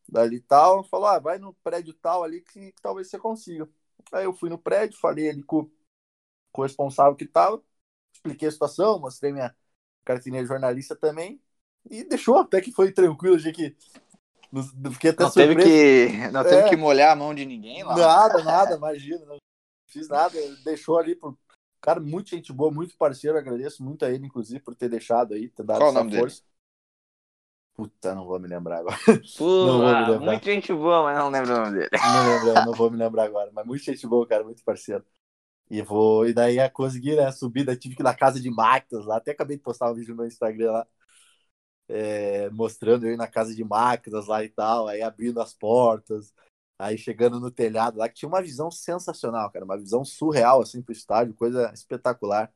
dali 0.08 0.38
e 0.38 0.42
tal, 0.42 0.84
falou, 0.86 1.08
ah, 1.08 1.20
vai 1.20 1.38
no 1.40 1.54
prédio 1.64 1.94
tal 1.94 2.24
ali 2.24 2.42
que, 2.42 2.72
que 2.72 2.82
talvez 2.82 3.10
você 3.10 3.18
consiga. 3.18 3.68
Aí 4.12 4.26
eu 4.26 4.34
fui 4.34 4.50
no 4.50 4.58
prédio, 4.58 4.98
falei 5.00 5.30
ali 5.30 5.44
com, 5.44 5.70
com 6.54 6.62
o 6.64 6.66
responsável 6.66 7.16
que 7.18 7.28
tava, 7.28 7.62
expliquei 8.14 8.50
a 8.50 8.52
situação, 8.54 9.00
mostrei 9.00 9.34
minha 9.34 9.56
carteirinha 10.06 10.44
de 10.44 10.50
jornalista 10.50 10.96
também, 10.96 11.42
e 11.90 12.06
deixou, 12.06 12.38
até 12.38 12.62
que 12.62 12.72
foi 12.72 12.94
tranquilo, 12.94 13.36
achei 13.36 13.52
que 13.54 13.76
não 14.54 14.92
fiquei 14.92 15.10
até 15.10 15.24
não 15.24 15.32
teve 15.32 15.56
que, 15.56 16.32
não 16.32 16.44
teve 16.44 16.64
É. 16.68 16.70
que 16.70 16.76
molhar 16.78 17.12
a 17.12 17.16
mão 17.16 17.34
de 17.34 17.46
ninguém 17.46 17.84
lá. 17.84 17.96
Nada, 17.98 18.44
nada, 18.44 18.76
imagina. 18.76 19.26
Não 19.26 19.38
fiz 19.88 20.08
nada. 20.08 20.34
Deixou 20.64 21.00
ali 21.00 21.16
pro. 21.16 21.38
Cara, 21.82 22.00
muito 22.00 22.30
gente 22.30 22.54
boa, 22.54 22.72
muito 22.72 22.96
parceiro. 22.96 23.38
Agradeço 23.38 23.84
muito 23.84 24.06
a 24.06 24.12
ele, 24.12 24.26
inclusive, 24.28 24.60
por 24.62 24.76
ter 24.76 24.90
deixado 24.90 25.34
aí, 25.34 25.50
ter 25.50 25.64
dado 25.64 25.80
Qual 25.80 25.90
essa 25.90 26.00
nome 26.00 26.12
dele? 26.12 26.24
força. 26.24 26.44
Puta, 27.74 28.14
não 28.14 28.26
vou 28.26 28.40
me 28.40 28.48
lembrar 28.48 28.80
agora. 28.80 28.98
Pô, 29.38 29.46
Não 29.66 29.80
vou 29.82 29.96
me 29.96 30.06
lembrar. 30.06 30.20
muita 30.26 30.52
gente 30.52 30.74
boa, 30.74 31.04
mas 31.04 31.18
não 31.18 31.30
lembro 31.30 31.54
o 31.54 31.58
nome 31.58 31.72
dele. 31.80 31.90
Não 32.02 32.26
lembro, 32.28 32.66
não 32.66 32.74
vou 32.74 32.92
me 32.92 32.98
lembrar 32.98 33.24
agora. 33.26 33.52
Mas 33.54 33.66
muito 33.66 33.84
gente 33.84 34.06
boa, 34.08 34.28
cara, 34.28 34.44
muito 34.44 34.64
parceiro. 34.64 35.04
E 35.74 35.82
vou. 35.82 36.28
E 36.28 36.34
daí 36.34 36.60
a 36.60 36.70
conseguir 36.70 37.16
né, 37.18 37.32
subir, 37.32 37.66
daí 37.66 37.76
tive 37.78 37.96
que 37.96 38.02
ir 38.02 38.06
na 38.06 38.16
casa 38.16 38.40
de 38.40 38.50
máquinas 38.52 39.06
lá. 39.06 39.18
Até 39.18 39.32
acabei 39.32 39.58
de 39.58 39.64
postar 39.64 39.92
um 39.92 39.96
vídeo 39.96 40.12
no 40.12 40.18
meu 40.18 40.28
Instagram 40.28 40.72
lá. 40.72 40.88
é, 41.88 42.50
mostrando 42.52 43.08
eu 43.08 43.18
na 43.18 43.28
casa 43.28 43.54
de 43.56 43.64
máquinas 43.64 44.28
lá 44.28 44.44
e 44.44 44.50
tal, 44.50 44.88
aí 44.88 45.02
abrindo 45.02 45.42
as 45.42 45.54
portas, 45.54 46.34
aí 46.78 46.98
chegando 46.98 47.40
no 47.40 47.52
telhado 47.52 47.98
lá, 47.98 48.10
que 48.10 48.16
tinha 48.16 48.30
uma 48.30 48.42
visão 48.42 48.72
sensacional, 48.72 49.52
cara, 49.52 49.66
uma 49.66 49.78
visão 49.78 50.04
surreal 50.06 50.62
assim 50.62 50.82
pro 50.82 50.94
estádio, 50.94 51.34
coisa 51.36 51.72
espetacular. 51.74 52.52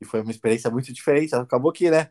E 0.00 0.06
foi 0.06 0.22
uma 0.22 0.30
experiência 0.32 0.70
muito 0.70 0.92
diferente. 0.92 1.34
Acabou 1.34 1.72
que, 1.72 1.90
né? 1.90 2.10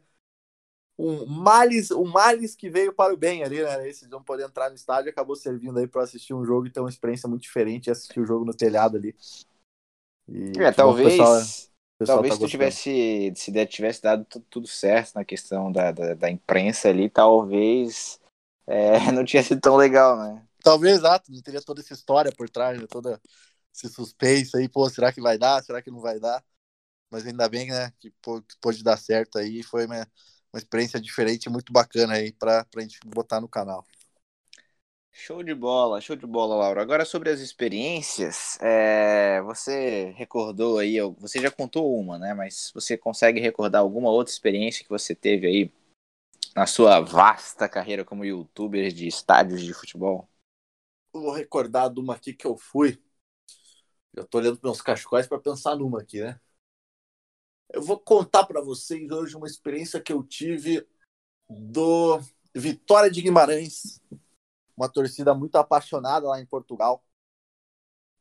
Um 0.98 1.26
males, 1.26 1.92
um 1.92 2.06
males 2.06 2.56
que 2.56 2.70
veio 2.70 2.94
para 2.94 3.14
o 3.14 3.18
bem 3.18 3.44
ali, 3.44 3.62
né? 3.62 3.88
Esses 3.90 4.08
não 4.10 4.24
poder 4.24 4.46
entrar 4.46 4.70
no 4.70 4.76
estádio 4.76 5.10
acabou 5.12 5.36
servindo 5.36 5.78
aí 5.80 5.88
para 5.88 6.04
assistir 6.04 6.34
um 6.34 6.46
jogo 6.46 6.68
e 6.68 6.72
ter 6.72 6.80
uma 6.80 6.90
experiência 6.90 7.28
muito 7.28 7.42
diferente 7.44 7.88
e 7.88 7.92
assistir 7.92 8.20
o 8.22 8.26
jogo 8.26 8.46
no 8.46 8.54
telhado 8.54 8.96
ali. 8.98 9.14
E 10.28 10.60
É, 10.60 10.72
o 10.82 10.96
talvez, 10.96 11.02
pessoal- 11.02 11.44
o 11.44 11.98
pessoal 12.00 12.24
talvez 12.24 12.26
tá 12.26 12.36
se 12.36 12.40
tu 12.40 12.48
tivesse, 12.48 13.34
se 13.36 13.52
der- 13.52 13.68
tivesse 13.68 14.02
dado 14.02 14.26
tu- 14.26 14.40
tudo 14.50 14.68
certo 14.68 15.14
na 15.16 15.26
questão 15.26 15.72
da, 15.72 15.92
da, 15.92 16.14
da 16.14 16.30
imprensa 16.32 16.90
ali, 16.90 17.10
talvez 17.10 18.20
é, 18.68 18.94
não 19.14 19.24
tinha 19.26 19.44
sido 19.44 19.62
tão 19.62 19.76
legal, 19.76 20.18
né? 20.18 20.46
Talvez, 20.64 20.98
exato, 20.98 21.32
não 21.32 21.42
teria 21.42 21.62
toda 21.62 21.82
essa 21.82 21.94
história 21.94 22.32
por 22.36 22.50
trás, 22.50 22.80
né? 22.80 22.88
toda 22.88 23.22
esse 23.74 23.90
suspense 23.90 24.56
aí, 24.58 24.68
pô, 24.70 24.90
será 24.90 25.12
que 25.14 25.22
vai 25.22 25.38
dar? 25.38 25.64
Será 25.64 25.82
que 25.82 25.92
não 25.92 26.00
vai 26.00 26.20
dar? 26.20 26.44
Mas 27.12 27.26
ainda 27.28 27.50
bem, 27.50 27.68
né, 27.70 27.92
que 28.00 28.12
pô- 28.22 28.42
que 28.42 28.56
pôde 28.62 28.84
dar 28.84 28.98
certo 28.98 29.38
aí, 29.40 29.64
foi 29.64 29.86
uma, 29.88 29.98
uma 30.54 30.60
experiência 30.60 31.02
diferente, 31.02 31.50
muito 31.50 31.74
bacana 31.74 32.16
aí 32.16 32.34
pra, 32.34 32.66
pra 32.66 32.82
gente 32.84 33.00
botar 33.06 33.42
no 33.42 33.50
canal. 33.50 33.86
Show 35.18 35.42
de 35.42 35.56
bola, 35.56 36.02
show 36.02 36.14
de 36.14 36.28
bola, 36.28 36.56
Laura. 36.56 36.82
Agora 36.82 37.06
sobre 37.06 37.30
as 37.30 37.40
experiências, 37.40 38.60
é, 38.62 39.42
você 39.44 40.14
recordou 40.18 40.78
aí, 40.78 41.00
você 41.18 41.40
já 41.40 41.50
contou 41.50 41.98
uma, 41.98 42.20
né? 42.20 42.34
Mas 42.34 42.70
você 42.76 42.98
consegue 42.98 43.40
recordar 43.40 43.80
alguma 43.80 44.10
outra 44.10 44.34
experiência 44.34 44.84
que 44.84 44.90
você 44.90 45.16
teve 45.16 45.48
aí 45.48 45.74
na 46.54 46.68
sua 46.68 47.00
vasta 47.00 47.70
carreira 47.70 48.04
como 48.04 48.26
youtuber 48.26 48.92
de 48.92 49.08
estádios 49.08 49.62
de 49.62 49.74
futebol? 49.74 50.28
Vou 51.14 51.32
recordar 51.32 51.90
de 51.90 52.02
uma 52.02 52.16
aqui 52.16 52.34
que 52.34 52.46
eu 52.46 52.58
fui. 52.58 53.02
Eu 54.14 54.28
tô 54.28 54.40
olhando 54.40 54.60
meus 54.62 54.82
cachecóis 54.82 55.26
para 55.26 55.40
pensar 55.40 55.78
numa 55.78 56.02
aqui, 56.02 56.20
né? 56.20 56.38
Eu 57.72 57.82
vou 57.82 57.98
contar 57.98 58.46
para 58.46 58.60
vocês 58.62 59.10
hoje 59.10 59.38
uma 59.38 59.48
experiência 59.48 60.02
que 60.02 60.12
eu 60.12 60.22
tive 60.22 60.86
do 61.50 62.20
Vitória 62.54 63.10
de 63.10 63.22
Guimarães 63.22 64.02
uma 64.78 64.90
torcida 64.90 65.34
muito 65.34 65.56
apaixonada 65.58 66.28
lá 66.28 66.40
em 66.42 66.46
Portugal. 66.46 67.04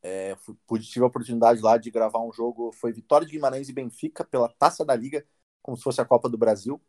É, 0.02 0.36
pude, 0.66 0.86
tive 0.86 1.02
a 1.04 1.08
oportunidade 1.08 1.60
lá 1.62 1.78
de 1.78 1.90
gravar 1.90 2.20
um 2.20 2.30
jogo, 2.32 2.70
foi 2.72 2.92
Vitória 2.92 3.26
de 3.26 3.32
Guimarães 3.32 3.68
e 3.70 3.72
Benfica 3.72 4.22
pela 4.24 4.48
Taça 4.50 4.84
da 4.84 4.94
Liga, 4.94 5.26
como 5.62 5.76
se 5.78 5.82
fosse 5.82 6.00
a 6.00 6.04
Copa 6.04 6.28
do 6.28 6.36
Brasil. 6.36 6.80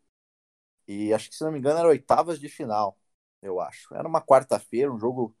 E 0.88 1.12
acho 1.14 1.30
que, 1.30 1.36
se 1.36 1.44
não 1.44 1.52
me 1.52 1.58
engano, 1.58 1.78
era 1.80 1.88
oitavas 1.88 2.40
de 2.40 2.48
final, 2.48 2.98
eu 3.42 3.60
acho. 3.60 3.94
Era 3.94 4.08
uma 4.08 4.22
quarta-feira, 4.22 4.92
um 4.92 4.98
jogo, 4.98 5.36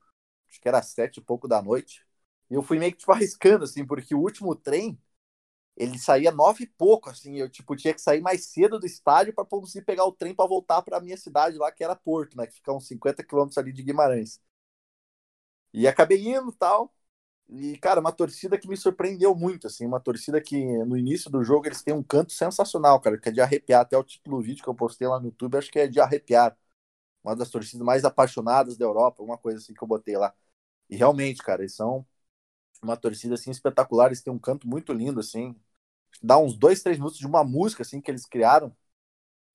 acho 0.50 0.60
que 0.60 0.68
era 0.68 0.82
sete 0.82 1.18
e 1.18 1.22
pouco 1.22 1.48
da 1.48 1.62
noite. 1.62 2.04
E 2.50 2.54
eu 2.54 2.62
fui 2.62 2.78
meio 2.78 2.92
que 2.92 2.98
tipo, 2.98 3.12
arriscando, 3.12 3.64
assim, 3.64 3.86
porque 3.86 4.14
o 4.14 4.20
último 4.20 4.54
trem, 4.56 4.98
ele 5.76 5.98
saía 5.98 6.32
nove 6.32 6.64
e 6.64 6.66
pouco, 6.66 7.10
assim, 7.10 7.36
eu 7.38 7.48
tipo, 7.50 7.76
tinha 7.76 7.94
que 7.94 8.00
sair 8.00 8.20
mais 8.22 8.46
cedo 8.46 8.78
do 8.80 8.86
estádio 8.86 9.34
para 9.34 9.44
conseguir 9.44 9.84
pegar 9.84 10.04
o 10.06 10.12
trem 10.12 10.34
para 10.34 10.48
voltar 10.48 10.82
para 10.82 11.00
minha 11.00 11.16
cidade 11.16 11.58
lá, 11.58 11.70
que 11.72 11.84
era 11.84 11.94
Porto, 11.96 12.36
né, 12.36 12.46
que 12.46 12.54
fica 12.54 12.72
uns 12.72 12.86
50 12.88 13.22
quilômetros 13.24 13.58
ali 13.58 13.72
de 13.72 13.82
Guimarães. 13.82 14.40
E 15.72 15.86
acabei 15.86 16.26
indo 16.28 16.52
tal. 16.52 16.92
E, 17.50 17.78
cara, 17.78 18.00
uma 18.00 18.12
torcida 18.12 18.58
que 18.58 18.68
me 18.68 18.76
surpreendeu 18.76 19.34
muito, 19.34 19.66
assim, 19.68 19.86
uma 19.86 20.00
torcida 20.00 20.40
que 20.40 20.56
no 20.86 20.96
início 20.96 21.30
do 21.30 21.44
jogo 21.44 21.66
eles 21.66 21.82
têm 21.82 21.94
um 21.94 22.02
canto 22.02 22.32
sensacional, 22.32 23.00
cara, 23.00 23.18
que 23.18 23.28
é 23.28 23.32
de 23.32 23.40
arrepiar. 23.42 23.82
Até 23.82 23.98
o 23.98 24.04
título 24.04 24.38
do 24.38 24.44
vídeo 24.44 24.62
que 24.64 24.70
eu 24.70 24.74
postei 24.74 25.08
lá 25.08 25.20
no 25.20 25.26
YouTube, 25.28 25.56
acho 25.58 25.70
que 25.72 25.80
é 25.80 25.88
de 25.88 26.00
arrepiar. 26.00 26.56
Uma 27.24 27.36
das 27.36 27.50
torcidas 27.50 27.84
mais 27.86 28.04
apaixonadas 28.04 28.76
da 28.78 28.84
Europa, 28.86 29.22
uma 29.22 29.38
coisa 29.38 29.58
assim 29.58 29.74
que 29.74 29.82
eu 29.82 29.88
botei 29.88 30.16
lá. 30.18 30.34
E 30.90 30.96
realmente, 30.96 31.42
cara, 31.42 31.62
eles 31.62 31.74
são 31.76 32.06
uma 32.82 32.96
torcida 32.96 33.34
assim 33.34 33.50
espetacular, 33.50 34.06
eles 34.08 34.22
têm 34.22 34.32
um 34.32 34.38
canto 34.38 34.68
muito 34.68 34.92
lindo, 34.92 35.20
assim. 35.20 35.56
Dá 36.22 36.38
uns 36.38 36.56
dois, 36.56 36.82
três 36.82 36.98
minutos 36.98 37.18
de 37.18 37.26
uma 37.26 37.44
música 37.44 37.82
assim 37.82 38.00
que 38.00 38.10
eles 38.10 38.26
criaram, 38.26 38.74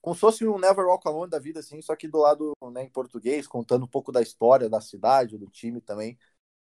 como 0.02 0.15
se 0.15 0.21
fosse 0.21 0.47
um 0.47 0.58
Never 0.60 0.86
Walk 0.86 1.08
Alone 1.08 1.30
da 1.30 1.39
vida, 1.39 1.60
assim, 1.60 1.82
só 1.82 1.95
que 1.95 2.08
do 2.08 2.19
lado 2.19 2.54
né, 2.74 2.84
em 2.84 2.89
português, 2.89 3.47
contando 3.47 3.86
um 3.86 3.88
pouco 3.88 4.12
da 4.12 4.21
história 4.21 4.69
da 4.69 4.82
cidade, 4.82 5.38
do 5.38 5.47
time 5.47 5.82
também 5.82 6.17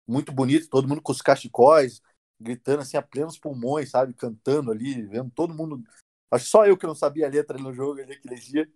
muito 0.06 0.32
bonito, 0.32 0.68
todo 0.68 0.88
mundo 0.88 1.02
com 1.02 1.12
os 1.12 1.22
cachecóis, 1.22 2.00
gritando 2.40 2.82
assim 2.82 2.96
a 2.96 3.02
plenos 3.02 3.38
pulmões, 3.38 3.90
sabe? 3.90 4.14
Cantando 4.14 4.70
ali, 4.70 5.02
vendo 5.02 5.30
todo 5.30 5.54
mundo. 5.54 5.82
Acho 6.30 6.44
que 6.44 6.50
só 6.50 6.66
eu 6.66 6.76
que 6.76 6.86
não 6.86 6.94
sabia 6.94 7.26
a 7.26 7.30
letra 7.30 7.58
no 7.58 7.72
jogo 7.72 8.00
ali 8.00 8.12
aquele 8.14 8.36
dia. 8.36 8.68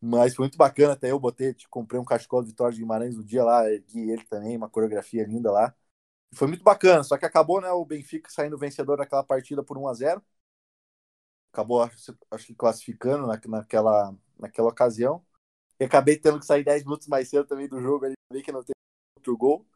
Mas 0.00 0.34
foi 0.34 0.44
muito 0.44 0.58
bacana, 0.58 0.94
até 0.94 1.10
eu 1.10 1.20
botei, 1.20 1.54
comprei 1.70 2.00
um 2.00 2.04
cachecol 2.04 2.42
do 2.42 2.48
Vitória 2.48 2.74
de 2.74 2.80
Guimarães 2.80 3.16
no 3.16 3.24
dia 3.24 3.44
lá, 3.44 3.70
ergui 3.70 4.10
ele 4.10 4.24
também, 4.24 4.56
uma 4.56 4.68
coreografia 4.70 5.24
linda 5.26 5.50
lá. 5.52 5.74
Foi 6.34 6.46
muito 6.48 6.62
bacana, 6.64 7.02
só 7.04 7.16
que 7.18 7.24
acabou, 7.26 7.60
né, 7.60 7.70
o 7.70 7.84
Benfica 7.84 8.30
saindo 8.30 8.58
vencedor 8.58 8.96
daquela 8.98 9.22
partida 9.24 9.62
por 9.64 9.76
1 9.78 9.88
a 9.88 9.94
0 9.94 10.22
Acabou, 11.52 11.82
acho, 11.82 12.16
acho 12.30 12.46
que 12.46 12.54
classificando 12.54 13.26
na, 13.26 13.40
naquela, 13.48 14.14
naquela 14.38 14.68
ocasião. 14.68 15.24
E 15.80 15.84
acabei 15.84 16.18
tendo 16.18 16.40
que 16.40 16.46
sair 16.46 16.64
10 16.64 16.84
minutos 16.84 17.08
mais 17.08 17.28
cedo 17.30 17.46
também 17.46 17.68
do 17.68 17.80
jogo 17.82 18.06
ali, 18.06 18.42
que 18.44 18.52
não 18.52 18.62
teve 18.64 18.74
outro 19.16 19.36
gol. 19.36 19.66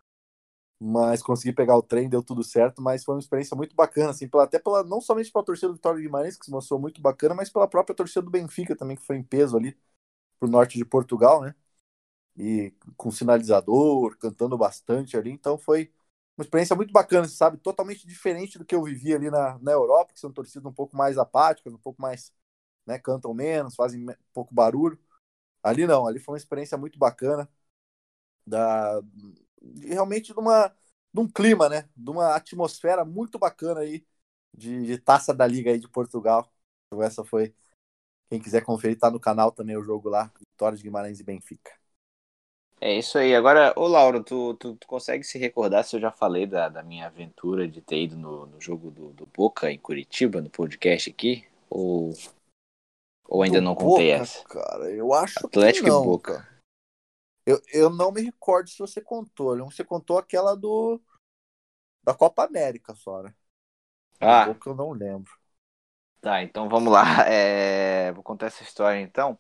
Mas 0.81 1.23
consegui 1.23 1.53
pegar 1.55 1.77
o 1.77 1.83
trem, 1.83 2.09
deu 2.09 2.23
tudo 2.23 2.45
certo, 2.45 2.83
mas 2.83 3.05
foi 3.05 3.15
uma 3.15 3.21
experiência 3.21 3.57
muito 3.57 3.75
bacana, 3.77 4.11
assim, 4.11 4.29
pela, 4.29 4.45
até 4.45 4.59
pela, 4.59 4.85
não 4.85 5.01
somente 5.01 5.33
pela 5.33 5.45
torcida 5.45 5.69
do 5.69 5.75
Vitória 5.75 5.99
de 5.99 6.05
Guimarães, 6.07 6.37
que 6.37 6.45
se 6.45 6.51
mostrou 6.51 6.81
muito 6.81 7.01
bacana, 7.03 7.35
mas 7.35 7.51
pela 7.51 7.69
própria 7.69 7.95
torcida 7.97 8.23
do 8.23 8.31
Benfica 8.31 8.77
também, 8.77 8.97
que 8.97 9.05
foi 9.07 9.17
em 9.17 9.23
peso 9.23 9.57
ali 9.57 9.77
pro 10.41 10.49
norte 10.49 10.79
de 10.79 10.85
Portugal, 10.85 11.43
né, 11.43 11.55
e 12.37 12.73
com 12.97 13.11
sinalizador, 13.11 14.17
cantando 14.19 14.59
bastante 14.59 15.17
ali, 15.17 15.31
então 15.31 15.59
foi 15.59 15.93
uma 16.37 16.45
experiência 16.45 16.77
muito 16.77 16.93
bacana, 16.93 17.29
sabe, 17.29 17.59
totalmente 17.59 18.07
diferente 18.07 18.59
do 18.59 18.65
que 18.65 18.75
eu 18.75 18.83
vivi 18.83 19.15
ali 19.15 19.31
na, 19.31 19.59
na 19.61 19.73
Europa, 19.73 20.13
que 20.15 20.21
são 20.21 20.33
torcidas 20.33 20.67
um 20.67 20.73
pouco 20.73 20.97
mais 20.97 21.19
apáticas, 21.19 21.73
um 21.75 21.79
pouco 21.79 22.01
mais, 22.03 22.33
né, 22.87 22.99
cantam 22.99 23.35
menos, 23.35 23.75
fazem 23.77 24.07
pouco 24.35 24.55
barulho, 24.55 24.99
ali 25.63 25.87
não, 25.87 26.07
ali 26.07 26.21
foi 26.21 26.35
uma 26.35 26.39
experiência 26.39 26.79
muito 26.79 26.99
bacana, 26.99 27.49
da 28.47 29.01
realmente 29.83 30.33
de, 30.33 30.39
uma, 30.39 30.69
de 31.13 31.21
um 31.21 31.29
clima, 31.29 31.69
né? 31.69 31.89
De 31.97 32.11
uma 32.11 32.35
atmosfera 32.37 33.05
muito 33.05 33.39
bacana 33.39 33.81
aí 33.81 34.07
de, 34.53 34.87
de 34.87 34.99
taça 34.99 35.35
da 35.35 35.47
Liga 35.47 35.71
aí 35.71 35.79
de 35.81 35.89
Portugal. 35.89 36.53
Então 36.87 37.03
essa 37.03 37.25
foi. 37.25 37.55
Quem 38.31 38.41
quiser 38.41 38.65
conferir, 38.65 38.99
tá 38.99 39.11
no 39.11 39.21
canal 39.21 39.53
também 39.53 39.77
o 39.77 39.83
jogo 39.85 40.09
lá, 40.09 40.33
Vitória 40.41 40.77
de 40.79 40.85
Guimarães 40.85 41.21
e 41.21 41.25
Benfica. 41.25 41.73
É 42.81 42.93
isso 42.93 43.17
aí. 43.17 43.35
Agora, 43.35 43.73
ô 43.77 43.87
Lauro, 43.87 44.23
tu, 44.23 44.55
tu, 44.55 44.77
tu, 44.77 44.87
consegue 44.87 45.25
se 45.25 45.39
recordar 45.39 45.85
se 45.85 45.97
eu 45.97 46.01
já 46.01 46.11
falei 46.11 46.47
da, 46.47 46.69
da 46.69 46.83
minha 46.83 47.07
aventura 47.07 47.67
de 47.67 47.81
ter 47.81 48.03
ido 48.03 48.17
no, 48.17 48.47
no 48.47 48.61
jogo 48.61 48.91
do, 48.91 49.11
do 49.13 49.27
Boca 49.27 49.71
em 49.71 49.79
Curitiba, 49.79 50.41
no 50.41 50.51
podcast 50.51 51.11
aqui? 51.11 51.47
Ou, 51.71 52.13
ou 53.27 53.43
ainda 53.43 53.59
do 53.59 53.65
não 53.65 53.75
contei 53.75 54.13
Boca, 54.13 54.23
essa? 54.23 54.45
Cara, 54.45 54.91
eu 54.91 55.13
acho 55.15 55.47
Atlético 55.47 55.85
que 55.85 55.91
não, 55.91 56.03
e 56.03 56.07
Boca. 56.07 56.49
Eu, 57.47 57.61
eu 57.73 57.91
não 57.91 58.11
me 58.11 58.23
recordo 58.23 58.69
se 58.69 58.79
você 58.79 59.01
contou. 59.01 59.57
Você 59.65 59.85
contou 59.85 60.19
aquela 60.19 60.55
do. 60.55 61.01
Da 62.03 62.13
Copa 62.13 62.45
América 62.45 62.95
só, 62.95 63.23
né? 63.23 63.35
Ah. 64.21 64.55
Que 64.55 64.67
eu 64.67 64.75
não 64.75 64.91
lembro. 64.91 65.33
Tá, 66.21 66.43
então 66.43 66.69
vamos 66.69 66.93
lá. 66.93 67.05
É, 67.29 68.13
vou 68.13 68.23
contar 68.23 68.47
essa 68.47 68.63
história 68.63 69.01
então. 69.01 69.39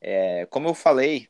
É, 0.00 0.46
como 0.46 0.68
eu 0.68 0.74
falei, 0.74 1.28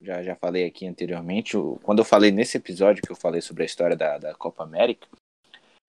já, 0.00 0.22
já 0.22 0.36
falei 0.36 0.66
aqui 0.66 0.86
anteriormente, 0.86 1.56
quando 1.82 2.00
eu 2.00 2.04
falei 2.04 2.30
nesse 2.30 2.56
episódio 2.56 3.02
que 3.02 3.10
eu 3.10 3.16
falei 3.16 3.40
sobre 3.40 3.62
a 3.62 3.66
história 3.66 3.96
da, 3.96 4.18
da 4.18 4.34
Copa 4.34 4.62
América, 4.62 5.08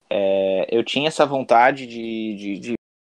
é, 0.09 0.67
eu 0.69 0.83
tinha 0.83 1.07
essa 1.07 1.25
vontade 1.25 1.85
de, 1.85 2.35
de, 2.35 2.59
de, 2.59 2.73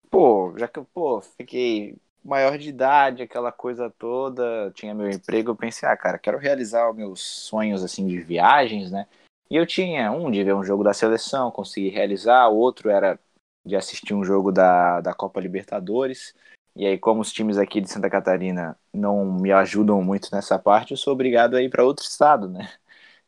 pô, 0.09 0.53
já 0.57 0.67
que 0.67 0.79
eu 0.79 0.85
pô, 0.85 1.21
fiquei 1.21 1.95
maior 2.23 2.57
de 2.57 2.69
idade, 2.69 3.23
aquela 3.23 3.51
coisa 3.51 3.89
toda, 3.89 4.71
tinha 4.71 4.93
meu 4.93 5.09
emprego, 5.09 5.51
eu 5.51 5.55
pensei, 5.55 5.87
ah, 5.87 5.95
cara, 5.95 6.17
quero 6.17 6.37
realizar 6.37 6.91
meus 6.93 7.21
sonhos, 7.21 7.83
assim, 7.83 8.07
de 8.07 8.19
viagens, 8.19 8.91
né? 8.91 9.07
E 9.49 9.55
eu 9.55 9.65
tinha 9.65 10.11
um 10.11 10.29
de 10.29 10.43
ver 10.43 10.53
um 10.53 10.63
jogo 10.63 10.83
da 10.83 10.93
seleção, 10.93 11.51
consegui 11.51 11.89
realizar, 11.89 12.49
o 12.49 12.57
outro 12.57 12.89
era 12.89 13.19
de 13.65 13.75
assistir 13.75 14.13
um 14.13 14.23
jogo 14.23 14.51
da, 14.51 15.01
da 15.01 15.13
Copa 15.13 15.39
Libertadores. 15.39 16.35
E 16.75 16.85
aí, 16.85 16.97
como 16.97 17.21
os 17.21 17.31
times 17.33 17.57
aqui 17.57 17.81
de 17.81 17.89
Santa 17.91 18.09
Catarina 18.09 18.77
não 18.93 19.25
me 19.25 19.51
ajudam 19.51 20.01
muito 20.03 20.29
nessa 20.31 20.57
parte, 20.57 20.91
eu 20.91 20.97
sou 20.97 21.13
obrigado 21.13 21.55
a 21.55 21.61
ir 21.61 21.69
para 21.69 21.83
outro 21.83 22.05
estado, 22.05 22.49
né? 22.49 22.69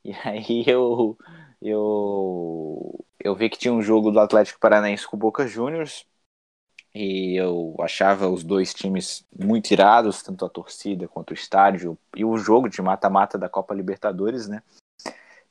E 0.04 0.14
aí 0.26 0.64
eu, 0.66 1.16
eu, 1.62 3.06
eu 3.20 3.36
vi 3.36 3.50
que 3.52 3.58
tinha 3.60 3.72
um 3.72 3.84
jogo 3.84 4.10
do 4.10 4.20
Atlético 4.20 4.60
Paranaense 4.60 5.06
com 5.08 5.16
o 5.16 5.20
Boca 5.20 5.46
Juniors, 5.46 6.08
e 6.94 7.36
eu 7.40 7.76
achava 7.80 8.28
os 8.28 8.44
dois 8.44 8.74
times 8.74 9.26
muito 9.38 9.72
irados, 9.72 10.22
tanto 10.22 10.44
a 10.44 10.50
torcida 10.50 11.08
quanto 11.08 11.32
o 11.32 11.34
estádio 11.34 11.98
e 12.16 12.26
o 12.26 12.38
jogo 12.38 12.68
de 12.68 12.82
mata-mata 12.82 13.38
da 13.38 13.48
Copa 13.48 13.74
Libertadores, 13.74 14.48
né? 14.48 14.62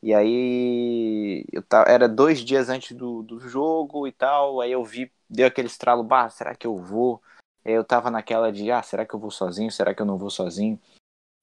E 0.03 0.15
aí 0.15 1.45
eu 1.53 1.63
tava, 1.63 1.91
era 1.91 2.09
dois 2.09 2.41
dias 2.41 2.69
antes 2.69 2.97
do, 2.97 3.23
do 3.23 3.39
jogo 3.41 4.07
e 4.07 4.13
tal, 4.13 4.61
aí 4.61 4.73
eu 4.73 4.85
vi, 4.85 5.13
deu 5.29 5.47
aquele 5.47 5.69
estralo, 5.69 6.03
bah, 6.03 6.29
será 6.31 6.55
que 6.55 6.67
eu 6.67 6.79
vou? 6.79 7.23
Eu 7.65 7.85
tava 7.85 8.11
naquela 8.11 8.51
de, 8.51 8.71
ah, 8.71 8.83
será 8.83 9.05
que 9.05 9.15
eu 9.15 9.21
vou 9.21 9.31
sozinho? 9.31 9.71
Será 9.71 9.95
que 9.95 10.01
eu 10.01 10.07
não 10.07 10.19
vou 10.19 10.31
sozinho? 10.31 10.81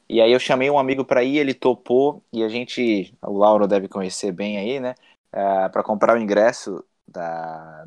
E 0.10 0.22
aí 0.22 0.32
eu 0.32 0.40
chamei 0.40 0.70
um 0.70 0.80
amigo 0.80 1.04
para 1.04 1.24
ir, 1.24 1.38
ele 1.38 1.54
topou 1.54 2.24
e 2.32 2.44
a 2.44 2.50
gente, 2.50 3.14
o 3.22 3.38
Lauro 3.38 3.68
deve 3.68 3.88
conhecer 3.88 4.32
bem 4.32 4.58
aí, 4.58 4.80
né? 4.80 4.96
Uh, 5.34 5.66
é, 5.66 5.70
para 5.70 5.84
comprar 5.84 6.16
o 6.16 6.22
ingresso 6.22 6.84
da, 7.06 7.86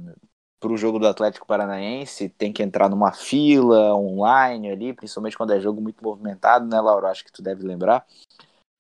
para 0.61 0.73
o 0.73 0.77
jogo 0.77 0.99
do 0.99 1.09
Atlético 1.09 1.47
Paranaense 1.47 2.29
tem 2.29 2.53
que 2.53 2.63
entrar 2.63 2.91
numa 2.91 3.13
fila 3.13 3.95
online 3.97 4.71
ali, 4.71 4.93
principalmente 4.93 5.37
quando 5.37 5.55
é 5.55 5.61
jogo 5.61 5.81
muito 5.81 6.05
movimentado, 6.05 6.67
né, 6.67 6.79
Laura? 6.79 7.09
Acho 7.09 7.25
que 7.25 7.33
tu 7.33 7.43
deve 7.43 7.67
lembrar. 7.67 8.07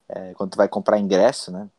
É, 0.07 0.35
quando 0.35 0.51
tu 0.51 0.57
vai 0.57 0.69
comprar 0.69 0.99
ingresso, 0.99 1.51
né? 1.51 1.71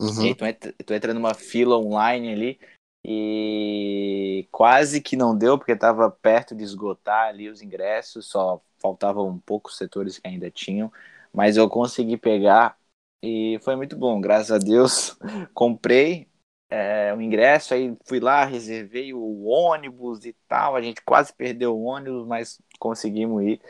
Uhum. 0.00 0.22
E 0.22 0.28
aí 0.28 0.34
tu 0.34 0.44
entra, 0.46 0.74
tu 0.86 0.94
entra 0.94 1.14
numa 1.14 1.34
fila 1.34 1.76
online 1.76 2.32
ali 2.32 2.60
e 3.04 4.46
quase 4.50 5.00
que 5.00 5.16
não 5.16 5.36
deu, 5.36 5.58
porque 5.58 5.72
estava 5.72 6.10
perto 6.10 6.54
de 6.54 6.62
esgotar 6.64 7.28
ali 7.28 7.48
os 7.48 7.62
ingressos, 7.62 8.26
só 8.28 8.62
faltavam 8.78 9.38
poucos 9.40 9.76
setores 9.76 10.18
que 10.18 10.28
ainda 10.28 10.50
tinham, 10.50 10.92
mas 11.32 11.56
eu 11.56 11.68
consegui 11.68 12.16
pegar 12.16 12.78
e 13.22 13.58
foi 13.62 13.76
muito 13.76 13.96
bom, 13.96 14.20
graças 14.20 14.50
a 14.50 14.58
Deus. 14.58 15.16
Comprei, 15.54 16.28
é, 16.70 17.14
o 17.14 17.20
ingresso, 17.20 17.74
aí 17.74 17.96
fui 18.06 18.18
lá, 18.18 18.44
reservei 18.44 19.12
o 19.12 19.44
ônibus 19.44 20.24
e 20.24 20.32
tal. 20.48 20.74
A 20.74 20.82
gente 20.82 21.02
quase 21.02 21.32
perdeu 21.34 21.76
o 21.76 21.84
ônibus, 21.84 22.26
mas 22.26 22.60
conseguimos 22.78 23.42
ir. 23.44 23.60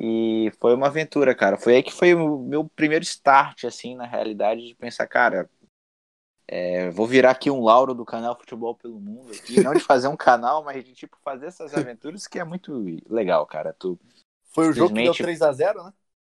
E 0.00 0.52
foi 0.60 0.74
uma 0.74 0.86
aventura, 0.88 1.34
cara. 1.34 1.58
Foi 1.58 1.76
aí 1.76 1.82
que 1.82 1.92
foi 1.92 2.14
o 2.14 2.38
meu 2.38 2.68
primeiro 2.68 3.04
start, 3.04 3.64
assim, 3.64 3.94
na 3.96 4.06
realidade, 4.06 4.66
de 4.66 4.74
pensar, 4.74 5.06
cara, 5.08 5.50
é, 6.50 6.88
vou 6.90 7.06
virar 7.06 7.32
aqui 7.32 7.50
um 7.50 7.62
Lauro 7.62 7.94
do 7.94 8.06
canal 8.06 8.34
Futebol 8.34 8.74
pelo 8.74 8.98
Mundo 8.98 9.30
aqui. 9.32 9.62
Não 9.62 9.74
de 9.74 9.80
fazer 9.80 10.08
um 10.08 10.16
canal, 10.16 10.64
mas 10.64 10.82
de 10.82 10.94
tipo 10.94 11.18
fazer 11.22 11.46
essas 11.46 11.74
aventuras 11.74 12.26
que 12.26 12.38
é 12.38 12.44
muito 12.44 12.96
legal, 13.06 13.46
cara. 13.46 13.74
Tu 13.78 13.98
foi 14.50 14.68
o 14.68 14.72
jogo 14.72 14.94
que 14.94 15.02
deu 15.02 15.12
3x0, 15.12 15.84
né? 15.84 15.92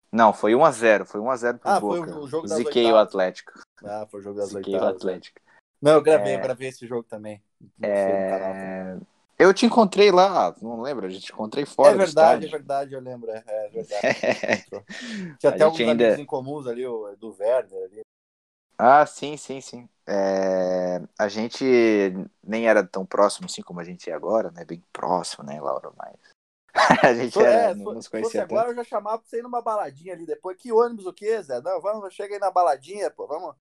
Não, 0.10 0.32
foi 0.32 0.54
1x0. 0.54 1.06
Foi 1.06 1.20
1x0 1.20 1.58
pro 1.60 1.70
ah, 1.70 1.80
Boca. 1.82 2.14
Foi 2.14 2.24
o 2.24 2.28
jogo 2.28 2.48
das 2.48 2.58
Ziquei 2.58 2.90
o 2.90 2.96
Atlético. 2.96 3.52
Ah, 3.84 4.08
foi 4.10 4.22
o 4.22 4.24
jogo 4.24 4.40
das 4.40 4.50
Ziquei 4.50 4.76
o 4.76 4.86
Atlético. 4.86 5.42
Não, 5.82 5.92
eu 5.92 6.02
gravei, 6.02 6.34
é... 6.34 6.38
eu 6.38 6.42
gravei 6.42 6.70
esse 6.70 6.88
jogo 6.88 7.04
também. 7.04 7.44
É... 7.84 8.98
Eu, 9.38 9.54
te 9.54 9.66
encontrei 9.66 10.12
lá, 10.12 10.56
não 10.62 10.82
lembro, 10.82 11.06
a 11.06 11.10
gente 11.10 11.30
encontrei 11.30 11.66
fora. 11.66 11.94
É 11.94 11.98
verdade, 11.98 12.46
é 12.46 12.50
verdade, 12.50 12.94
eu 12.94 13.02
lembro. 13.02 13.30
É, 13.30 13.44
é 13.46 13.70
verdade. 13.70 14.66
Tinha 15.38 15.52
até 15.52 15.64
alguns 15.66 15.82
ainda... 15.82 16.06
amigos 16.06 16.20
em 16.20 16.26
comuns 16.26 16.68
ali, 16.68 16.88
o 16.88 17.14
do 17.18 17.36
Werner 17.38 17.84
ali. 17.84 18.02
Ah, 18.78 19.06
sim, 19.06 19.36
sim, 19.36 19.60
sim. 19.60 19.90
É, 20.08 21.02
a 21.18 21.28
gente 21.28 21.66
nem 22.44 22.68
era 22.68 22.84
tão 22.84 23.06
próximo 23.06 23.48
assim 23.48 23.62
como 23.62 23.80
a 23.80 23.84
gente 23.84 24.10
é 24.10 24.14
agora, 24.14 24.52
né? 24.52 24.64
Bem 24.64 24.84
próximo, 24.94 25.44
né, 25.44 25.60
Laura? 25.60 25.92
Mas 25.98 26.16
a 27.04 27.14
gente 27.14 27.40
era, 27.40 27.72
é, 27.72 27.74
não 27.74 27.94
nos 27.94 28.08
conhecia 28.08 28.42
tanto. 28.42 28.54
agora 28.54 28.72
eu 28.72 28.76
já 28.76 28.84
chamava 28.84 29.20
pra 29.20 29.28
você 29.28 29.40
ir 29.40 29.44
numa 29.44 29.62
baladinha 29.62 30.14
ali 30.14 30.26
depois. 30.26 30.58
Que 30.58 30.72
ônibus 30.72 31.06
o 31.06 31.14
quê, 31.14 31.42
Zé? 31.42 31.62
Não, 31.62 31.82
vamos, 31.82 32.14
chega 32.14 32.36
aí 32.36 32.40
na 32.40 32.52
baladinha, 32.52 33.10
pô. 33.10 33.26
Vamos, 33.26 33.56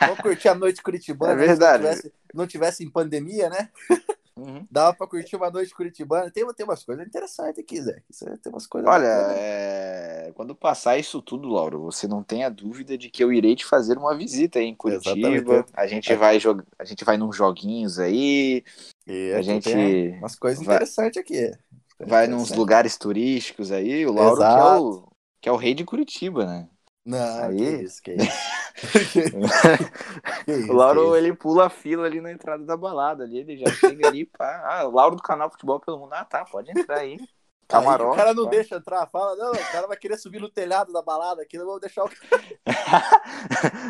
vamos 0.00 0.20
curtir 0.20 0.48
a 0.48 0.54
noite 0.54 0.82
curitibana. 0.82 1.32
É 1.34 1.46
verdade. 1.46 1.82
Se 1.82 1.84
não 1.84 1.94
tivesse, 1.94 2.14
não 2.34 2.46
tivesse 2.46 2.84
em 2.84 2.90
pandemia, 2.90 3.48
né? 3.48 3.70
Uhum. 4.38 4.66
Dava 4.70 4.94
pra 4.94 5.06
curtir 5.06 5.34
uma 5.34 5.50
noite 5.50 5.74
curitibana. 5.74 6.30
Tem, 6.30 6.46
tem 6.54 6.66
umas 6.66 6.84
coisas 6.84 7.06
interessantes 7.06 7.58
aqui, 7.58 7.80
Zé. 7.80 8.02
Tem 8.42 8.52
umas 8.52 8.66
coisas 8.66 8.90
Olha, 8.90 9.06
é... 9.06 10.30
quando 10.34 10.54
passar 10.54 10.98
isso 10.98 11.22
tudo, 11.22 11.48
Lauro, 11.48 11.80
você 11.80 12.06
não 12.06 12.22
tenha 12.22 12.50
dúvida 12.50 12.98
de 12.98 13.08
que 13.08 13.24
eu 13.24 13.32
irei 13.32 13.56
te 13.56 13.64
fazer 13.64 13.96
uma 13.96 14.14
visita 14.14 14.58
aí 14.58 14.66
em 14.66 14.74
Curitiba. 14.74 15.64
A 15.72 15.86
gente 15.86 16.12
é. 16.12 16.16
vai 16.16 16.38
jogar, 16.38 16.64
a 16.78 16.84
gente 16.84 17.02
vai 17.02 17.16
nos 17.16 17.34
joguinhos 17.34 17.98
aí. 17.98 18.62
E 19.06 19.32
a 19.32 19.40
gente 19.40 19.72
umas 20.18 20.36
coisas 20.36 20.62
vai... 20.64 20.76
interessantes 20.76 21.18
aqui. 21.18 21.50
Vai 21.98 22.26
nos 22.26 22.50
lugares 22.50 22.98
turísticos 22.98 23.72
aí. 23.72 24.06
O 24.06 24.12
Lauro 24.12 24.36
que 24.36 24.44
é 24.44 24.80
o, 24.80 25.08
que 25.40 25.48
é 25.48 25.52
o 25.52 25.56
rei 25.56 25.72
de 25.72 25.84
Curitiba, 25.84 26.44
né? 26.44 26.68
Não, 27.06 27.44
aí... 27.44 27.56
que 27.56 27.84
isso, 27.84 28.02
que 28.02 28.12
isso. 28.14 28.26
que 30.44 30.52
isso 30.52 30.72
o 30.72 30.74
Lauro, 30.74 31.16
ele 31.16 31.32
pula 31.32 31.66
a 31.66 31.70
fila 31.70 32.04
ali 32.04 32.20
na 32.20 32.32
entrada 32.32 32.64
da 32.64 32.76
balada, 32.76 33.22
ali, 33.22 33.38
ele 33.38 33.56
já 33.56 33.70
chega 33.70 34.08
ali, 34.08 34.26
pá. 34.26 34.62
Ah, 34.66 34.88
o 34.88 34.90
Lauro 34.90 35.14
do 35.14 35.22
canal 35.22 35.48
Futebol 35.48 35.78
pelo 35.78 36.00
Mundo, 36.00 36.12
ah, 36.14 36.24
tá, 36.24 36.44
pode 36.44 36.72
entrar 36.72 36.98
aí. 36.98 37.16
Camarote, 37.68 38.12
o 38.12 38.16
cara 38.16 38.32
não 38.32 38.44
pá. 38.44 38.50
deixa 38.50 38.76
entrar, 38.76 39.06
fala, 39.08 39.34
não, 39.34 39.50
o 39.50 39.72
cara 39.72 39.88
vai 39.88 39.96
querer 39.96 40.16
subir 40.18 40.40
no 40.40 40.48
telhado 40.48 40.92
da 40.92 41.02
balada 41.02 41.42
aqui, 41.42 41.58
não 41.58 41.66
vou 41.66 41.80
deixar 41.80 42.04
o 42.04 42.10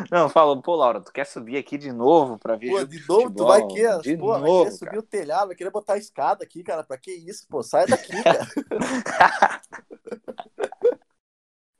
Não, 0.09 0.29
fala, 0.29 0.59
pô, 0.59 0.75
Laura, 0.75 0.99
tu 0.99 1.11
quer 1.11 1.27
subir 1.27 1.57
aqui 1.57 1.77
de 1.77 1.91
novo 1.91 2.39
pra 2.39 2.55
ver 2.55 2.71
Pô, 2.71 2.83
de 2.83 2.99
novo, 3.07 3.21
futebol? 3.23 3.35
tu 3.35 3.45
vai 3.45 3.67
querer, 3.67 3.99
de 3.99 4.17
pô, 4.17 4.35
novo, 4.39 4.41
vai 4.41 4.63
querer 4.63 4.77
subir 4.77 4.97
o 4.97 5.03
telhado, 5.03 5.47
vai 5.47 5.55
querer 5.55 5.69
botar 5.69 5.93
a 5.93 5.97
escada 5.97 6.43
aqui, 6.43 6.63
cara, 6.63 6.83
pra 6.83 6.97
que 6.97 7.11
isso, 7.11 7.45
pô, 7.47 7.61
sai 7.61 7.85
daqui, 7.85 8.13
cara. 8.23 8.47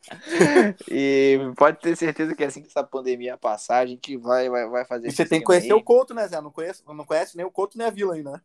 e 0.89 1.39
pode 1.55 1.79
ter 1.79 1.95
certeza 1.95 2.35
que 2.35 2.43
assim 2.43 2.61
que 2.61 2.67
essa 2.67 2.83
pandemia 2.83 3.37
passar, 3.37 3.79
a 3.79 3.85
gente 3.85 4.15
vai, 4.17 4.49
vai, 4.49 4.67
vai 4.69 4.85
fazer. 4.85 5.07
E 5.07 5.11
você 5.11 5.25
tem 5.25 5.39
que 5.39 5.45
conhecer 5.45 5.73
aí. 5.73 5.73
o 5.73 5.83
Couto, 5.83 6.13
né, 6.13 6.27
Zé? 6.27 6.39
Não 6.41 6.51
conhece, 6.51 6.83
não 6.85 7.05
conhece 7.05 7.35
nem 7.37 7.45
o 7.45 7.51
Couto 7.51 7.77
nem 7.77 7.87
a 7.87 7.91
Vila 7.91 8.15
ainda, 8.15 8.31
né? 8.31 8.41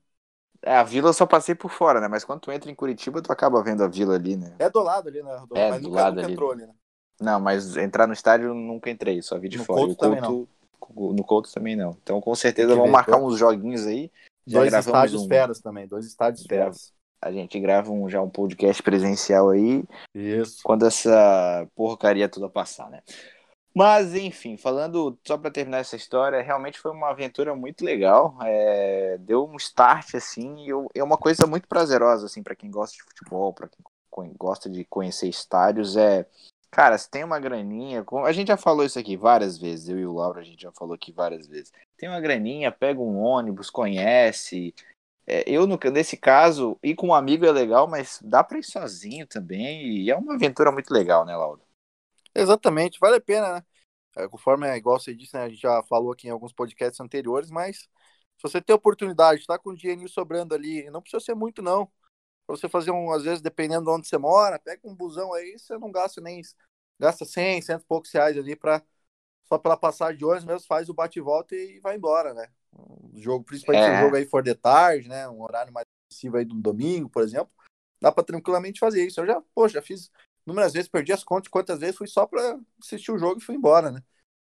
É, 0.62 0.76
a 0.76 0.82
Vila 0.84 1.08
eu 1.08 1.12
só 1.12 1.26
passei 1.26 1.54
por 1.54 1.70
fora, 1.70 2.00
né? 2.00 2.08
Mas 2.08 2.24
quando 2.24 2.40
tu 2.40 2.52
entra 2.52 2.70
em 2.70 2.74
Curitiba, 2.74 3.20
tu 3.20 3.32
acaba 3.32 3.62
vendo 3.62 3.82
a 3.82 3.88
Vila 3.88 4.14
ali, 4.14 4.36
né? 4.36 4.54
É 4.58 4.70
do 4.70 4.80
lado 4.80 5.08
ali, 5.08 5.22
né? 5.22 5.42
Do, 5.48 5.56
é, 5.56 5.70
mas 5.70 5.82
do 5.82 5.88
nunca, 5.88 6.02
lado 6.02 6.14
nunca 6.14 6.26
ali. 6.26 6.32
entrou 6.32 6.52
ali, 6.52 6.66
né? 6.66 6.74
Não, 7.20 7.40
mas 7.40 7.76
entrar 7.76 8.06
no 8.06 8.12
estádio 8.12 8.54
nunca 8.54 8.90
entrei, 8.90 9.20
só 9.22 9.38
vi 9.38 9.48
de 9.48 9.58
no 9.58 9.64
fora. 9.64 9.80
Couto 9.80 9.96
Couto, 9.96 10.00
também 10.00 10.20
não. 10.20 11.12
No 11.12 11.24
Couto 11.24 11.52
também 11.52 11.76
não. 11.76 11.96
Então 12.02 12.20
com 12.20 12.34
certeza 12.34 12.74
vão 12.74 12.88
marcar 12.88 13.16
uns 13.18 13.38
joguinhos 13.38 13.86
aí. 13.86 14.10
Dois 14.46 14.72
estádios 14.72 15.22
um... 15.22 15.28
feras 15.28 15.60
também, 15.60 15.86
dois 15.86 16.06
estádios 16.06 16.44
feras. 16.44 16.92
A 17.22 17.30
gente 17.30 17.58
grava 17.60 17.92
um, 17.92 18.08
já 18.10 18.20
um 18.20 18.28
podcast 18.28 18.82
presencial 18.82 19.50
aí. 19.50 19.84
Isso. 20.12 20.60
Quando 20.64 20.84
essa 20.84 21.68
porcaria 21.76 22.28
toda 22.28 22.48
passar, 22.48 22.90
né? 22.90 23.00
Mas, 23.74 24.14
enfim, 24.14 24.56
falando 24.56 25.18
só 25.26 25.38
para 25.38 25.50
terminar 25.50 25.78
essa 25.78 25.96
história, 25.96 26.42
realmente 26.42 26.78
foi 26.78 26.90
uma 26.90 27.08
aventura 27.08 27.54
muito 27.54 27.84
legal. 27.84 28.36
É, 28.42 29.16
deu 29.20 29.48
um 29.48 29.56
start, 29.56 30.14
assim, 30.14 30.66
e 30.66 30.98
é 30.98 31.02
uma 31.02 31.16
coisa 31.16 31.46
muito 31.46 31.66
prazerosa, 31.66 32.26
assim, 32.26 32.42
para 32.42 32.54
quem 32.54 32.70
gosta 32.70 32.96
de 32.96 33.02
futebol, 33.02 33.52
para 33.52 33.68
quem 33.68 34.32
gosta 34.36 34.68
de 34.68 34.84
conhecer 34.84 35.28
estádios. 35.28 35.96
É, 35.96 36.26
cara, 36.70 36.98
se 36.98 37.10
tem 37.10 37.24
uma 37.24 37.40
graninha, 37.40 38.04
a 38.26 38.32
gente 38.32 38.48
já 38.48 38.58
falou 38.58 38.84
isso 38.84 38.98
aqui 38.98 39.16
várias 39.16 39.56
vezes, 39.56 39.88
eu 39.88 39.98
e 39.98 40.04
o 40.04 40.12
Laura, 40.12 40.40
a 40.40 40.44
gente 40.44 40.62
já 40.62 40.72
falou 40.72 40.94
aqui 40.94 41.10
várias 41.10 41.46
vezes. 41.46 41.72
Tem 41.96 42.10
uma 42.10 42.20
graninha, 42.20 42.70
pega 42.70 43.00
um 43.00 43.22
ônibus, 43.22 43.70
conhece, 43.70 44.74
é, 45.26 45.44
eu, 45.48 45.66
no, 45.66 45.78
nesse 45.92 46.16
caso, 46.16 46.78
ir 46.82 46.94
com 46.94 47.08
um 47.08 47.14
amigo 47.14 47.44
é 47.46 47.52
legal, 47.52 47.88
mas 47.88 48.18
dá 48.22 48.42
para 48.42 48.58
ir 48.58 48.64
sozinho 48.64 49.26
também. 49.26 49.98
E 49.98 50.10
é 50.10 50.16
uma 50.16 50.34
aventura 50.34 50.72
muito 50.72 50.92
legal, 50.92 51.24
né, 51.24 51.36
Lauro? 51.36 51.62
Exatamente, 52.34 52.98
vale 53.00 53.16
a 53.16 53.20
pena, 53.20 53.54
né? 53.56 53.64
É, 54.16 54.28
conforme, 54.28 54.66
é, 54.68 54.76
igual 54.76 55.00
você 55.00 55.14
disse, 55.14 55.34
né, 55.34 55.44
a 55.44 55.48
gente 55.48 55.60
já 55.60 55.82
falou 55.84 56.12
aqui 56.12 56.28
em 56.28 56.30
alguns 56.30 56.52
podcasts 56.52 57.00
anteriores, 57.00 57.50
mas 57.50 57.78
se 57.78 57.88
você 58.42 58.60
tem 58.60 58.74
oportunidade, 58.74 59.40
está 59.40 59.58
com 59.58 59.70
o 59.70 59.76
dinheirinho 59.76 60.08
sobrando 60.08 60.54
ali, 60.54 60.90
não 60.90 61.02
precisa 61.02 61.24
ser 61.24 61.34
muito, 61.34 61.62
não. 61.62 61.86
Pra 62.46 62.56
você 62.56 62.68
fazer 62.68 62.90
um, 62.92 63.12
às 63.12 63.24
vezes, 63.24 63.42
dependendo 63.42 63.84
de 63.86 63.90
onde 63.90 64.08
você 64.08 64.18
mora, 64.18 64.58
pega 64.58 64.80
um 64.84 64.94
busão 64.94 65.32
aí, 65.34 65.58
você 65.58 65.78
não 65.78 65.90
gasta 65.92 66.20
nem. 66.20 66.42
Gasta 66.98 67.24
100, 67.24 67.62
100 67.62 67.76
e 67.76 67.80
poucos 67.80 68.12
reais 68.12 68.36
ali 68.38 68.56
para 68.56 68.82
só 69.44 69.58
pela 69.58 69.76
passagem 69.76 70.18
de 70.18 70.24
ônibus 70.24 70.44
mesmo, 70.44 70.66
faz 70.66 70.88
o 70.88 70.94
bate-volta 70.94 71.54
e 71.54 71.78
vai 71.80 71.96
embora, 71.96 72.32
né? 72.32 72.48
Um 72.72 73.20
jogo, 73.20 73.44
principalmente 73.44 73.84
é. 73.84 73.98
um 73.98 74.00
jogo 74.04 74.16
aí 74.16 74.24
for 74.24 74.42
de 74.42 74.54
tarde, 74.54 75.08
né? 75.08 75.28
Um 75.28 75.42
horário 75.42 75.72
mais 75.72 75.86
excessivo 76.10 76.36
aí 76.36 76.44
do 76.44 76.54
domingo, 76.54 77.08
por 77.08 77.22
exemplo. 77.22 77.50
Dá 78.00 78.10
para 78.10 78.24
tranquilamente 78.24 78.80
fazer 78.80 79.06
isso. 79.06 79.20
Eu 79.20 79.26
já, 79.26 79.42
pô, 79.54 79.68
já 79.68 79.82
fiz 79.82 80.10
inúmeras 80.46 80.72
vezes, 80.72 80.88
perdi 80.88 81.12
as 81.12 81.22
contas 81.22 81.48
quantas 81.48 81.80
vezes 81.80 81.96
fui 81.96 82.06
só 82.06 82.26
para 82.26 82.58
assistir 82.82 83.12
o 83.12 83.18
jogo 83.18 83.40
e 83.40 83.44
fui 83.44 83.54
embora, 83.54 83.90
né? 83.90 84.02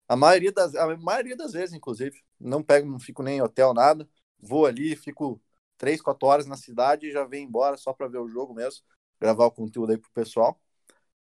A 0.07 0.15
maioria 0.15 0.51
das, 0.51 0.75
a 0.75 0.95
maioria 0.97 1.35
das 1.35 1.53
vezes, 1.53 1.73
inclusive. 1.73 2.21
Não 2.39 2.61
pego, 2.61 2.89
não 2.89 2.99
fico 2.99 3.23
nem 3.23 3.37
em 3.37 3.41
hotel, 3.41 3.73
nada. 3.73 4.07
Vou 4.39 4.65
ali, 4.65 4.95
fico 4.95 5.41
três, 5.77 6.01
quatro 6.01 6.27
horas 6.27 6.45
na 6.45 6.57
cidade 6.57 7.07
e 7.07 7.11
já 7.11 7.23
venho 7.25 7.47
embora 7.47 7.77
só 7.77 7.93
para 7.93 8.07
ver 8.07 8.19
o 8.19 8.27
jogo 8.27 8.53
mesmo, 8.53 8.83
gravar 9.19 9.45
o 9.45 9.51
conteúdo 9.51 9.91
aí 9.91 9.97
pro 9.97 10.11
pessoal. 10.11 10.59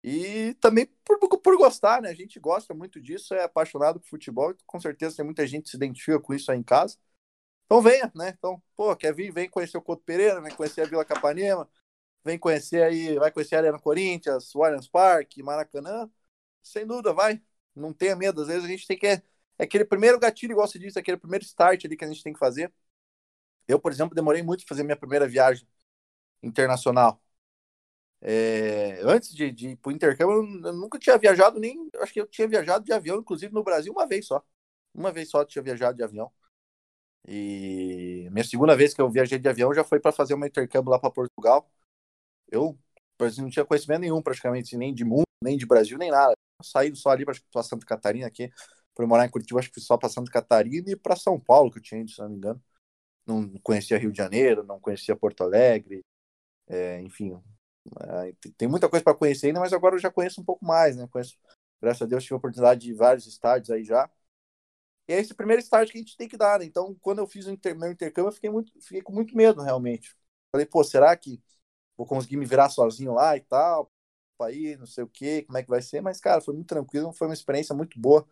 E 0.03 0.55
também 0.55 0.87
por, 1.05 1.19
por 1.39 1.57
gostar, 1.57 2.01
né? 2.01 2.09
A 2.09 2.13
gente 2.15 2.39
gosta 2.39 2.73
muito 2.73 2.99
disso, 2.99 3.33
é 3.35 3.43
apaixonado 3.43 3.99
por 3.99 4.07
futebol, 4.09 4.53
com 4.65 4.79
certeza 4.79 5.15
tem 5.17 5.25
muita 5.25 5.45
gente 5.45 5.65
que 5.65 5.69
se 5.71 5.77
identifica 5.77 6.19
com 6.19 6.33
isso 6.33 6.51
aí 6.51 6.57
em 6.57 6.63
casa. 6.63 6.97
Então 7.65 7.81
venha, 7.81 8.11
né? 8.15 8.29
Então, 8.37 8.61
pô, 8.75 8.95
quer 8.95 9.13
vir, 9.13 9.31
vem 9.33 9.49
conhecer 9.49 9.77
o 9.77 9.81
Couto 9.81 10.03
Pereira, 10.03 10.41
vem 10.41 10.53
conhecer 10.55 10.81
a 10.81 10.85
Vila 10.85 11.05
Capanema, 11.05 11.69
vem 12.23 12.39
conhecer 12.39 12.83
aí, 12.83 13.17
vai 13.19 13.31
conhecer 13.31 13.55
a 13.55 13.59
Arena 13.59 13.79
Corinthians, 13.79 14.55
Allianz 14.55 14.87
Parque, 14.87 15.43
Maracanã. 15.43 16.09
Sem 16.63 16.85
dúvida, 16.87 17.13
vai. 17.13 17.41
Não 17.75 17.93
tenha 17.93 18.15
medo, 18.15 18.41
às 18.41 18.47
vezes 18.47 18.65
a 18.65 18.67
gente 18.67 18.87
tem 18.87 18.97
que. 18.99 19.07
É 19.07 19.23
aquele 19.59 19.85
primeiro 19.85 20.19
gatilho, 20.19 20.53
igual 20.53 20.67
você 20.67 20.79
disse, 20.79 20.99
aquele 20.99 21.17
primeiro 21.17 21.45
start 21.45 21.85
ali 21.85 21.97
que 21.97 22.05
a 22.05 22.07
gente 22.07 22.23
tem 22.23 22.33
que 22.33 22.39
fazer. 22.39 22.73
Eu, 23.67 23.79
por 23.79 23.91
exemplo, 23.91 24.15
demorei 24.15 24.43
muito 24.43 24.61
para 24.65 24.69
fazer 24.75 24.83
minha 24.83 24.97
primeira 24.97 25.27
viagem 25.27 25.67
internacional. 26.43 27.21
É, 28.21 29.01
antes 29.03 29.33
de, 29.33 29.51
de 29.51 29.69
ir 29.69 29.75
para 29.77 29.89
o 29.89 29.93
intercâmbio, 29.93 30.67
eu 30.67 30.73
nunca 30.73 30.99
tinha 30.99 31.17
viajado 31.17 31.59
nem. 31.59 31.89
Acho 31.99 32.13
que 32.13 32.21
eu 32.21 32.27
tinha 32.27 32.47
viajado 32.47 32.85
de 32.85 32.93
avião, 32.93 33.17
inclusive 33.19 33.53
no 33.53 33.63
Brasil, 33.63 33.91
uma 33.93 34.07
vez 34.07 34.27
só. 34.27 34.43
Uma 34.93 35.11
vez 35.11 35.29
só 35.29 35.41
eu 35.41 35.45
tinha 35.45 35.63
viajado 35.63 35.97
de 35.97 36.03
avião. 36.03 36.31
E 37.27 38.27
minha 38.31 38.43
segunda 38.43 38.75
vez 38.75 38.93
que 38.93 39.01
eu 39.01 39.09
viajei 39.09 39.39
de 39.39 39.47
avião 39.47 39.73
já 39.73 39.83
foi 39.83 39.99
para 39.99 40.11
fazer 40.11 40.33
um 40.35 40.45
intercâmbio 40.45 40.91
lá 40.91 40.99
para 40.99 41.11
Portugal. 41.11 41.69
Eu 42.51 42.77
não 43.39 43.49
tinha 43.49 43.65
conhecimento 43.65 44.01
nenhum, 44.01 44.21
praticamente, 44.21 44.77
nem 44.77 44.93
de 44.93 45.05
mundo, 45.05 45.25
nem 45.43 45.57
de 45.57 45.65
Brasil, 45.65 45.97
nem 45.97 46.11
nada. 46.11 46.33
Eu 46.59 46.65
saí 46.65 46.95
só 46.95 47.11
ali 47.11 47.25
para 47.25 47.63
Santa 47.63 47.85
Catarina 47.85 48.27
aqui. 48.27 48.51
Por 48.95 49.07
morar 49.07 49.25
em 49.25 49.29
Curitiba, 49.29 49.59
acho 49.59 49.69
que 49.69 49.75
fui 49.75 49.83
só 49.83 49.97
para 49.97 50.09
Santa 50.09 50.31
Catarina 50.31 50.91
e 50.91 50.95
para 50.95 51.15
São 51.15 51.39
Paulo, 51.39 51.71
que 51.71 51.79
eu 51.79 51.83
tinha 51.83 52.05
se 52.07 52.19
não 52.19 52.29
me 52.29 52.37
engano. 52.37 52.61
Não 53.25 53.49
conhecia 53.63 53.97
Rio 53.97 54.11
de 54.11 54.17
Janeiro, 54.17 54.63
não 54.63 54.79
conhecia 54.79 55.15
Porto 55.15 55.43
Alegre. 55.43 56.03
É, 56.67 57.01
enfim, 57.01 57.39
tem 58.57 58.67
muita 58.67 58.89
coisa 58.89 59.03
para 59.03 59.15
conhecer 59.15 59.47
ainda, 59.47 59.59
mas 59.59 59.73
agora 59.73 59.95
eu 59.95 59.99
já 59.99 60.11
conheço 60.11 60.41
um 60.41 60.43
pouco 60.45 60.65
mais, 60.65 60.95
né? 60.95 61.07
Conheço, 61.11 61.37
graças 61.81 62.01
a 62.01 62.05
Deus, 62.05 62.23
tive 62.23 62.35
a 62.35 62.37
oportunidade 62.37 62.81
de 62.81 62.93
vários 62.93 63.25
estádios 63.27 63.69
aí 63.71 63.83
já. 63.83 64.09
E 65.07 65.13
é 65.13 65.19
esse 65.19 65.33
primeiro 65.33 65.61
estágio 65.61 65.91
que 65.91 65.97
a 65.99 66.01
gente 66.01 66.17
tem 66.17 66.27
que 66.27 66.37
dar, 66.37 66.59
né? 66.59 66.65
Então, 66.65 66.95
quando 67.01 67.19
eu 67.19 67.27
fiz 67.27 67.45
o 67.47 67.51
inter, 67.51 67.77
meu 67.77 67.91
intercâmbio, 67.91 68.29
eu 68.29 68.33
fiquei, 68.33 68.49
muito, 68.49 68.71
fiquei 68.81 69.01
com 69.01 69.13
muito 69.13 69.35
medo, 69.35 69.61
realmente. 69.61 70.15
Falei, 70.51 70.65
pô, 70.65 70.83
será 70.83 71.15
que 71.17 71.41
vou 71.97 72.07
conseguir 72.07 72.37
me 72.37 72.45
virar 72.45 72.69
sozinho 72.69 73.13
lá 73.13 73.37
e 73.37 73.41
tal? 73.41 73.91
Aí, 74.41 74.75
não 74.77 74.87
sei 74.87 75.03
o 75.03 75.07
quê, 75.09 75.43
como 75.43 75.57
é 75.57 75.63
que 75.63 75.69
vai 75.69 75.81
ser? 75.81 76.01
Mas, 76.01 76.19
cara, 76.21 76.41
foi 76.41 76.53
muito 76.55 76.67
tranquilo, 76.67 77.13
foi 77.13 77.27
uma 77.27 77.33
experiência 77.33 77.75
muito 77.75 77.99
boa. 77.99 78.27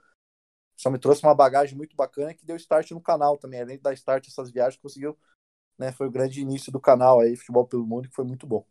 Só 0.78 0.90
me 0.92 1.00
trouxe 1.00 1.24
uma 1.24 1.36
bagagem 1.36 1.78
muito 1.78 1.96
bacana 1.96 2.34
que 2.34 2.46
deu 2.46 2.56
start 2.58 2.92
no 2.92 3.02
canal 3.02 3.38
também. 3.38 3.62
Além 3.62 3.78
de 3.78 3.84
dar 3.84 3.94
start 3.94 4.28
essas 4.28 4.52
viagens, 4.52 4.82
conseguiu, 4.82 5.18
né? 5.80 5.92
Foi 5.94 6.08
o 6.08 6.12
grande 6.12 6.42
início 6.42 6.72
do 6.72 6.80
canal 6.82 7.20
aí, 7.22 7.36
Futebol 7.38 7.68
pelo 7.68 7.88
Mundo, 7.88 8.10
que 8.10 8.16
foi 8.16 8.26
muito 8.26 8.48
bom. 8.48 8.66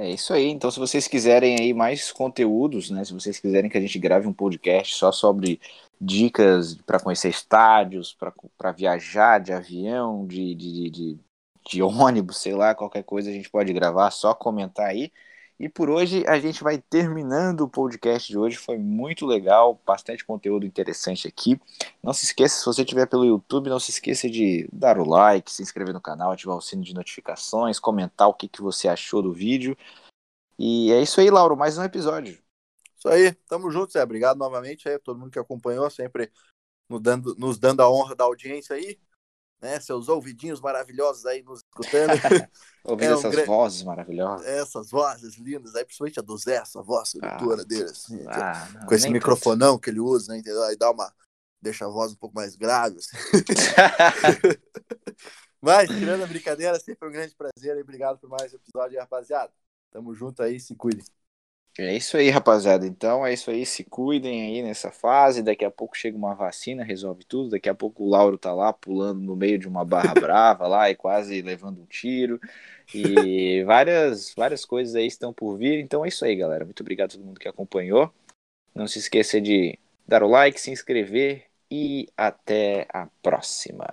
É 0.00 0.10
isso 0.10 0.32
aí. 0.32 0.46
Então, 0.46 0.70
se 0.70 0.78
vocês 0.78 1.08
quiserem 1.08 1.56
aí 1.58 1.74
mais 1.74 2.12
conteúdos, 2.12 2.88
né? 2.88 3.04
Se 3.04 3.12
vocês 3.12 3.40
quiserem 3.40 3.68
que 3.68 3.76
a 3.76 3.80
gente 3.80 3.98
grave 3.98 4.28
um 4.28 4.32
podcast 4.32 4.94
só 4.94 5.10
sobre 5.10 5.60
dicas 6.00 6.76
para 6.86 7.00
conhecer 7.00 7.28
estádios, 7.30 8.16
para 8.56 8.70
viajar 8.70 9.40
de 9.40 9.52
avião, 9.52 10.24
de, 10.24 10.54
de, 10.54 10.90
de, 10.90 11.18
de, 11.68 11.82
ônibus, 11.82 12.38
sei 12.38 12.54
lá, 12.54 12.76
qualquer 12.76 13.02
coisa 13.02 13.28
a 13.28 13.32
gente 13.32 13.50
pode 13.50 13.72
gravar, 13.72 14.12
só 14.12 14.32
comentar 14.34 14.86
aí. 14.86 15.12
E 15.60 15.68
por 15.68 15.90
hoje 15.90 16.24
a 16.28 16.38
gente 16.38 16.62
vai 16.62 16.78
terminando 16.78 17.62
o 17.62 17.68
podcast 17.68 18.28
de 18.28 18.38
hoje. 18.38 18.56
Foi 18.56 18.78
muito 18.78 19.26
legal, 19.26 19.80
bastante 19.84 20.24
conteúdo 20.24 20.64
interessante 20.64 21.26
aqui. 21.26 21.60
Não 22.00 22.12
se 22.12 22.26
esqueça, 22.26 22.60
se 22.60 22.64
você 22.64 22.82
estiver 22.82 23.06
pelo 23.06 23.24
YouTube, 23.24 23.68
não 23.68 23.80
se 23.80 23.90
esqueça 23.90 24.30
de 24.30 24.68
dar 24.72 24.98
o 24.98 25.04
like, 25.04 25.50
se 25.50 25.60
inscrever 25.60 25.92
no 25.92 26.00
canal, 26.00 26.30
ativar 26.30 26.56
o 26.56 26.60
sino 26.60 26.82
de 26.82 26.94
notificações, 26.94 27.80
comentar 27.80 28.28
o 28.28 28.34
que, 28.34 28.46
que 28.46 28.62
você 28.62 28.86
achou 28.86 29.20
do 29.20 29.32
vídeo. 29.32 29.76
E 30.56 30.92
é 30.92 31.02
isso 31.02 31.20
aí, 31.20 31.28
Lauro, 31.28 31.56
mais 31.56 31.76
um 31.76 31.82
episódio. 31.82 32.38
Isso 32.96 33.08
aí, 33.08 33.32
tamo 33.48 33.68
junto, 33.70 33.92
Zé. 33.92 34.02
Obrigado 34.02 34.38
novamente 34.38 34.88
aí 34.88 34.94
a 34.94 35.00
todo 35.00 35.18
mundo 35.18 35.30
que 35.32 35.38
acompanhou, 35.40 35.90
sempre 35.90 36.30
nos 36.88 37.00
dando, 37.00 37.34
nos 37.36 37.58
dando 37.58 37.82
a 37.82 37.90
honra 37.90 38.14
da 38.14 38.24
audiência 38.24 38.76
aí 38.76 38.98
né? 39.60 39.80
Seus 39.80 40.08
ouvidinhos 40.08 40.60
maravilhosos 40.60 41.26
aí 41.26 41.42
nos 41.42 41.60
escutando. 41.60 42.12
Ouvindo 42.84 43.12
é 43.12 43.16
um 43.16 43.18
essas 43.18 43.34
gra... 43.34 43.44
vozes 43.44 43.82
maravilhosas. 43.82 44.46
Essas 44.46 44.90
vozes 44.90 45.36
lindas, 45.36 45.74
aí 45.74 45.84
principalmente 45.84 46.18
a 46.18 46.22
do 46.22 46.38
Zé, 46.38 46.56
essa 46.56 46.82
voz 46.82 47.10
sedutora 47.10 47.62
ah, 47.62 47.64
dele, 47.64 47.90
assim, 47.90 48.24
ah, 48.28 48.68
não, 48.74 48.86
com 48.86 48.94
esse 48.94 49.10
microfonão 49.10 49.72
tanto. 49.72 49.80
que 49.82 49.90
ele 49.90 50.00
usa, 50.00 50.32
né? 50.32 50.38
Entendeu? 50.38 50.62
Aí 50.64 50.76
dá 50.76 50.90
uma. 50.90 51.12
Deixa 51.60 51.86
a 51.86 51.88
voz 51.88 52.12
um 52.12 52.16
pouco 52.16 52.34
mais 52.36 52.54
grave. 52.54 52.98
Assim. 52.98 53.16
Mas, 55.60 55.88
tirando 55.88 56.22
a 56.22 56.26
brincadeira, 56.26 56.78
sempre 56.78 57.08
um 57.08 57.12
grande 57.12 57.34
prazer 57.34 57.76
e 57.76 57.82
obrigado 57.82 58.18
por 58.18 58.30
mais 58.30 58.52
um 58.52 58.56
episódio, 58.56 58.98
rapaziada. 58.98 59.52
Tamo 59.90 60.14
junto 60.14 60.42
aí, 60.42 60.60
se 60.60 60.76
cuidem. 60.76 61.04
É 61.80 61.94
isso 61.94 62.16
aí, 62.16 62.28
rapaziada. 62.28 62.84
Então 62.84 63.24
é 63.24 63.32
isso 63.32 63.50
aí. 63.52 63.64
Se 63.64 63.84
cuidem 63.84 64.42
aí 64.42 64.62
nessa 64.62 64.90
fase. 64.90 65.44
Daqui 65.44 65.64
a 65.64 65.70
pouco 65.70 65.96
chega 65.96 66.16
uma 66.16 66.34
vacina, 66.34 66.82
resolve 66.82 67.24
tudo. 67.24 67.50
Daqui 67.50 67.68
a 67.68 67.74
pouco 67.74 68.02
o 68.02 68.08
Lauro 68.08 68.36
tá 68.36 68.52
lá 68.52 68.72
pulando 68.72 69.20
no 69.20 69.36
meio 69.36 69.58
de 69.60 69.68
uma 69.68 69.84
barra 69.84 70.12
brava 70.20 70.66
lá 70.66 70.90
e 70.90 70.96
quase 70.96 71.40
levando 71.40 71.80
um 71.80 71.86
tiro. 71.86 72.40
E 72.92 73.62
várias, 73.64 74.34
várias 74.36 74.64
coisas 74.64 74.96
aí 74.96 75.06
estão 75.06 75.32
por 75.32 75.56
vir. 75.56 75.78
Então 75.78 76.04
é 76.04 76.08
isso 76.08 76.24
aí, 76.24 76.34
galera. 76.34 76.64
Muito 76.64 76.80
obrigado 76.80 77.10
a 77.10 77.12
todo 77.12 77.24
mundo 77.24 77.38
que 77.38 77.48
acompanhou. 77.48 78.12
Não 78.74 78.88
se 78.88 78.98
esqueça 78.98 79.40
de 79.40 79.78
dar 80.06 80.24
o 80.24 80.28
like, 80.28 80.60
se 80.60 80.72
inscrever 80.72 81.44
e 81.70 82.08
até 82.16 82.88
a 82.92 83.06
próxima. 83.22 83.86